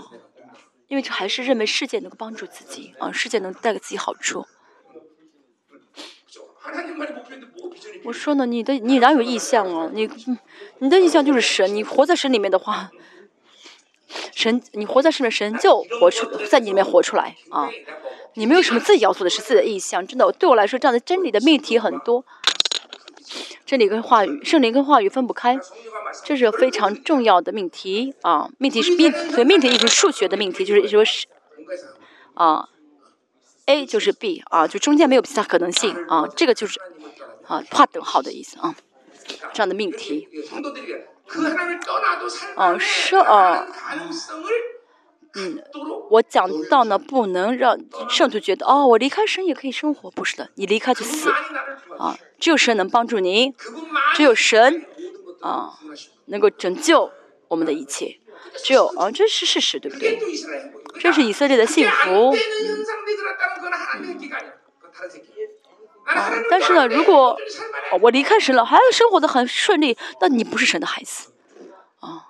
[0.87, 4.47] 因为这还是认为世界能够帮助自己啊，世界能带给自己好处。
[8.05, 9.91] 我说呢，你的你哪有意向啊？
[9.93, 10.09] 你
[10.79, 12.91] 你的意向就是神，你活在神里面的话，
[14.35, 17.69] 神你活在神里面，神就活出在你里面活出来啊！
[18.35, 22.25] 你没有什么自己要做的是自己的意向，真的对我来说，这样的真理的命题很多，
[23.67, 25.59] 真理跟话语，圣灵跟话语分不开，
[26.25, 28.51] 这是非常重要的命题啊！
[28.59, 31.27] 命题是命，所以命题一直数学的命题，就是说是
[32.35, 32.69] 啊。
[33.67, 36.81] A 就是 B 啊，就中间没有其他可能性啊，这个就是
[37.47, 38.75] 啊，画等号的意思啊，
[39.53, 40.29] 这样的命题。
[42.57, 43.67] 哦，是啊，
[45.35, 45.63] 嗯，
[46.11, 47.79] 我讲到呢，不能让
[48.11, 51.31] 圣徒觉得哦，我离开神也可以生活，不是的，你离开就死
[51.99, 53.55] 啊，只有神能帮助您，
[54.15, 54.85] 只有神
[55.41, 55.79] 啊
[56.27, 57.11] 能够拯救
[57.49, 58.19] 我们的一切，
[58.63, 60.19] 只有啊这是事实，对不对？
[61.01, 62.35] 这是以色列的幸福。
[66.05, 66.31] 啊！
[66.51, 67.39] 但是呢，如果
[68.01, 71.33] 我离开神了，还生活的很顺利，那你不是神的孩子，
[72.01, 72.27] 啊，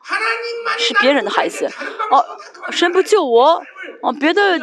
[0.78, 1.68] 是别人的孩子，
[2.10, 2.38] 哦，
[2.70, 3.62] 神不救我，
[4.02, 4.58] 哦，别的，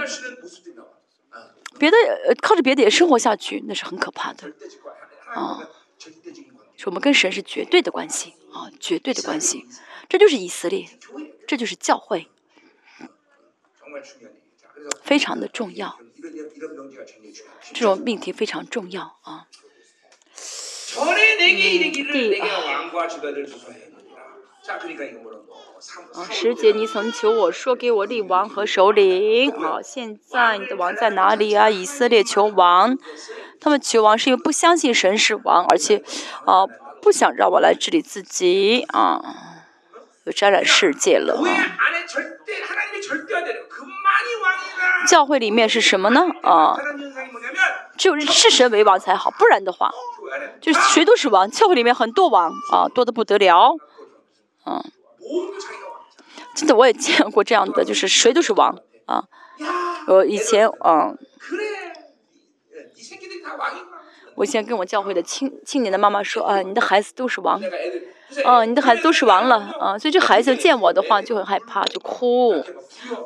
[1.80, 1.98] 别的，
[2.42, 4.48] 靠着别的也生活下去，那是很可怕的，
[5.34, 5.60] 啊，
[6.86, 9.66] 我们跟神是绝对的关系，啊，绝对的关系，
[10.08, 10.88] 这就是以色列，
[11.48, 12.30] 这就是教会。
[15.04, 16.00] 非常的重要，
[17.74, 19.48] 这种命题非常重要啊！
[26.14, 29.82] 啊，师姐，你曾求我说给我立王和首领啊！
[29.82, 31.70] 现在你的王在哪里啊？
[31.70, 32.98] 以色列求王，
[33.60, 36.04] 他们求王是因为不相信神是王，而且
[36.46, 36.66] 啊
[37.02, 39.59] 不想让我来治理自己啊。
[40.30, 41.36] 就沾染世界了。
[45.08, 46.22] 教会里面是什么呢？
[46.44, 46.78] 啊，
[47.98, 49.90] 就是神为王才好，不然的话，
[50.62, 51.50] 就谁都是王。
[51.50, 53.76] 教会里面很多王啊，多的不得了。
[54.68, 54.84] 嗯、
[56.54, 58.78] 真的我也见过这样的，就是谁都是王
[59.08, 59.24] 啊。
[60.06, 61.16] 我以前啊，
[64.36, 67.60] 我以前跟我教会的青青年的妈妈说啊，你的孩子都是王。
[68.46, 72.64] 啊，你的孩子都是王了啊，所以这孩子见我的话就很害怕，就哭，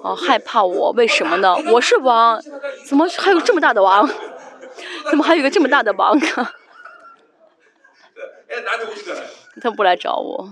[0.01, 1.55] 啊，害怕我，为什么呢？
[1.71, 2.41] 我是王，
[2.85, 4.09] 怎么还有这么大的王？
[5.11, 6.53] 怎么还有个这么大的王啊？
[9.61, 10.49] 他不来找我，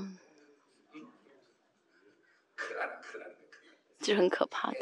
[3.99, 4.79] 这是很可怕的。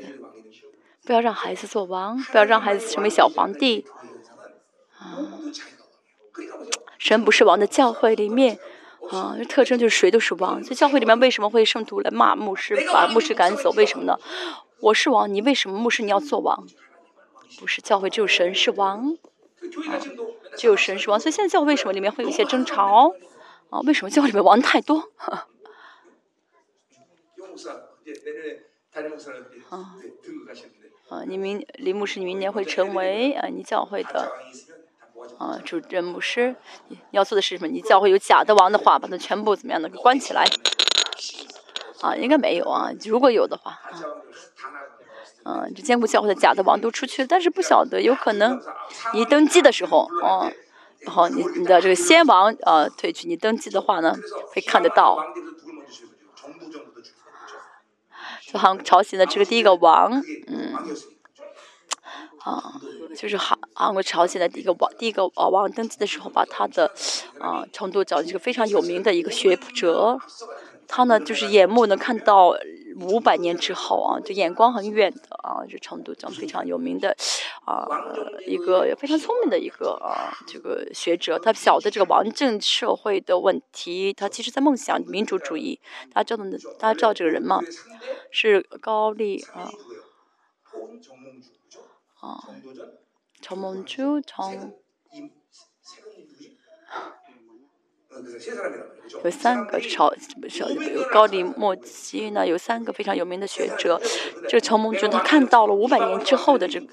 [1.06, 3.86] 不要让孩子做王，不要让孩子成为小皇帝。
[4.98, 5.30] 啊，
[6.98, 8.60] 神不是王的教会里面。
[9.12, 10.62] 啊，特征就是谁都是王。
[10.62, 13.72] 在教会里面为什么会圣徒来骂牧师，把牧师赶走？
[13.72, 14.20] 为什么呢？
[14.82, 16.68] 我是王，你为什么牧师你要做王？
[17.60, 19.18] 不是教会只有神是王，
[20.56, 21.20] 只有神是王。
[21.20, 23.14] 所以现在教会为什么里面会有一些争吵？
[23.70, 25.10] 啊，为什么教会里面王太多？
[25.18, 25.48] 啊，
[31.10, 34.32] 啊，你明，李牧师，你明年会成为啊，你教会的。
[35.38, 36.56] 啊，主政牧师
[37.12, 37.68] 要做的是什么？
[37.68, 39.88] 你教会有假的王的话，把他全部怎么样呢？
[39.90, 40.46] 给关起来。
[42.02, 42.92] 啊，应该没有啊。
[43.06, 43.78] 如果有的话，
[45.44, 48.62] 嗯，这坚固教会的假的王都出去了，但是不晓得，有可能
[49.14, 50.52] 你登基的时候，哦，
[51.02, 54.16] 然后你你的这个先王呃退去，你登基的话呢，
[54.54, 55.18] 会看得到，
[58.48, 60.74] 就好像朝鲜的这个第一个王，嗯。
[62.44, 62.74] 啊，
[63.16, 66.92] 就是韩韩国朝鲜的第一个王第一个呃王登基的时候，把他的
[67.40, 70.18] 啊成都找一个非常有名的一个学者，
[70.88, 72.56] 他呢就是眼目能看到
[73.02, 77.16] 五百年之后啊，就眼光很远的啊，就成都讲非常有名的
[77.66, 77.86] 啊
[78.48, 85.80] 一个非常聪明的一个啊这个学者，他晓得这个王政社会的问题，他其实在梦想民主主义，
[86.14, 87.62] 大家知道大家知道这个人吗？
[88.32, 89.70] 是高丽啊。
[92.23, 92.25] 누구예요?
[92.25, 92.25] 포은 정몽주 그죠?
[92.25, 92.39] 아.
[92.47, 92.99] 정도전
[93.43, 94.75] 陈梦珠从
[95.13, 95.31] 임
[95.83, 96.59] 세근이 누구지?
[98.11, 99.03] 어, 그래서 세 사람이란 말이죠.
[99.03, 99.21] 그죠?
[99.25, 100.11] 有三个 사람들이 朝
[100.41, 100.63] 不是
[100.95, 104.01] 有高丽末期呢，有三个非常有名的学者。
[104.49, 106.87] 这个陈梦君他看到了五百年之后的这个，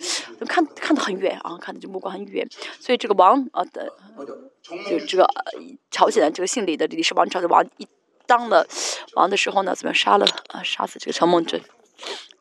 [0.46, 2.48] 看看得很远啊，看的这目光很远，
[2.80, 5.54] 所以这个王啊的 먼저 就 정몽주 这个呃
[5.90, 7.88] 朝鲜的这个姓李的李氏王朝的王一
[8.26, 8.68] 当了
[9.16, 11.62] 王的时候呢，怎么样杀了啊杀死这个陈梦君，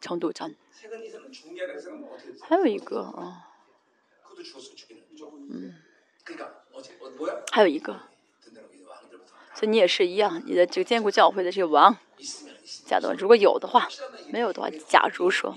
[0.01, 0.55] 成都战。
[2.42, 3.48] 还有一个啊
[5.50, 5.76] 嗯。
[7.52, 8.00] 还有一个。
[9.54, 11.96] 所以你也是一样你的这个坚固教会的这个王
[12.86, 13.88] 假的如果有的话
[14.30, 15.56] 没有的话假如说。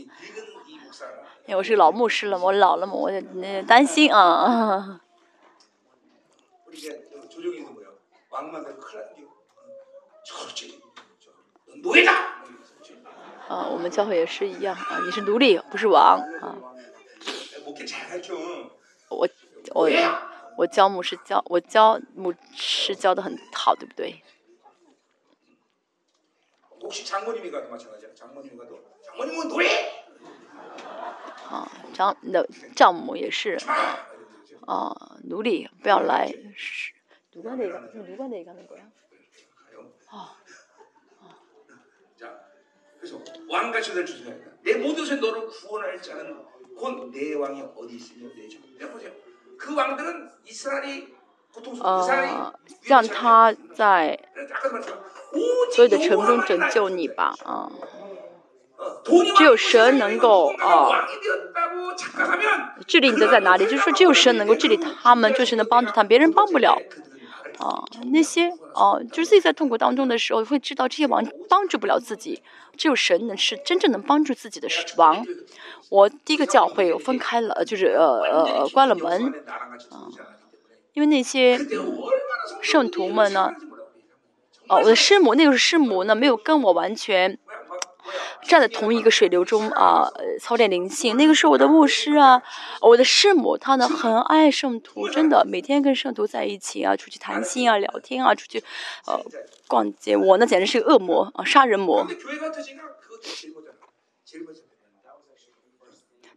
[1.48, 3.20] 因为我是老牧师了我老了嘛我就
[3.62, 5.00] 担心啊。
[13.47, 16.55] 啊，我们教会也是一样啊，你是奴隶，不是王啊。
[17.65, 18.35] 목회 잘하죠.
[19.10, 19.27] 我
[19.73, 19.89] 我
[20.57, 24.22] 我教牧师教我教牧师教的很好，对不对？
[26.81, 28.14] 혹시 장모님이 가도 마찬가지야.
[28.14, 29.68] 장모님이 가도 장모님은 노예.
[31.49, 33.57] 啊，丈的丈母也是
[34.65, 36.34] 啊，奴隶不要来。
[36.55, 36.91] 是
[37.35, 38.91] 누가내가누가내가는거야
[39.57, 39.89] 가요.
[40.05, 40.35] 자,
[42.99, 43.19] 그래서
[43.49, 44.34] 왕같이 될 주소야.
[44.64, 46.38] 내 모든 것에 너를 구원할 자는
[46.76, 48.61] 곧 내 왕이 어디 있으며 내 종.
[48.80, 49.11] 내 보세요.
[49.57, 51.14] 그 왕들은 이스라엘이
[51.53, 52.53] 보통 이스라엘이 呃，
[52.88, 54.18] 让他在
[54.53, 55.03] 아까도 말했지만
[55.72, 56.95] 所有的 오직 城中 여호와만 拯救 알아요.
[56.95, 57.69] 你吧啊。
[58.77, 63.65] 어, 돈이 只有 왕이 神能够 되고 啊 왕이 되었다고 착각하면 治理你的在哪里？
[63.65, 66.77] 就是说，只有神能够治理他们，就是能帮助他们，别人帮不了。
[67.59, 72.43] 啊，那些哦、啊，就是自己在痛苦当中的时候，会知道这些王帮助不了自己，
[72.76, 75.26] 只有神能是真正能帮助自己的王。
[75.90, 79.26] 我第一个教会我分开了，就是呃呃呃关了门，
[79.90, 80.06] 啊，
[80.93, 81.59] 因为那些
[82.62, 83.52] 圣徒们呢，
[84.68, 87.39] 哦、我的师母那个是师母呢，没有跟我完全。
[88.43, 90.09] 站在同一个水流中啊，
[90.40, 91.16] 操点灵性。
[91.16, 92.43] 那个是我的牧师啊，
[92.80, 93.56] 我的师母。
[93.59, 98.62] 他呢，很爱圣徒，真的每天跟圣徒在一起啊，出去谈心啊，聊天啊，出去
[99.06, 99.20] 呃
[99.66, 100.16] 逛街。
[100.16, 102.06] 我那简直是个恶魔啊，杀人魔。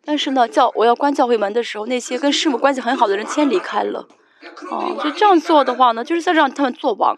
[0.04, 4.08] 但是呢，教我要关教会门的时候，那些跟师母关系很好的人先离开了。
[4.72, 7.18] 嗯，就这样做的话呢，就是在让他们做王。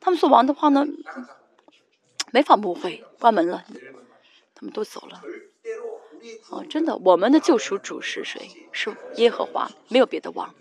[0.00, 0.86] 他们做王的话呢。
[2.32, 3.64] 没法误会，关门了，
[4.54, 5.22] 他们都走了。
[6.50, 8.50] 啊，真的，我们的救赎主是谁？
[8.72, 10.54] 是耶和华，没有别的王。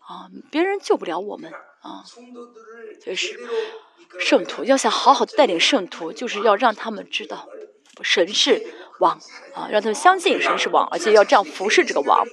[0.00, 1.52] 啊，别人救不了我们
[1.82, 2.04] 啊，
[3.04, 3.38] 就是
[4.18, 7.48] 圣徒要想好好带领圣徒，就是要让他们知道
[8.02, 8.64] 神是
[9.00, 9.18] 王
[9.54, 12.24] 啊，让他们相信神是王，而且要这样服侍这个王。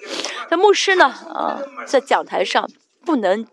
[0.49, 1.05] 那牧师呢？
[1.05, 2.69] 啊，在讲台上
[3.03, 3.45] 不能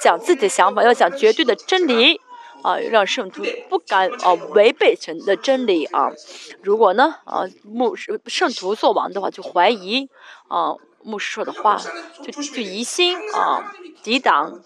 [0.00, 2.20] 讲自己的想法，要讲绝对的真理。
[2.62, 6.10] 啊，让圣徒不敢啊违背神的真理啊。
[6.62, 10.08] 如果呢啊牧师圣徒做王的话，就怀疑
[10.48, 10.74] 啊。
[11.04, 11.82] 牧师说的话，
[12.22, 13.74] 就就疑心啊，
[14.04, 14.62] 抵挡。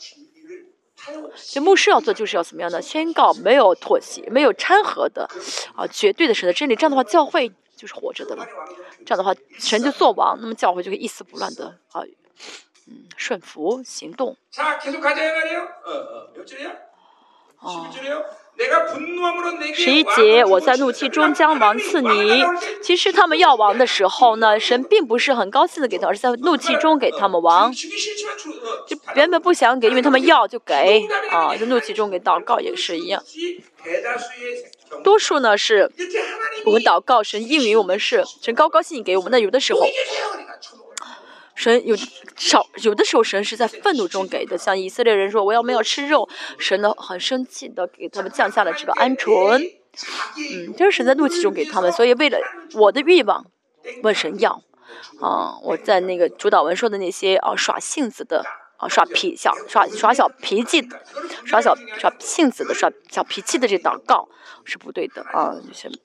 [1.51, 2.83] 这牧师要做就是要怎么样呢？
[2.83, 5.27] 宣告没有妥协、没有掺和的
[5.75, 6.77] 啊，绝对的神的真理。
[6.77, 8.47] 这样的话，教会就是活着的了。
[9.07, 12.03] 这样的话，神就做王，那么教会就会一丝不乱的啊，
[12.87, 14.37] 嗯，顺服行动。
[17.67, 17.87] 哦。
[19.75, 22.43] 十一节，我在怒气中将王赐你。
[22.83, 27.71] 其实他们要王的时候呢，神并不是很高兴的给他，而是在怒气中给他们王。
[27.71, 33.23] 就原本不想给，因为他们要就给啊，在怒气中给祷告也是一样。
[35.05, 35.91] 多数呢是
[36.65, 39.81] 我们祷告神应允我们是神高高兴兴给我们，那有的时候。
[41.57, 41.97] 神有
[42.37, 44.57] 少有的时候，神是在愤怒中给的。
[44.57, 46.29] 像以色列人说：“我要没有吃肉。”
[46.61, 49.59] 神呢很生气的给他们降下了这个鹌鹑。
[50.37, 51.91] 嗯，这是神在怒气中给他们。
[51.91, 52.39] 所以为了
[52.75, 53.47] 我的欲望，
[54.03, 54.63] 问神要。
[55.21, 58.45] 啊，我在那个主导文说的那些啊耍性子的。
[58.79, 61.01] 啊，耍脾小耍耍小脾气的，
[61.45, 64.29] 耍小耍性子的，耍小脾气的这祷告
[64.65, 65.55] 是不对的啊！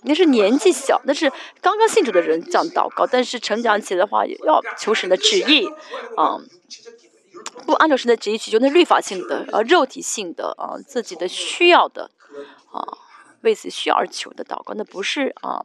[0.04, 1.30] 那是年纪小，那是
[1.62, 5.68] 刚刚信主的人这样祷告，但是成长起来的话，也要求神的旨意
[6.16, 6.38] 啊，
[7.66, 12.12] 不按照神的旨意去求，那律法性的啊，肉体性的啊，自己的需要的
[12.72, 12.80] 啊，
[13.42, 15.62] 为此需要而求的祷告，那不是啊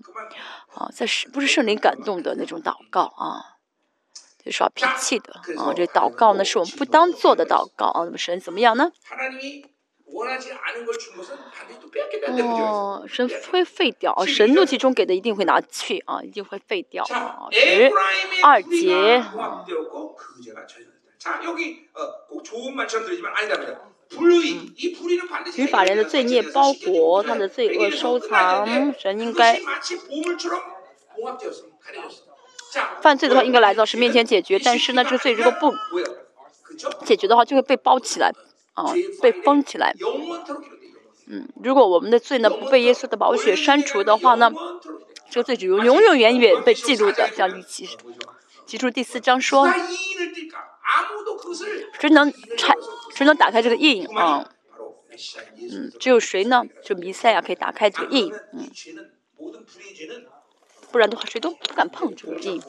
[0.75, 3.56] 啊，在是不是圣灵感动的那种祷告啊？
[4.51, 5.73] 耍脾气的啊！
[5.75, 8.05] 这祷告呢，是我们不当做的祷告啊。
[8.05, 8.91] 那么神怎么样呢？
[12.43, 14.25] 哦，神会废掉啊！
[14.25, 17.49] 神怒气中给的一定会拿去啊，一定会废掉啊。
[17.51, 17.91] 十
[18.43, 19.23] 二节。
[25.57, 29.61] 与法人的罪孽包裹，他的罪恶收藏，神应该。
[33.01, 34.59] 犯罪的话，应该来到神面前解决。
[34.59, 35.73] 但是呢，这个罪如果不
[37.05, 38.33] 解决的话，就会被包起来，
[38.75, 39.95] 啊，被封起来。
[41.29, 44.53] 嗯，如果我们的罪呢不被耶稣的宝血删除的话呢，
[45.31, 47.29] 这个罪就永永永远远被记录的。
[47.35, 47.89] 像提
[48.67, 49.69] 提出第四章说，
[51.99, 52.75] 谁能拆，
[53.15, 54.51] 谁能打开这个印啊？
[55.59, 56.63] 嗯，只有谁呢？
[56.85, 58.33] 就弥赛亚可以打开这个印。
[58.53, 58.71] 嗯。
[60.91, 62.61] 不然的话，谁都不敢碰这个地。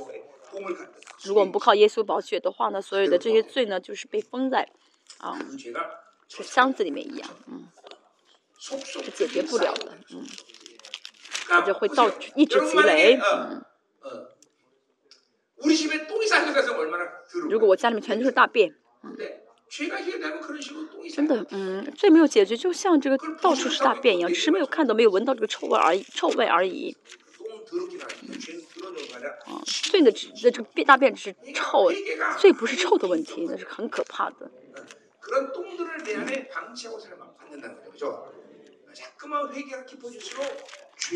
[1.23, 4.69] 如果我们不靠耶稣宝血的话呢，所有的这些罪呢，就是被封在
[5.19, 5.37] 啊，
[6.29, 7.67] 是箱子里面一样，嗯，
[8.59, 8.77] 是
[9.11, 10.23] 解决不了的，嗯，
[11.47, 13.63] 它就会到一直积累，嗯。
[17.49, 19.17] 如果我家里面全都是大便，嗯，
[21.11, 26.95] 真的，嗯，罪没有解决，就像这个到处是大便一样，只是没有看到、没有闻到这个臭味而已，臭味而已。
[29.45, 31.91] 啊，罪的只这这个便大便只是臭，
[32.37, 34.49] 罪不是臭的问题，那是很可怕的。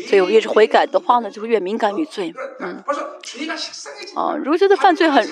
[0.08, 2.32] 所以我越是悔改的话呢，就会越敏感于罪。
[2.60, 2.82] 嗯，
[4.14, 5.26] 啊，如果觉得犯罪很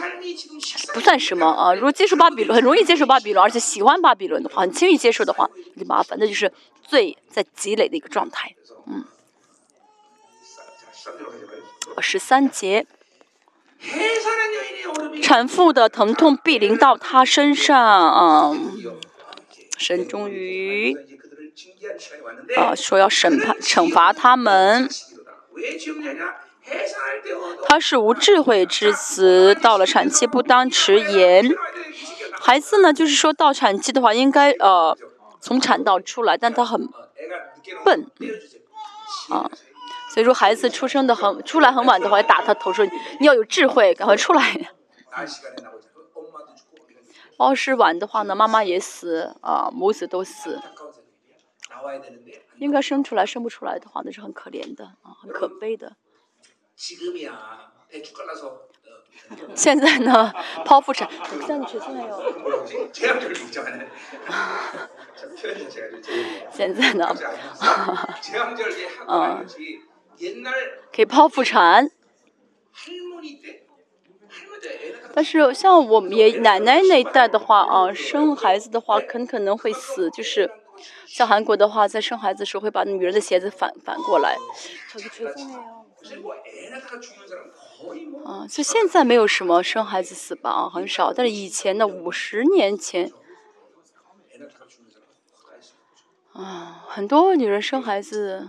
[0.92, 5.48] 不算什么啊，如果接受巴比伦很容易接受巴比伦，而且喜欢巴比伦的话，很轻易接受的话，
[5.78, 6.52] 就麻烦，那就是
[6.82, 8.54] 罪在积累的一个状态。
[8.86, 9.04] 嗯。
[12.00, 12.86] 十三节，
[15.22, 17.78] 产妇的疼痛必临到她身上。
[17.78, 18.52] 啊，
[19.78, 20.96] 神终于
[22.56, 24.88] 啊说要审判、惩罚他们。
[27.66, 31.50] 他是无智慧之子，到了产期不当迟延。
[32.40, 34.96] 孩子呢，就是说到产期的话，应该呃
[35.40, 36.88] 从产道出来，但他很
[37.84, 38.06] 笨，
[39.30, 39.50] 啊。
[40.12, 42.84] 所以说，孩子出生的很出来很晚的话，打他头说
[43.20, 44.42] ：“你要有智慧，赶快出来。
[47.38, 50.60] ”包是晚的话呢，妈妈也死啊，母子都死。
[52.58, 55.96] 应该生出来，生不出来的话，那是很可怜的啊，很可悲的。
[59.54, 60.32] 现在呢，
[60.64, 61.08] 剖腹产。
[66.52, 67.14] 现在 呢，
[69.08, 69.46] 嗯。
[70.94, 71.90] 可以剖腹产，
[75.14, 80.50] 但是像我们爷奶奶那一代的话啊，生孩子的话很可能会死，就是
[81.06, 84.36] 像韩国的话，在生孩子的时候会把女人的鞋子反反过来。
[88.24, 91.12] 啊，就现在没有什么生孩子死吧啊，很少。
[91.12, 93.10] 但是以前的五十年前，
[96.32, 98.48] 啊，很多女人生孩子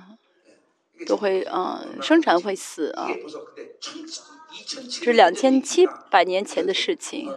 [1.05, 3.09] 都会嗯，生产会死啊。
[4.67, 7.33] 这是两千七百年前的事情，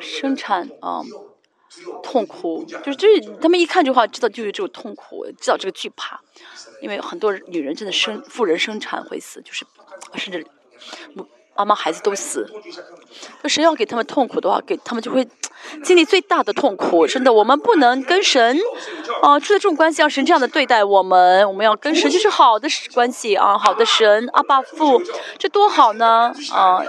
[0.00, 1.02] 生产啊，
[2.02, 6.20] 痛苦，就是就是他们一看这话，知道就有这种痛苦，知道这个惧怕，
[6.80, 9.64] 因为很多女人真的生妇人生产会死，就是
[10.14, 10.44] 甚至
[11.56, 12.46] 妈妈孩子都死，
[13.42, 15.26] 就神要给他们痛苦的话，给他们就会。
[15.84, 18.58] 经历最大的痛苦，真的，我们不能跟神，
[19.22, 25.00] 啊，处在这种关系，让神这样的对待我们，我们要跟神就是好的关系啊，好的神，阿爸父，
[25.38, 26.82] 这多好呢，啊，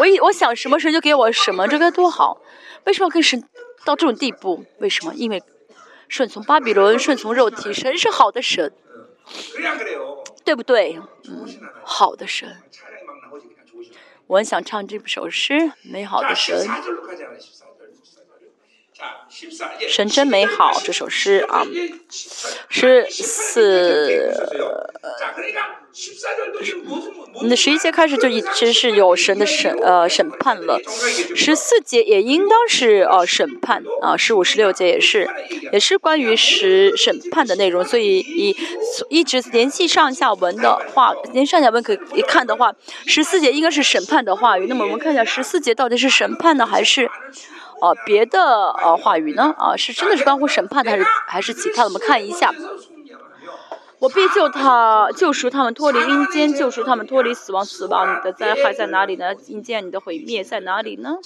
[0.00, 2.40] 我一我想什么神就给我什么，这该多好，
[2.84, 3.46] 为什么要跟神
[3.84, 4.64] 到这种地步？
[4.78, 5.12] 为什么？
[5.14, 5.42] 因为
[6.08, 8.72] 顺从巴比伦，顺从肉体，神是好的神，
[10.42, 10.98] 对不对？
[11.28, 11.46] 嗯，
[11.84, 12.56] 好的神，
[14.26, 16.66] 我很想唱这首诗，美好的神。
[19.88, 21.64] 神真美好，这首诗啊，
[22.70, 24.32] 诗四，
[27.42, 30.78] 那十一节开始就一直是有神的审呃审判了，
[31.34, 35.28] 十四节也应当是呃审判啊，十五十六节也是，
[35.72, 38.56] 也是关于审审判的内容，所以一
[39.08, 42.74] 一直联系上下文的话，连上下文可以看的话，
[43.06, 47.10] 十四节应该是审判的话语，那么我们看一下十四节到底是审判呢，还是？
[47.78, 48.40] 哦，别的
[48.82, 49.54] 呃话语呢？
[49.58, 51.88] 啊，是真的是关乎审判的，还是还是其他的？
[51.88, 52.50] 我们看一下。
[53.98, 57.64] 我必救他，救赎他们脱离阴间，救赎他们脱离死亡。
[57.64, 59.34] 死亡，你的灾害在哪里呢？
[59.46, 61.16] 阴间，你的毁灭在哪里呢？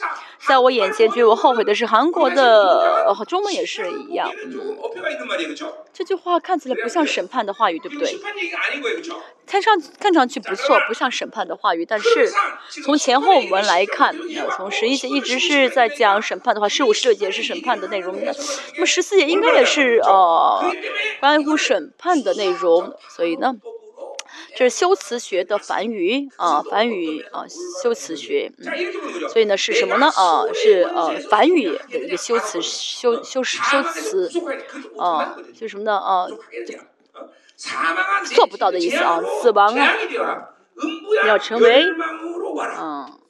[0.47, 4.31] 在我眼前，觉得我后悔的是韩国的中文也是一样。
[5.93, 8.17] 这句话看起来不像审判的话语，对不对？
[9.51, 12.31] 看上看上去不错，不像审判的话语，但是
[12.85, 14.15] 从前后文来看，
[14.57, 20.73] 从十一节一直是在讲审判的话，十五、十六节是审判的内容，那么十四节应该也是呃
[21.19, 23.57] 关乎审判的内容，所以呢，
[24.57, 27.45] 这是修辞学的梵语啊，繁语啊，
[27.83, 30.07] 修辞学，嗯，所以呢是什么呢？
[30.15, 34.31] 啊，是呃梵语的一个修辞修修修辞，
[34.97, 35.97] 啊，就什么呢？
[35.97, 36.29] 啊。
[38.35, 39.93] 做不到的意思啊，死亡啊，
[41.27, 41.85] 要成为，
[42.79, 43.21] 嗯，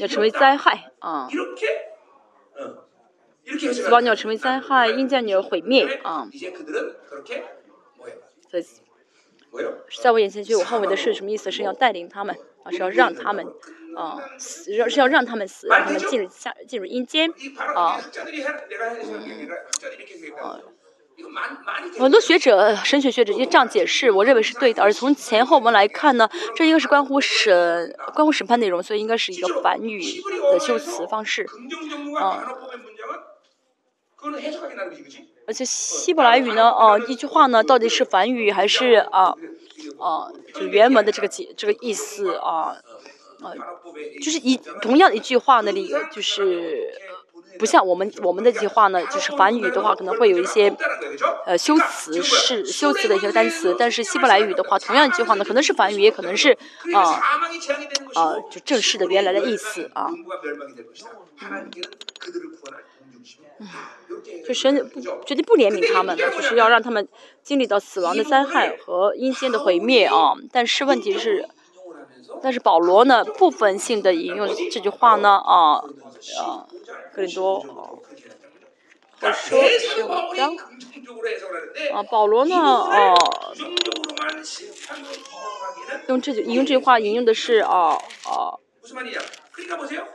[0.00, 1.28] 要成为灾害啊，
[3.72, 6.26] 死亡要成为灾害，阴间要毁灭啊。
[10.02, 11.50] 在我眼前就我后悔的是什么意思？
[11.50, 12.34] 是要带领他们
[12.64, 13.46] 啊，是要让他们
[13.96, 17.30] 啊，是是要让他们死，让他们进入下进入阴间
[17.74, 18.00] 啊。
[21.98, 24.82] 很多学者、神学学者也这样解释，我认为是对的。
[24.82, 30.00] 而从前后文来看呢，这应该是关乎审、关乎审判内容，所以应该是一个反语
[30.52, 31.46] 的修辞方式。
[32.20, 32.52] 啊，
[35.46, 39.34] 而且希伯来语呢，啊，一句话呢，到底是反语还是啊
[39.98, 42.76] 啊，就原文的这个解这个意思啊
[43.42, 43.54] 啊，
[44.22, 46.92] 就是一同样的一句话那里就是。
[47.58, 50.74] 不像我们我们的这句话呢，就是梵语的话可能会有一些
[51.44, 56.56] 呃修辞是修辞的一些单词，但是希伯来语的话，同样一句话呢，可能是梵语，也可能是
[56.94, 57.20] 啊
[58.14, 60.08] 啊就正式的原来的意思啊。
[61.40, 61.70] 嗯，
[64.46, 67.08] 就是不绝对不怜悯他们的，就是要让他们
[67.42, 70.34] 经历到死亡的灾害和阴间的毁灭啊。
[70.52, 71.48] 但是问题是，
[72.42, 75.76] 但是保罗呢部分性的引用这句话呢啊
[76.38, 76.66] 啊。
[77.14, 77.64] 更多
[79.20, 79.58] 啊，说
[81.94, 83.14] 啊，保罗呢啊，
[86.08, 87.96] 用这句引用这句话引用的是啊
[88.26, 88.60] 啊，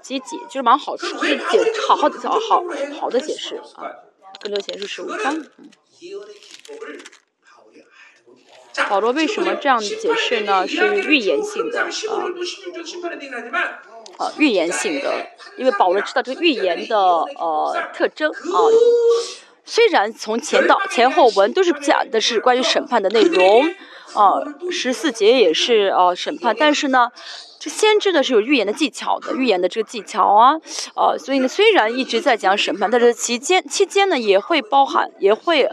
[0.03, 2.64] 积极就是蛮好，就是解好好的好好
[2.99, 3.89] 好的解释啊，
[4.39, 5.43] 更多解释十五章。
[8.89, 10.68] 保罗为什么这样解释呢？
[10.68, 11.88] 是预言性的啊。
[14.18, 15.27] 呃，预言性的，
[15.57, 18.57] 因为保罗知道这个预言的呃特征啊。
[19.64, 23.65] 虽然从前到前后文都是讲的是关于审判的内容
[24.14, 27.10] 啊，十四节也是呃审判，但是呢，
[27.60, 30.60] 这先知的是有预言的技巧的，预言的这个技巧啊，
[30.95, 35.69] 呃，所以呢，虽然一直在讲审判，但是期间期间呢也会包含，也会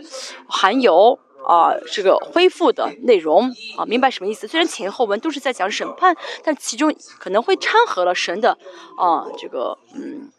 [0.47, 4.47] 含有啊这个恢复的内容啊，明白什么意思？
[4.47, 8.59] 虽然前后文都是在讲审判，但其中可能会掺和了神的
[8.97, 10.31] 啊这个嗯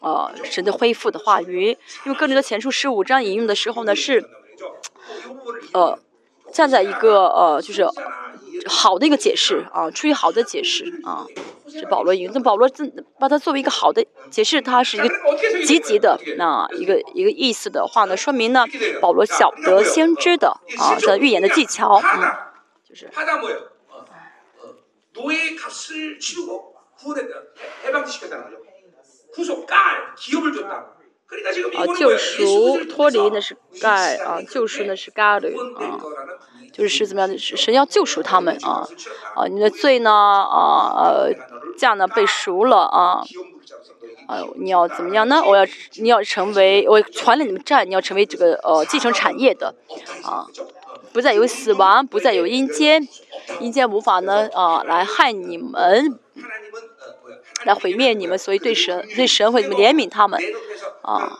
[0.00, 1.68] 啊神的恢复的话语，
[2.04, 4.28] 因为哥林多前书十五章引用的时候呢是
[5.72, 5.98] 呃
[6.52, 7.86] 站在一个呃就是
[8.66, 11.26] 好的一个解释啊，出于好的解释啊。
[11.70, 12.90] 是保罗引用，保罗自
[13.20, 15.08] 把它作为一个好的解释，它是一个
[15.66, 18.64] 积极的那一个一个意思的话呢，说明呢，
[19.02, 20.48] 保罗晓得先知的
[20.78, 22.32] 啊的预言的技巧，嗯，
[22.88, 23.10] 就是。
[31.76, 36.00] 啊，救赎脱离那是盖啊，救赎那是盖的啊，
[36.72, 37.36] 就是是怎么样的？
[37.38, 38.86] 神要救赎他们啊
[39.34, 41.32] 啊，你的罪呢啊呃，
[41.76, 43.22] 这样呢被赎了啊
[44.26, 45.42] 啊，你要怎么样呢？
[45.44, 45.66] 我要
[45.96, 49.74] 你要成为我传了你们债，你要成为这个呃继承产业的
[50.24, 50.46] 啊，
[51.12, 53.06] 不再有死亡，不再有阴间，
[53.60, 56.18] 阴间无法呢啊来害你们。
[57.64, 60.40] 来毁灭你们，所以对神对神会怜悯他们，
[61.02, 61.36] 啊，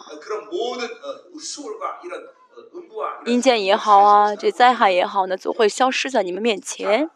[3.26, 7.10] 阴间也好啊，这灾害也好呢，总会消失在你们面前。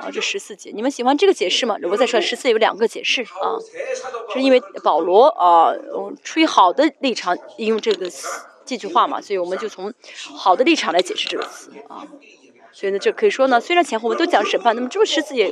[0.00, 1.76] 啊，这十四节，你们喜欢这个解释吗？
[1.90, 3.60] 我再说，十四有两个解释啊，
[4.32, 5.72] 是因为保罗啊，
[6.22, 8.10] 出于好的立场引用这个
[8.64, 9.92] 这句话嘛，所以我们就从
[10.34, 12.06] 好的立场来解释这个词啊。
[12.74, 15.48] 所以呢，这可以说呢，虽然前后我们都讲审判，那么这个十字也，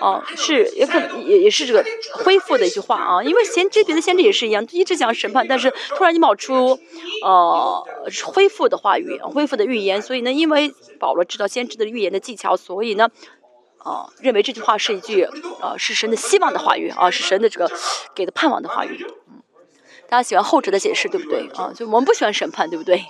[0.00, 1.82] 啊，是也可也也是这个
[2.12, 6.78] 恢复的一句话啊，因为先知别的先知也是一样，一直讲审判，但是突然你冒出，
[7.24, 7.82] 呃，
[8.26, 10.70] 恢复的话语，恢复的预言，所以呢，因为
[11.00, 13.08] 保罗知道先知的预言的技巧，所以呢，
[13.78, 15.26] 啊，认为这句话是一句，
[15.62, 17.70] 呃，是神的希望的话语啊，是神的这个
[18.14, 19.40] 给的盼望的话语，嗯，
[20.06, 21.72] 大家喜欢后者的解释对不对啊？
[21.74, 23.02] 就我们不喜欢审判对不对？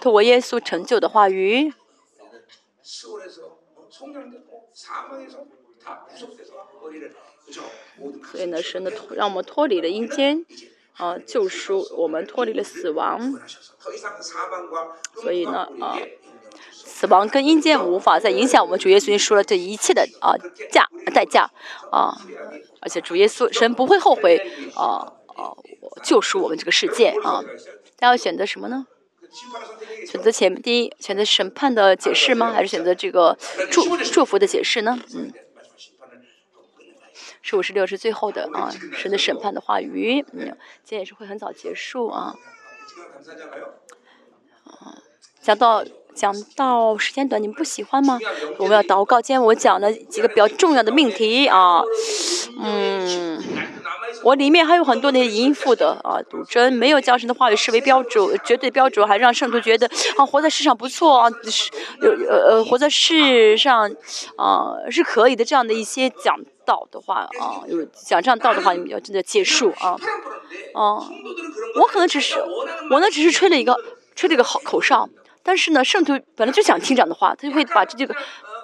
[0.00, 1.72] 通过耶稣成就的话语，
[2.82, 3.20] 所
[8.40, 10.46] 以呢，神的让我们脱离了阴间，
[10.96, 13.38] 啊，救赎我们脱离了死亡，
[15.14, 15.98] 所以呢，啊，
[16.72, 20.34] 死亡跟阴间无法再影响我们主耶稣说了这一切的啊
[20.70, 21.50] 价代价
[21.90, 22.16] 啊，
[22.80, 24.38] 而且主耶稣神不会后悔
[24.74, 25.12] 啊。
[25.38, 25.56] 哦，
[26.02, 27.42] 救赎我们这个世界啊！
[27.98, 28.86] 大家要选择什么呢？
[30.06, 32.50] 选择前第一，选择审判的解释吗？
[32.52, 33.36] 还是选择这个
[33.70, 34.98] 祝祝福的解释呢？
[35.14, 35.32] 嗯，
[37.42, 40.24] 十五十六是最后的啊，神的审判的话语。
[40.32, 42.34] 嗯，今天也是会很早结束啊。
[44.64, 44.96] 啊，
[45.42, 45.84] 讲到
[46.14, 48.18] 讲到时间短，你们不喜欢吗？
[48.58, 49.20] 我们要祷告。
[49.20, 51.82] 今天我讲了几个比较重要的命题啊，
[52.60, 53.37] 嗯。
[54.28, 59.86] 我里面还有很多那些淫妇的啊，赌真没有将神的话语视为标准，绝对标准，还让圣徒觉得
[60.18, 61.70] 啊，活在世上不错啊，是
[62.02, 63.90] 有呃呃，活在世上
[64.36, 65.42] 啊是可以的。
[65.42, 69.96] 这样的一些讲道的话啊，有讲这样道的话，你们要真的结束啊
[70.74, 71.00] 啊！
[71.80, 72.34] 我可能只是
[72.90, 73.74] 我呢，只是吹了一个
[74.14, 75.08] 吹了一个好口哨，
[75.42, 78.14] 但是呢，圣徒本来就想听这样的话，他就会把这个。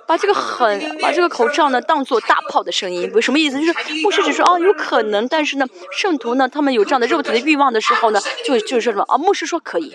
[0.07, 3.59] 把这个很把这个口哨呢当做大炮的声音，什么意思？
[3.59, 9.95] 就是牧师只说哦有可能，但是呢圣徒呢他们有这样的肉体的欲望的时候呢，就就是说什么啊牧师说可以，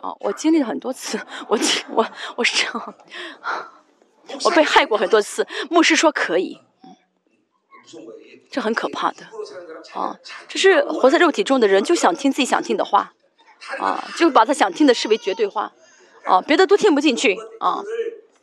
[0.00, 1.58] 啊我经历了很多次，我
[1.90, 2.06] 我
[2.36, 2.94] 我是这样，
[4.44, 6.96] 我被害过很多次，牧师说可以，嗯
[8.50, 9.26] 这很可怕的，
[9.94, 10.16] 啊
[10.48, 13.12] 这是活在肉体中的人就想听自己想听的话，
[13.78, 15.72] 啊就把他想听的视为绝对化，
[16.24, 17.36] 啊别的都听不进去。
[17.60, 17.82] 啊。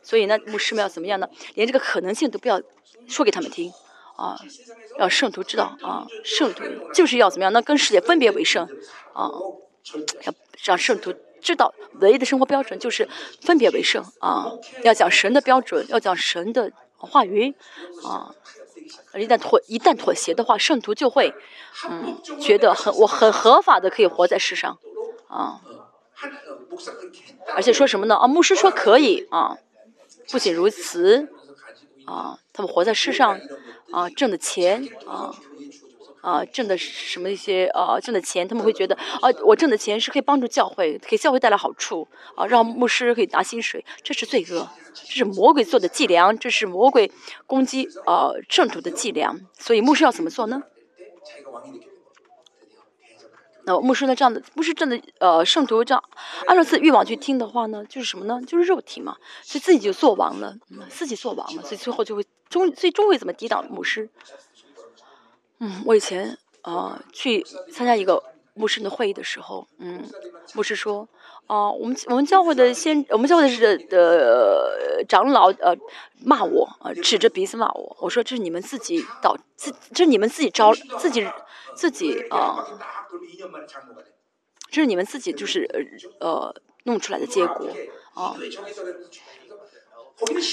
[0.06, 1.28] 所以呢，牧师们要怎么样呢？
[1.54, 2.62] 连这个可能性都不要
[3.08, 3.72] 说给他们听，
[4.14, 4.38] 啊，
[4.96, 6.62] 让圣徒知道啊，圣徒
[6.94, 7.52] 就是要怎么样？
[7.52, 8.68] 那跟世界分别为圣，
[9.12, 9.28] 啊，
[10.22, 13.08] 要让圣徒知道唯一的生活标准就是
[13.40, 14.52] 分别为圣，啊，
[14.84, 17.52] 要讲神的标准，要讲神的话语，
[18.04, 18.32] 啊，
[19.16, 21.34] 一旦妥一旦妥协的话，圣徒就会，
[21.90, 24.78] 嗯，觉得很我很合法的可以活在世上，
[25.26, 25.60] 啊，
[27.56, 28.14] 而且说什么呢？
[28.14, 29.58] 啊，牧师说可以，啊。
[30.30, 31.28] 不仅如此，
[32.04, 33.40] 啊，他们活在世上，
[33.92, 35.32] 啊，挣的钱，啊，
[36.20, 47.10] 啊，挣的什么一些，啊，挣的钱，他们会觉得，啊，我挣的钱是可以帮助教会，给教会带来好处，啊，让牧师可以拿薪水，这是罪恶，这是魔鬼做的伎俩，这是魔鬼
[47.46, 50.64] 攻击，啊，圣徒的伎俩，所以牧师要怎么做呢？
[53.66, 54.14] 那牧师呢？
[54.14, 56.02] 这样的牧师这样的呃圣徒这样
[56.46, 58.40] 按照自己欲望去听的话呢，就是什么呢？
[58.46, 60.56] 就是肉体嘛，所以自己就做王了，
[60.88, 64.08] 自己做王了，所以最后就会终最终会怎么抵挡牧师？
[65.58, 68.22] 嗯，我以前啊去参加一个
[68.54, 70.04] 牧师的会议的时候，嗯，
[70.54, 71.08] 牧师说，
[71.48, 75.76] 啊、我们我们教会的先，我们教会的是的长老呃
[76.22, 81.26] 骂我，呃指着鼻子骂我，我说这是你们自己导自，这是你们自己招自己
[81.74, 82.64] 自己啊、
[84.70, 85.64] 这是你们自己就是
[86.20, 87.68] 呃弄出来的结果。
[88.14, 88.34] 啊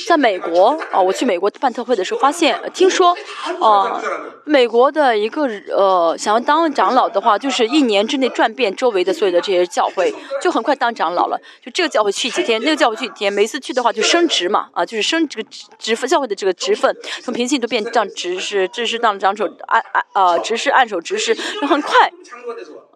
[0.06, 3.16] 在美国啊，我去美国办特会的时候，发现听说
[3.62, 4.02] 啊，
[4.44, 11.40] 美国的一个呃，想要当长老的话，就是一年之内转遍周围的所有的这些教会，就很快当长老了。
[11.62, 15.50] 就这个教会去几天，那个教会去几天，每次去的话就升职嘛，啊，就是升这个
[15.80, 22.12] 职教会的这个职分，从平信都变当执事，执事当长手按按啊，执事按手执事，就很快，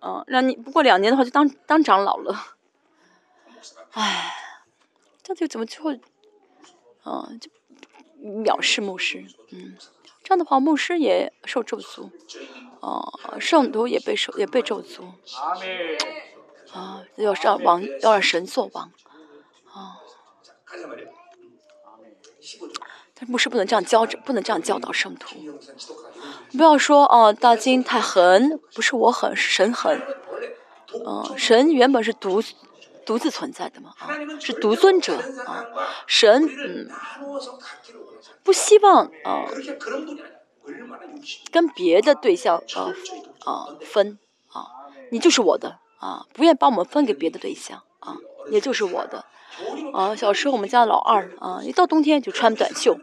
[0.02, 2.35] 嗯，让你不过两年的话就当当长老了。
[3.94, 4.34] 唉，
[5.23, 5.91] 这就怎么最后？
[7.10, 7.50] 嗯，就
[8.22, 9.78] 藐视牧师，嗯，
[10.24, 12.10] 这样的话，牧师也受咒诅，
[12.82, 15.06] 啊，圣徒也被受也被咒诅，
[16.74, 18.92] 啊，要让王要让神做王，
[19.72, 20.04] 啊，
[23.14, 25.38] 但牧师不能这样教，不能这样教导圣徒，
[26.58, 30.02] 不要说哦、啊，大金太狠，不是我狠，是神狠。
[31.06, 32.42] 嗯、神原本是独
[33.08, 34.10] 独自存在的嘛，啊，
[34.42, 35.16] 是独尊者
[35.46, 35.66] 啊，
[36.06, 36.90] 神嗯，
[38.44, 39.46] 不希望啊，
[41.50, 42.94] 跟别的对象啊
[43.46, 44.20] 啊分
[44.52, 44.68] 啊，
[45.10, 48.18] 你就是我的啊，不愿把我们分给别的对象啊，
[48.52, 49.24] 也就是我的。
[49.94, 50.14] 啊。
[50.16, 52.94] 小时候我们家老二啊，一到冬天就穿短袖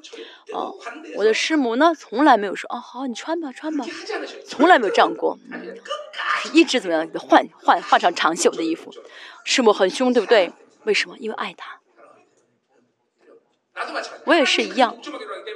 [0.52, 0.68] 啊，
[1.16, 3.86] 我的师母呢从来没有说啊，好，你穿吧穿吧，
[4.46, 5.74] 从来没有这样过，嗯、
[6.52, 8.92] 一直怎么样换换换上长袖的衣服。
[9.44, 10.52] 师母很凶，对不对？
[10.84, 11.16] 为什么？
[11.18, 11.80] 因为爱他。
[14.24, 14.96] 我也是一样，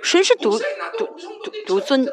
[0.03, 1.07] 神是独独
[1.45, 2.07] 独独尊？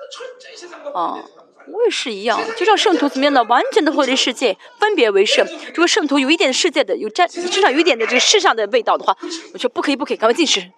[0.93, 1.23] 啊，
[1.68, 5.45] 我也是一样，就像圣徒怎么样的，完全的脱离世界，分别为圣。
[5.69, 9.18] 如果圣徒有一点世界的，有沾身上有一点的这个世上的味道的话，
[9.53, 10.72] 我说不可以，不可以，赶快进食。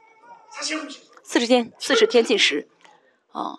[1.23, 2.69] 四十天，四十天进食，
[3.33, 3.57] 啊，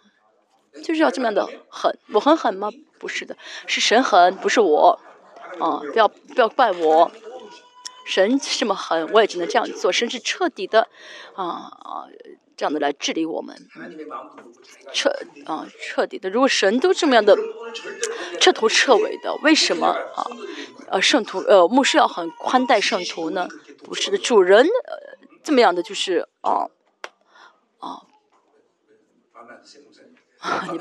[0.83, 1.99] 就是要这么样的狠。
[2.15, 2.71] 我很狠吗？
[2.99, 3.37] 不是的，
[3.67, 4.99] 是神狠，不是我。
[5.61, 7.11] 啊，不要不要怪我。
[8.09, 9.93] 神这么狠，我也只能这样做。
[9.93, 10.89] 神是彻底的，
[11.35, 12.09] 啊啊，
[12.57, 13.55] 这样的来治理我们，
[14.95, 15.11] 彻
[15.45, 16.31] 啊彻底的。
[16.31, 17.37] 如果神都这么样的
[18.41, 20.25] 彻头彻尾的，为什么啊？
[20.89, 23.47] 呃，圣徒呃，牧师要很宽待圣徒呢？
[23.85, 26.71] 不是的，主人呃这么样的就是啊
[27.79, 28.03] 啊。
[30.39, 30.79] 啊， 你，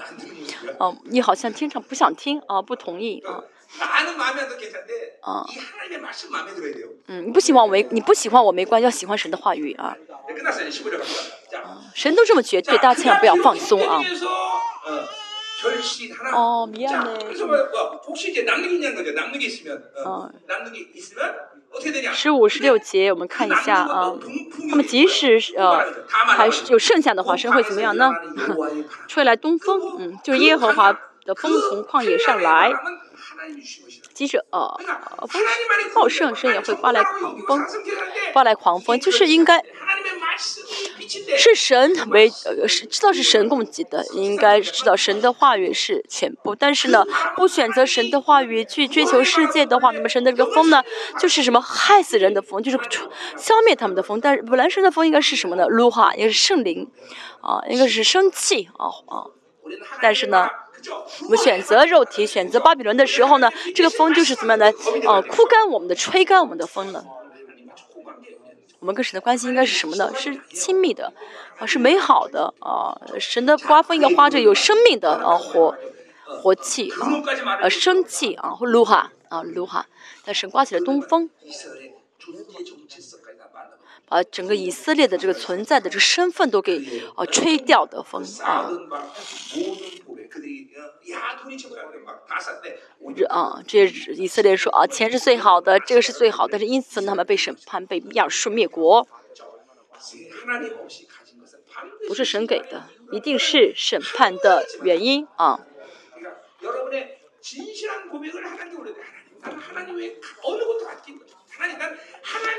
[0.79, 3.43] 哦、啊，你好像经常不想听啊，不同意啊。
[3.78, 5.43] 나는 마음에 안 들어 괜찮은데 어.
[5.48, 6.89] 이 하나님의 말씀 마음에 들어야 돼요.
[7.09, 9.97] 嗯，你不喜欢我没你不喜欢我没关系，要喜欢神的话语啊。
[10.28, 10.68] 네, 끝났어요.
[10.68, 11.05] 15절 갑니다.
[11.51, 11.62] 자,
[11.94, 14.01] 神都这么绝对，大家千万不要放松啊。
[14.02, 15.09] 그래서 어,
[15.60, 16.36] 결실 하나.
[16.36, 17.18] 어, 미안해.
[17.18, 19.12] 자, 그래서 뭐, 뭐, 혹시 이제 남는 게 있냐는 거죠.
[19.12, 20.28] 남는 게 있으면 어, 어.
[20.47, 21.34] 남는 게 있으면
[21.72, 22.12] 어떻게 되냐?
[22.12, 24.12] 十五、十六节，我们看一下啊。
[24.68, 28.12] 那么即使呃还是有剩下的话，神会怎么样呢？
[29.09, 30.93] 吹来东风，嗯，就是耶和华
[31.24, 32.72] 的风从旷野上来。
[34.14, 34.59] 即使呃
[35.18, 35.41] 呃风
[35.93, 37.65] 暴盛，神也会刮来狂风，
[38.34, 39.64] 刮来狂风，就是应该
[41.38, 46.55] 是神为呃是知道是神供给的，应该知道神的话语是全部。
[46.55, 47.05] 但是呢，
[47.35, 50.84] 不选择神的话语去追求世界的话，那么神的这个风呢，
[51.19, 52.77] 就是什么害死人的风，就是
[53.38, 54.19] 消灭他们的风。
[54.19, 55.68] 但是本来神的风应该是什么呢？
[55.68, 56.89] 鲁哈，应该是圣灵，
[57.41, 59.26] 啊，应该是生气啊啊。
[60.01, 60.49] 但是呢，
[61.23, 64.73] 我们选择肉体，选择巴比伦的时候呢，这个风就是怎么样的？
[65.07, 67.05] 呃，枯干我们的，吹干我们的风了。
[68.80, 70.14] 我们跟神的关系应该是什么呢？
[70.15, 71.11] 是亲密的，
[71.57, 72.95] 啊，是美好的啊。
[73.19, 75.76] 神的刮风应该刮着有生命的啊活
[76.26, 77.09] 活气啊，
[77.61, 79.88] 呃生气啊，或卢哈啊卢哈。
[80.23, 81.30] 但神刮起了东风，
[84.07, 88.71] 把整个以色列的这个存在的这个身份都给啊吹掉的风啊。
[93.29, 99.07] 啊，这以色列说啊，钱是最好的，这个是最好的，但是因此他们被审判，被亚述灭国。
[102.07, 105.59] 不是神给的，一定是审判的原因啊。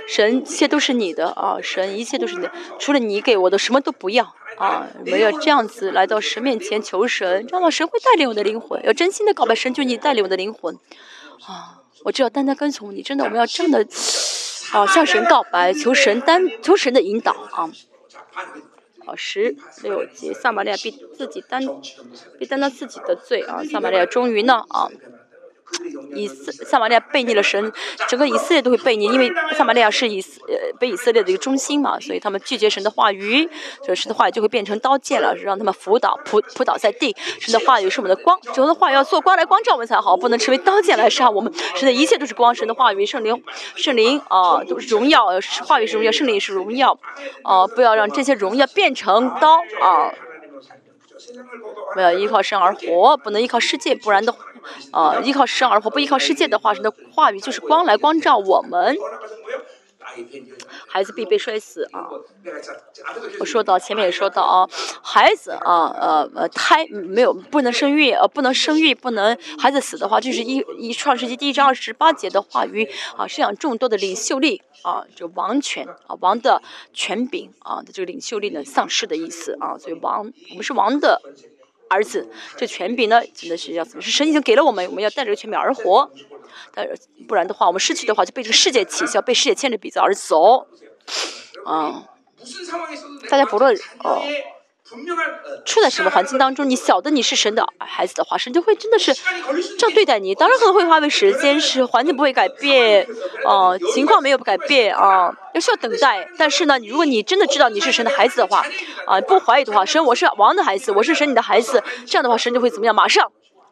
[0.08, 4.86] 神一切都是你的啊，神一切都是你的，除了你给我的，什么都不要啊！
[5.04, 10.74] 没有这样子来到神面前求神，知道吗神会带领我的灵魂，要真心的告白神，就你带领我的灵魂
[11.46, 11.82] 啊！
[12.04, 13.86] 我只要单单跟从你，真的，我们要这样的
[14.72, 17.70] 啊，向神告白，求神单求神的引导啊！
[19.04, 21.62] 好，十六节，撒玛利亚必自己担
[22.38, 23.62] 必担当自己的罪啊！
[23.70, 24.88] 撒玛利亚终于呢啊
[26.14, 27.72] 以色撒玛利亚背逆了神，
[28.08, 33.48] 整个以色列都会背逆，因为撒玛利亚是以呃被以色列的一个中心嘛，所以他们拒绝神的话语，
[33.84, 37.14] 这神的话语就会变成刀剑了，让他们伏倒扑扑倒在地。
[37.38, 41.52] 神的话语是我们的光，神的话语要做光来光照我们才好，不能成为刀剑来杀我们。
[41.76, 43.42] 神的一切都是光，神的话语圣灵
[43.76, 45.26] 圣灵啊都是荣耀，
[45.64, 46.98] 话语是荣耀，圣灵也是荣耀
[47.42, 50.12] 啊，不要让这些荣耀变成刀啊。
[51.96, 54.34] 我要依靠神而活，不能依靠世界，不然的，
[54.92, 58.96] 呃，依靠神而活，不依靠世界的话，神的话语就是光来光照我们。
[60.86, 62.08] 孩子必被摔死啊！
[63.40, 64.68] 我说到前面也说到啊，
[65.02, 76.62] 孩子啊，呃呃，胎没有不能生育，呃不能生育，不能孩子死的话，这是一一创世纪第一章二十八节的话语啊，生养众多的领袖力啊，就王权啊，王的
[76.92, 81.20] 权柄啊这个领袖力呢丧失的意思啊，所以王我们是王的。
[81.88, 86.10] 儿子，这权柄呢，真的是要怎么是神已经给了我们，我们要带着权柄而活，
[86.74, 86.86] 但
[87.26, 90.66] 不然的话，我们失去的话，就被这个世界取消，被世界牵着鼻子而走，
[91.64, 92.04] 啊，
[93.28, 93.74] 大家不论
[94.04, 94.22] 哦。
[95.64, 100.34] 处在什么环境当中，你晓得你是神的孩子的话，神就会真的是这样对待你。
[100.34, 103.06] 当然可能会花费时间，是环境不会改变，
[103.44, 106.26] 哦，情况没有改变啊，要需要等待。
[106.38, 108.64] 但是呢，如果你真的知道你是神的孩子的话，
[109.06, 112.94] 啊，不怀疑的话，神我是王的孩子，我是神你的孩子，这样的话神就会怎么样？
[112.94, 113.30] 马上，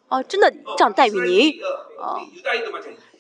[0.09, 1.61] 啊，真的这样待遇你，
[1.99, 2.21] 啊。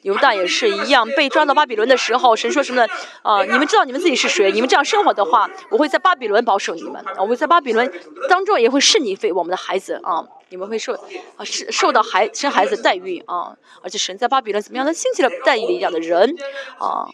[0.07, 2.87] 犹大也是一样，被抓到巴比伦的时候，神说什么？
[3.23, 4.53] 啊，你们知道你们自己是谁？
[4.53, 7.05] 你们这样生活的话，我会在巴比伦保守你们。
[7.19, 7.93] 我会在巴比伦
[8.29, 16.37] 当中也会视你为我们的孩子啊，你们会受啊，受受到孩生孩子待遇啊，而且神在巴比伦怎么样的兴起了待遇一样的人
[16.79, 17.11] 啊，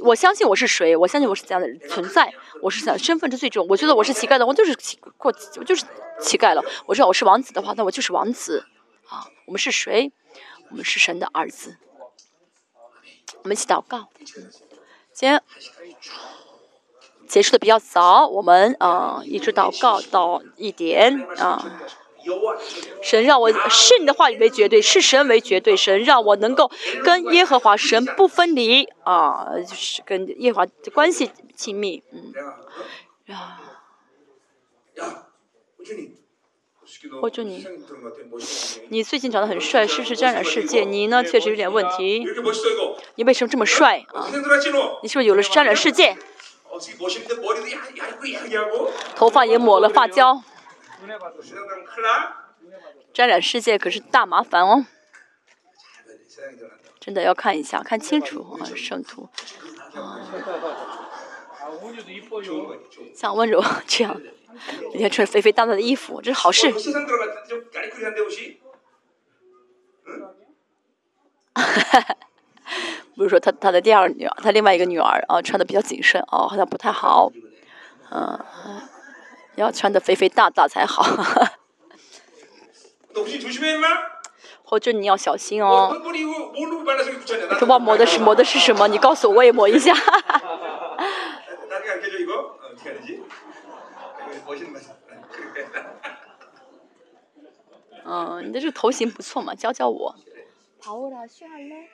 [0.00, 0.96] 我相信我是谁？
[0.96, 2.32] 我相信我是怎样的存在？
[2.62, 5.84] 我是想身份是最重，我觉得我是乞丐的，我就是乞过，我就是
[6.18, 6.64] 乞丐了。
[6.86, 8.64] 我知道我是王子的话，那我就是王子
[9.10, 9.28] 啊。
[9.44, 10.10] 我们是谁？
[10.70, 11.76] 我们是神的儿子。
[13.42, 14.08] 我们一起祷告。
[15.12, 15.42] 今天
[17.26, 21.80] 结束的比较早，我们啊一直祷告到一点啊。
[23.02, 25.76] 神让我视你的话语为绝对，视神为绝对。
[25.76, 26.70] 神让我能够
[27.02, 32.00] 跟耶和华神不分离啊，就是跟耶和华的关系亲密。
[32.12, 32.32] 嗯。
[33.34, 33.60] 啊。
[37.20, 37.66] 我祝你，
[38.88, 40.84] 你最近长得很帅，是不是沾染世界？
[40.84, 42.24] 你呢，确实有点问题。
[43.16, 44.26] 你为什么这么帅啊？
[45.02, 46.16] 你是不是有了沾染世界？
[49.16, 50.42] 头发也抹了发胶。
[53.12, 54.86] 沾染世界可是大麻烦哦。
[57.00, 59.28] 真的要看一下，看清楚啊，圣徒。
[63.14, 64.20] 像温柔这样。
[64.92, 66.70] 每天穿着肥肥大大的衣服，这是好事。
[71.54, 72.16] 哈哈，
[73.14, 77.30] 比如 说他他的第二个女儿，他另外一个女儿啊，穿的比较谨慎哦，好像不太好。
[78.10, 78.38] 嗯，
[79.56, 81.02] 要穿的肥肥大大才好。
[84.64, 85.94] 或者你要小心哦。
[87.60, 88.88] 头发抹的是抹的是什么？
[88.88, 89.92] 你告诉我，我也抹一下。
[98.04, 100.14] 嗯，你的这个头型不错嘛，教教我。
[100.80, 101.88] 跑了，睡好了，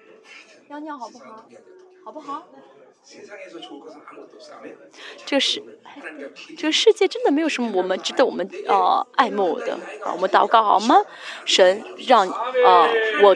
[0.69, 1.45] 尿尿好不好？
[2.05, 2.43] 好不好？
[5.25, 5.63] 这个世，
[6.59, 9.73] 这个世界真的没有什么我们值得我们呃爱慕的
[10.05, 10.13] 啊！
[10.13, 11.03] 我们祷告好吗？
[11.47, 12.87] 神让啊
[13.23, 13.35] 我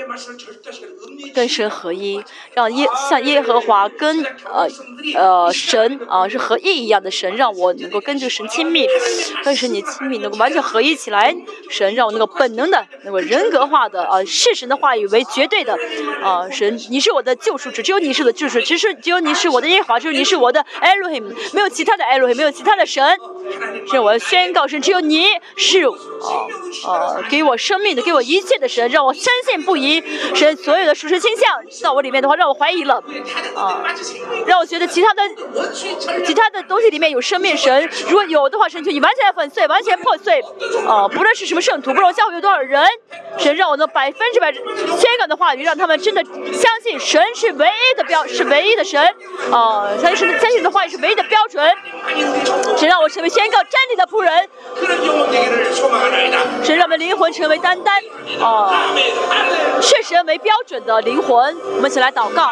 [1.35, 2.23] 跟神合一，
[2.53, 4.69] 让耶像耶和华跟呃
[5.15, 8.87] 呃神啊是合一一样的神，让我能够跟这个神亲密，
[9.43, 11.35] 跟神你亲密，能够完全合一起来。
[11.71, 15.75] 神让我能够本能的，能够人格化的啊视神的话语为绝对的
[16.23, 20.43] 啊神，你是我的救赎主，只有你是我的救赎，只是只有你是我的耶和华，只有你是。
[20.43, 23.17] 我的 Elohim 没有其他的 Elohim，没有其他的神，
[23.89, 25.93] 是我宣告神，只有你是啊
[26.89, 30.03] 啊给我生命的，给我一切的神，让我深信不疑。
[30.35, 32.97] 神所有的属实倾向到我里面的话，让我怀疑了
[33.55, 33.85] 啊，
[34.47, 35.23] 让我觉得其他的
[36.25, 40.41] 其他的东西里面有生命神，如果有的话，神就你完全粉碎，完全破碎
[40.89, 41.07] 啊！
[41.07, 42.85] 不论是什么圣徒，不论教会有多少人，
[43.39, 44.63] 神让我能百分之百宣
[45.21, 49.01] 告的话语，让他们真的相信神是唯一的标，是唯一的神
[49.51, 49.89] 哦！
[50.01, 50.41] 相信神。
[50.41, 51.65] 相信的话语是唯一的标准，
[52.77, 54.49] 谁让我成为宣告真理的仆人，
[56.65, 58.03] 谁让我们灵魂成为单单
[58.41, 58.93] 啊，
[59.81, 61.57] 视神为标准的灵魂。
[61.77, 62.51] 我们一起来祷告。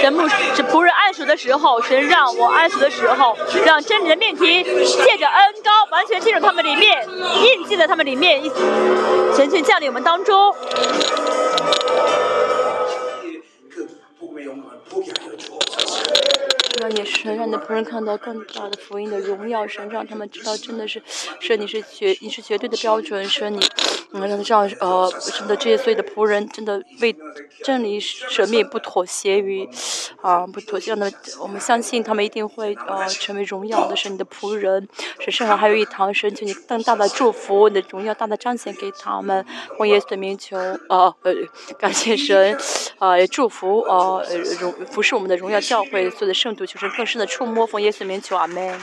[0.00, 7.06] 神牧是仆人按手的时候，神让我按手的时候，让真理的命题借着恩高完全进入他们里面，
[7.44, 8.42] 印记在他们里面，
[9.34, 10.54] 神全降临我们当中。
[16.80, 21.00] 让你神让你的仆人看到更大的福音的荣耀，神让他们知道真的是，
[21.38, 23.60] 神你是绝你是绝对的标准，神你，
[24.12, 27.14] 嗯让他知道呃真的这些所有的仆人真的为
[27.62, 29.68] 真理舍命不妥协于，
[30.22, 34.88] 啊、不妥协，让我们相信他们一定会呃成为荣耀的神你的仆人，
[35.20, 39.44] 神身上还有一堂，神求你更大的祝福，你的荣耀大大彰显给他们，
[39.76, 40.56] 红耶稣的名求，
[40.88, 41.14] 呃
[41.78, 42.58] 感谢神，
[42.98, 48.80] 啊、祝福啊、呃、荣不是我们的荣耀教会做的圣徒，求神更深的触摸，奉耶稣名求，阿门。